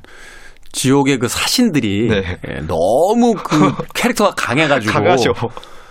지옥의 0.72 1.18
그 1.18 1.28
사신들이 1.28 2.08
네. 2.08 2.38
예, 2.48 2.60
너무 2.66 3.34
그 3.34 3.72
캐릭터가 3.94 4.34
강해가지고 4.34 4.92
강하죠. 4.92 5.32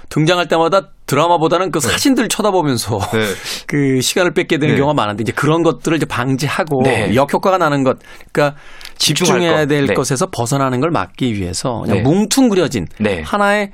등장할 0.10 0.48
때마다 0.48 0.90
드라마보다는 1.06 1.72
그 1.72 1.80
네. 1.80 1.88
사진들 1.90 2.28
쳐다보면서 2.28 3.00
네. 3.14 3.20
그 3.68 4.02
시간을 4.02 4.34
뺏게 4.34 4.58
되는 4.58 4.76
네. 4.76 4.80
경우가 4.80 4.94
많은데 4.94 5.22
이제 5.22 5.32
그런 5.32 5.62
것들을 5.62 5.96
이제 5.96 6.06
방지하고 6.06 6.82
네. 6.84 7.16
역효과가 7.16 7.58
나는 7.58 7.84
것, 7.84 8.00
그러니까 8.32 8.58
집중해야 8.98 9.68
될 9.68 9.88
네. 9.88 9.94
것에서 9.94 10.28
벗어나는 10.30 10.80
걸 10.80 10.90
막기 10.90 11.34
위해서 11.34 11.82
그냥 11.86 12.04
뭉퉁그려진 12.04 12.88
하나의 13.24 13.72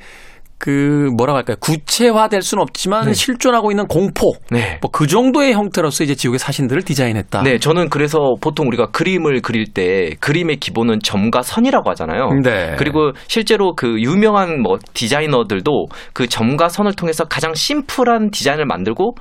그 0.59 1.09
뭐라고 1.15 1.37
할까요? 1.37 1.57
구체화될 1.59 2.41
수는 2.41 2.61
없지만 2.61 3.05
네. 3.05 3.13
실존하고 3.13 3.71
있는 3.71 3.87
공포. 3.87 4.33
네. 4.49 4.79
뭐그 4.81 5.07
정도의 5.07 5.53
형태로서 5.53 6.03
이제 6.03 6.15
지옥의 6.15 6.39
사신들을 6.39 6.81
디자인했다. 6.83 7.43
네, 7.43 7.59
저는 7.59 7.89
그래서 7.89 8.35
보통 8.41 8.67
우리가 8.67 8.87
그림을 8.87 9.41
그릴 9.41 9.73
때 9.73 10.11
그림의 10.19 10.57
기본은 10.57 10.99
점과 11.03 11.41
선이라고 11.41 11.89
하잖아요. 11.91 12.29
네. 12.43 12.75
그리고 12.77 13.11
실제로 13.27 13.75
그 13.75 14.01
유명한 14.01 14.61
뭐 14.61 14.77
디자이너들도 14.93 15.87
그 16.13 16.27
점과 16.27 16.69
선을 16.69 16.93
통해서 16.93 17.25
가장 17.25 17.53
심플한 17.53 18.31
디자인을 18.31 18.65
만들고 18.65 19.15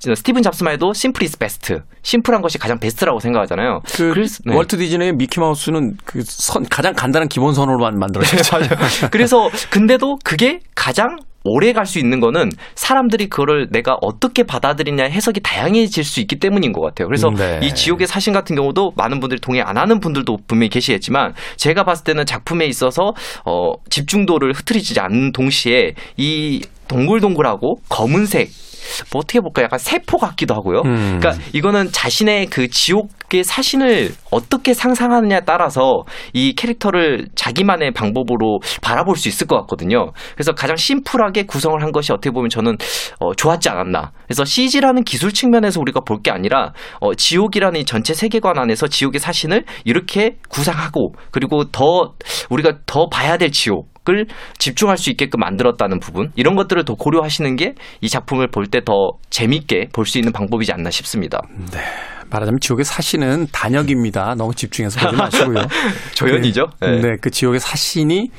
스티븐 0.00 0.42
잡스만 0.42 0.72
해도 0.74 0.92
simple 0.94 1.22
is 1.22 1.38
best. 1.38 1.82
심플한 2.02 2.40
것이 2.40 2.58
가장 2.58 2.78
베스트라고 2.78 3.20
생각하잖아요. 3.20 3.80
그 3.94 4.10
그래서, 4.14 4.38
네. 4.46 4.54
월트 4.54 4.78
디즈니의 4.78 5.12
미키 5.12 5.40
마우스는 5.40 5.96
그 6.04 6.22
선 6.24 6.64
가장 6.70 6.94
간단한 6.94 7.28
기본 7.28 7.52
선으로만 7.54 7.98
만들어졌죠. 7.98 8.58
네, 8.60 8.68
그래서 9.10 9.50
근데도 9.70 10.16
그게 10.24 10.60
가장 10.74 11.18
오래 11.44 11.72
갈 11.72 11.86
수 11.86 11.98
있는 11.98 12.20
거는 12.20 12.50
사람들이 12.74 13.28
그거를 13.28 13.68
내가 13.70 13.96
어떻게 14.02 14.42
받아들이냐 14.42 15.04
해석이 15.04 15.40
다양해질 15.40 16.04
수 16.04 16.20
있기 16.20 16.38
때문인 16.38 16.72
것 16.72 16.82
같아요. 16.82 17.08
그래서 17.08 17.30
네. 17.30 17.60
이 17.62 17.74
지옥의 17.74 18.06
사신 18.06 18.32
같은 18.34 18.56
경우도 18.56 18.92
많은 18.96 19.20
분들이 19.20 19.40
동의 19.40 19.62
안 19.62 19.78
하는 19.78 20.00
분들도 20.00 20.36
분명히 20.46 20.68
계시겠지만 20.68 21.32
제가 21.56 21.84
봤을 21.84 22.04
때는 22.04 22.26
작품에 22.26 22.66
있어서 22.66 23.12
어, 23.46 23.72
집중도를 23.88 24.52
흐트리지 24.52 25.00
않는 25.00 25.32
동시에 25.32 25.94
이 26.18 26.62
동글동글하고 26.88 27.76
검은색 27.88 28.50
뭐 29.12 29.20
어떻게 29.20 29.40
볼까 29.40 29.62
약간 29.62 29.78
세포 29.78 30.16
같기도 30.18 30.54
하고요. 30.54 30.82
음. 30.84 31.18
그러니까 31.20 31.42
이거는 31.52 31.90
자신의 31.92 32.46
그 32.46 32.68
지옥의 32.68 33.44
사신을 33.44 34.12
어떻게 34.30 34.72
상상하느냐에 34.72 35.40
따라서 35.44 36.04
이 36.32 36.54
캐릭터를 36.54 37.26
자기만의 37.34 37.92
방법으로 37.92 38.60
바라볼 38.82 39.16
수 39.16 39.28
있을 39.28 39.46
것 39.46 39.56
같거든요. 39.62 40.12
그래서 40.34 40.52
가장 40.52 40.76
심플하게 40.76 41.44
구성을 41.46 41.80
한 41.82 41.90
것이 41.92 42.12
어떻게 42.12 42.30
보면 42.30 42.48
저는 42.50 42.76
어, 43.18 43.34
좋았지 43.34 43.68
않았나. 43.68 44.12
그래서 44.26 44.44
CG라는 44.44 45.02
기술 45.04 45.32
측면에서 45.32 45.80
우리가 45.80 46.00
볼 46.00 46.20
게 46.22 46.30
아니라 46.30 46.74
어, 47.00 47.14
지옥이라는 47.14 47.80
이 47.80 47.84
전체 47.86 48.12
세계관 48.12 48.58
안에서 48.58 48.88
지옥의 48.88 49.20
사신을 49.20 49.64
이렇게 49.86 50.36
구상하고 50.50 51.14
그리고 51.30 51.64
더 51.70 52.12
우리가 52.50 52.72
더 52.84 53.08
봐야 53.08 53.38
될 53.38 53.50
지옥 53.52 53.89
을 54.08 54.26
집중할 54.58 54.96
수 54.96 55.10
있게끔 55.10 55.40
만들었다는 55.40 56.00
부분 56.00 56.32
이런 56.34 56.56
것들을 56.56 56.84
더 56.86 56.94
고려하시는 56.94 57.54
게 57.56 57.74
이 58.00 58.08
작품을 58.08 58.48
볼 58.50 58.64
때 58.66 58.80
더 58.80 59.12
재밌게 59.28 59.88
볼 59.92 60.06
수 60.06 60.16
있는 60.18 60.32
방법이지 60.32 60.72
않나 60.72 60.90
싶습니다. 60.90 61.42
네. 61.70 61.80
말하자면 62.30 62.60
지옥의 62.60 62.84
사신은 62.86 63.48
단역입니다. 63.52 64.34
너무 64.38 64.54
집중해서 64.54 65.00
보지 65.00 65.16
마시고요. 65.16 65.66
조연이죠. 66.14 66.66
그, 66.80 66.84
네. 66.86 67.00
네. 67.02 67.08
그 67.20 67.30
지옥의 67.30 67.60
사신이 67.60 68.30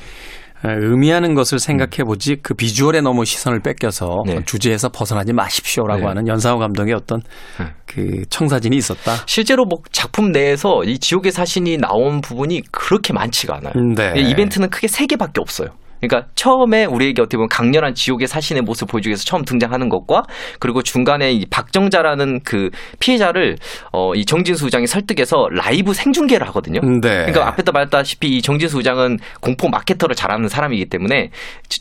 의미하는 0.64 1.34
것을 1.34 1.58
생각해 1.58 2.04
보지 2.04 2.36
그 2.42 2.54
비주얼에 2.54 3.00
너무 3.00 3.24
시선을 3.24 3.60
뺏겨서 3.60 4.22
네. 4.26 4.44
주제에서 4.44 4.88
벗어나지 4.90 5.32
마십시오라고 5.32 6.00
네. 6.00 6.06
하는 6.06 6.28
연상호 6.28 6.58
감독의 6.58 6.94
어떤 6.94 7.20
네. 7.58 7.66
그 7.86 8.24
청사진이 8.30 8.76
있었다. 8.76 9.16
실제로 9.26 9.64
뭐 9.64 9.80
작품 9.90 10.32
내에서 10.32 10.84
이 10.84 10.98
지옥의 10.98 11.32
사신이 11.32 11.78
나온 11.78 12.20
부분이 12.20 12.62
그렇게 12.70 13.12
많지가 13.12 13.56
않아요. 13.56 13.72
네. 13.94 14.14
이벤트는 14.20 14.70
크게 14.70 14.88
세 14.88 15.06
개밖에 15.06 15.40
없어요. 15.40 15.68
그러니까 16.02 16.28
처음에 16.34 16.84
우리에게 16.84 17.22
어떻게 17.22 17.36
보면 17.36 17.48
강렬한 17.48 17.94
지옥의 17.94 18.26
사신의 18.26 18.62
모습 18.62 18.82
을 18.82 18.90
보여주기 18.90 19.10
위해서 19.10 19.24
처음 19.24 19.44
등장하는 19.44 19.88
것과 19.88 20.24
그리고 20.58 20.82
중간에 20.82 21.32
이 21.32 21.46
박정자라는 21.46 22.40
그 22.44 22.70
피해자를 22.98 23.56
어, 23.92 24.14
이 24.14 24.24
정진수 24.24 24.64
부장이 24.64 24.86
설득해서 24.86 25.48
라이브 25.52 25.94
생중계를 25.94 26.46
하거든요. 26.48 26.80
네. 26.80 26.98
그러니까 27.00 27.46
앞에도 27.46 27.70
말했다시피 27.72 28.28
이 28.28 28.42
정진수 28.42 28.76
부장은 28.76 29.18
공포 29.40 29.68
마케팅을 29.68 30.16
잘하는 30.16 30.48
사람이기 30.48 30.86
때문에 30.86 31.30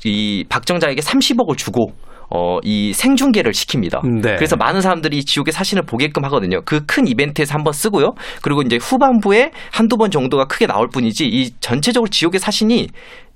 이 0.06 0.46
박정자에게 0.48 1.02
30억을 1.02 1.58
주고 1.58 1.94
어, 2.34 2.60
이 2.64 2.94
생중계를 2.94 3.52
시킵니다. 3.52 4.08
네. 4.22 4.36
그래서 4.36 4.56
많은 4.56 4.80
사람들이 4.80 5.26
지옥의 5.26 5.52
사신을 5.52 5.84
보게끔 5.84 6.24
하거든요. 6.26 6.62
그 6.64 6.86
큰 6.86 7.08
이벤트에서 7.08 7.54
한 7.56 7.64
번 7.64 7.74
쓰고요. 7.74 8.12
그리고 8.42 8.62
이제 8.62 8.78
후반부에 8.82 9.52
한두 9.72 9.98
번 9.98 10.12
정도가 10.12 10.46
크게 10.46 10.66
나올 10.66 10.88
뿐이지 10.88 11.26
이 11.28 11.52
전체적으로 11.60 12.10
지옥의 12.10 12.40
사신이 12.40 12.88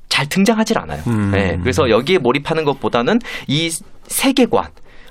잘 0.09 0.27
등장하질 0.27 0.77
않아요. 0.79 1.01
음. 1.07 1.31
네, 1.31 1.57
그래서 1.61 1.89
여기에 1.89 2.19
몰입하는 2.19 2.63
것보다는 2.63 3.19
이 3.47 3.69
세계관, 4.07 4.67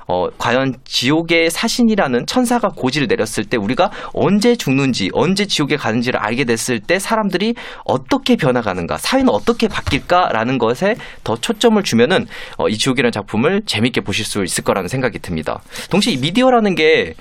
어, 0.07 0.29
과연 0.37 0.75
지옥의 0.85 1.51
사신이라는 1.51 2.27
천사가 2.27 2.69
고지를 2.69 3.07
내렸을 3.07 3.45
때 3.45 3.57
우리가 3.57 3.91
언제 4.13 4.55
죽는지, 4.55 5.11
언제 5.13 5.47
지옥에 5.47 5.77
가는지를 5.77 6.21
알게 6.21 6.45
됐을 6.45 6.81
때 6.81 6.99
사람들이 6.99 7.55
어떻게 7.85 8.37
변화가는가, 8.37 8.99
사회는 8.99 9.31
어떻게 9.31 9.67
바뀔까라는 9.69 10.59
것에 10.59 10.97
더 11.23 11.37
초점을 11.37 11.83
주면은 11.83 12.27
어, 12.59 12.69
이 12.69 12.77
지옥이라는 12.77 13.13
작품을 13.13 13.63
재밌게 13.65 14.03
보실 14.03 14.25
수 14.25 14.45
있을 14.45 14.65
거라는 14.65 14.89
생각이 14.89 15.19
듭니다. 15.21 15.61
동시에 15.91 16.13
이 16.13 16.17
미디어라는 16.19 16.75
게 16.75 17.15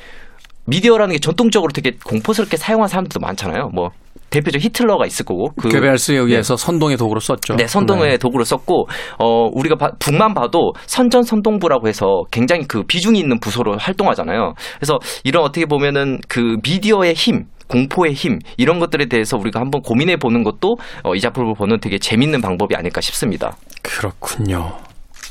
미디어라는 0.66 1.14
게 1.14 1.20
전통적으로 1.20 1.72
되게 1.72 1.92
공포스럽게 2.04 2.58
사용한 2.58 2.88
사람들도 2.88 3.20
많잖아요. 3.20 3.70
뭐 3.74 3.92
대표적 4.34 4.62
히틀러가 4.64 5.06
있을 5.06 5.26
거고 5.26 5.50
그 5.56 5.70
괴벨스에 5.70 6.18
의해서 6.18 6.56
네. 6.56 6.66
선동의 6.66 6.98
도구로 6.98 7.20
썼죠. 7.20 7.56
네, 7.56 7.68
선동의 7.68 8.10
네. 8.10 8.18
도구로 8.18 8.44
썼고 8.44 8.88
어 9.20 9.50
우리가 9.54 9.76
바, 9.76 9.92
북만 10.00 10.34
봐도 10.34 10.74
선전 10.88 11.22
선동부라고 11.22 11.88
해서 11.88 12.24
굉장히 12.32 12.64
그 12.68 12.84
비중이 12.84 13.20
있는 13.20 13.40
부서로 13.40 13.78
활동하잖아요. 13.78 14.54
그래서 14.80 14.98
이런 15.24 15.44
어떻게 15.44 15.68
보면은 15.68 16.20
그 16.28 16.58
미디어의 16.64 17.14
힘 17.14 17.46
공포의 17.68 18.14
힘 18.14 18.40
이런 18.58 18.80
것들에 18.80 19.06
대해서 19.06 19.38
우리가 19.38 19.60
한번 19.60 19.82
고민해 19.82 20.18
보는 20.18 20.44
것도 20.44 20.78
어, 21.04 21.16
이 21.16 21.20
작품을 21.20 21.54
보는 21.56 21.80
되게 21.80 22.00
재밌는 22.00 22.42
방법이 22.42 22.76
아닐까 22.76 23.02
싶습니다. 23.02 23.56
그렇군요. 23.84 24.78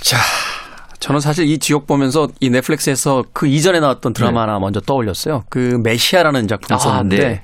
자, 0.00 0.16
저는 1.00 1.18
사실 1.20 1.46
이 1.48 1.58
지옥 1.58 1.86
보면서 1.86 2.28
이 2.40 2.50
넷플릭스에서 2.50 3.24
그 3.32 3.48
이전에 3.48 3.80
나왔던 3.80 4.12
드라마 4.12 4.44
네. 4.44 4.50
하나 4.52 4.60
먼저 4.60 4.80
떠올렸어요. 4.80 5.42
그 5.50 5.78
메시아라는 5.82 6.46
작품 6.46 6.74
을 6.74 6.76
아, 6.76 6.78
썼는데 6.78 7.16
네. 7.16 7.42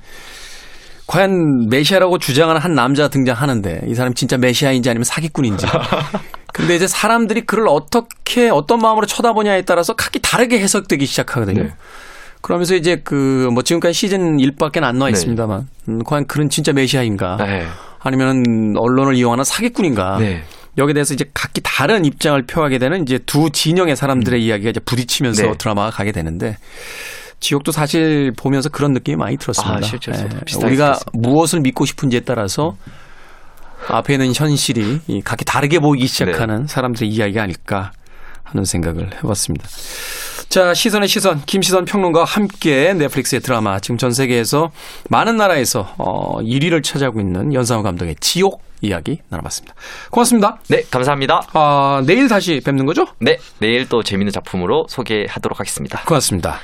과연 1.09 1.69
메시아라고 1.69 2.19
주장하는 2.19 2.61
한 2.61 2.75
남자 2.75 3.07
등장하는데 3.07 3.81
이 3.87 3.95
사람 3.95 4.13
진짜 4.13 4.37
메시아인지 4.37 4.91
아니면 4.91 5.05
사기꾼인지. 5.05 5.65
근데 6.53 6.75
이제 6.75 6.85
사람들이 6.87 7.41
그를 7.47 7.67
어떻게 7.67 8.49
어떤 8.49 8.77
마음으로 8.79 9.07
쳐다보냐에 9.07 9.63
따라서 9.63 9.95
각기 9.95 10.19
다르게 10.21 10.59
해석되기 10.59 11.07
시작하거든요. 11.07 11.63
네. 11.63 11.73
그러면서 12.41 12.75
이제 12.75 12.97
그 12.97 13.49
뭐 13.51 13.63
지금까지 13.63 13.93
시즌 13.93 14.37
1밖에 14.37 14.83
안 14.83 14.99
나와 14.99 15.09
네. 15.09 15.13
있습니다만 15.13 15.67
음, 15.87 16.03
과연 16.03 16.27
그는 16.27 16.47
진짜 16.47 16.73
메시아인가? 16.73 17.37
네. 17.37 17.65
아니면 18.01 18.75
언론을 18.77 19.15
이용하는 19.15 19.43
사기꾼인가? 19.43 20.19
네. 20.19 20.43
여기에 20.77 20.93
대해서 20.93 21.15
이제 21.15 21.25
각기 21.33 21.59
다른 21.63 22.05
입장을 22.05 22.39
표하게 22.45 22.77
되는 22.77 23.01
이제 23.01 23.17
두 23.25 23.49
진영의 23.49 23.95
사람들의 23.95 24.39
음. 24.39 24.45
이야기가 24.45 24.69
이제 24.69 24.79
부딪히면서 24.79 25.41
네. 25.41 25.53
드라마가 25.57 25.89
가게 25.89 26.11
되는데 26.11 26.57
지옥도 27.39 27.71
사실 27.71 28.31
보면서 28.37 28.69
그런 28.69 28.93
느낌이 28.93 29.15
많이 29.15 29.37
들었습니다. 29.37 29.77
아, 29.77 29.81
실제 29.81 30.11
네. 30.11 30.27
우리가 30.63 30.99
무엇을 31.13 31.61
믿고 31.61 31.85
싶은지에 31.85 32.21
따라서 32.21 32.75
앞에 33.87 34.13
있는 34.13 34.33
현실이 34.33 35.21
각기 35.23 35.45
다르게 35.45 35.79
보이기 35.79 36.07
시작하는 36.07 36.61
네. 36.61 36.67
사람들의 36.67 37.09
이야기가 37.09 37.43
아닐까 37.43 37.91
하는 38.43 38.65
생각을 38.65 39.11
해봤습니다. 39.17 39.67
자, 40.49 40.73
시선의 40.73 41.07
시선, 41.07 41.43
김시선 41.45 41.85
평론가와 41.85 42.25
함께 42.25 42.93
넷플릭스의 42.93 43.41
드라마, 43.41 43.79
지금 43.79 43.97
전 43.97 44.11
세계에서 44.11 44.71
많은 45.09 45.37
나라에서 45.37 45.93
어, 45.99 46.39
1위를 46.41 46.83
차지하고 46.83 47.21
있는 47.21 47.53
연상호 47.53 47.83
감독의 47.83 48.15
지옥 48.19 48.63
이야기 48.81 49.19
나눠봤습니다. 49.29 49.75
고맙습니다. 50.09 50.57
네, 50.69 50.83
감사합니다. 50.89 51.41
아, 51.53 52.01
내일 52.07 52.27
다시 52.27 52.61
뵙는 52.65 52.85
거죠? 52.85 53.05
네, 53.19 53.37
내일 53.59 53.87
또 53.87 54.01
재밌는 54.01 54.31
작품으로 54.31 54.85
소개하도록 54.89 55.59
하겠습니다. 55.59 56.01
고맙습니다. 56.05 56.59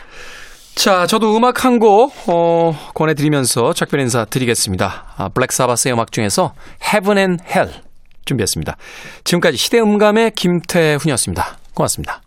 자, 0.76 1.07
저도 1.07 1.36
음악 1.38 1.63
한 1.65 1.80
곡 1.80 2.13
어, 2.28 2.73
권해드리면서 2.93 3.73
작별 3.73 3.99
인사 4.01 4.26
드리겠습니다. 4.26 5.05
아, 5.17 5.30
블랙 5.30 5.51
사바스의 5.51 5.93
음악 5.93 6.11
중에서 6.11 6.53
Heaven 6.84 7.17
and 7.17 7.43
Hell 7.49 7.73
준비했습니다. 8.26 8.76
지금까지 9.23 9.57
시대 9.57 9.80
음감의 9.80 10.32
김태훈이었습니다. 10.32 11.57
고맙습니다. 11.73 12.24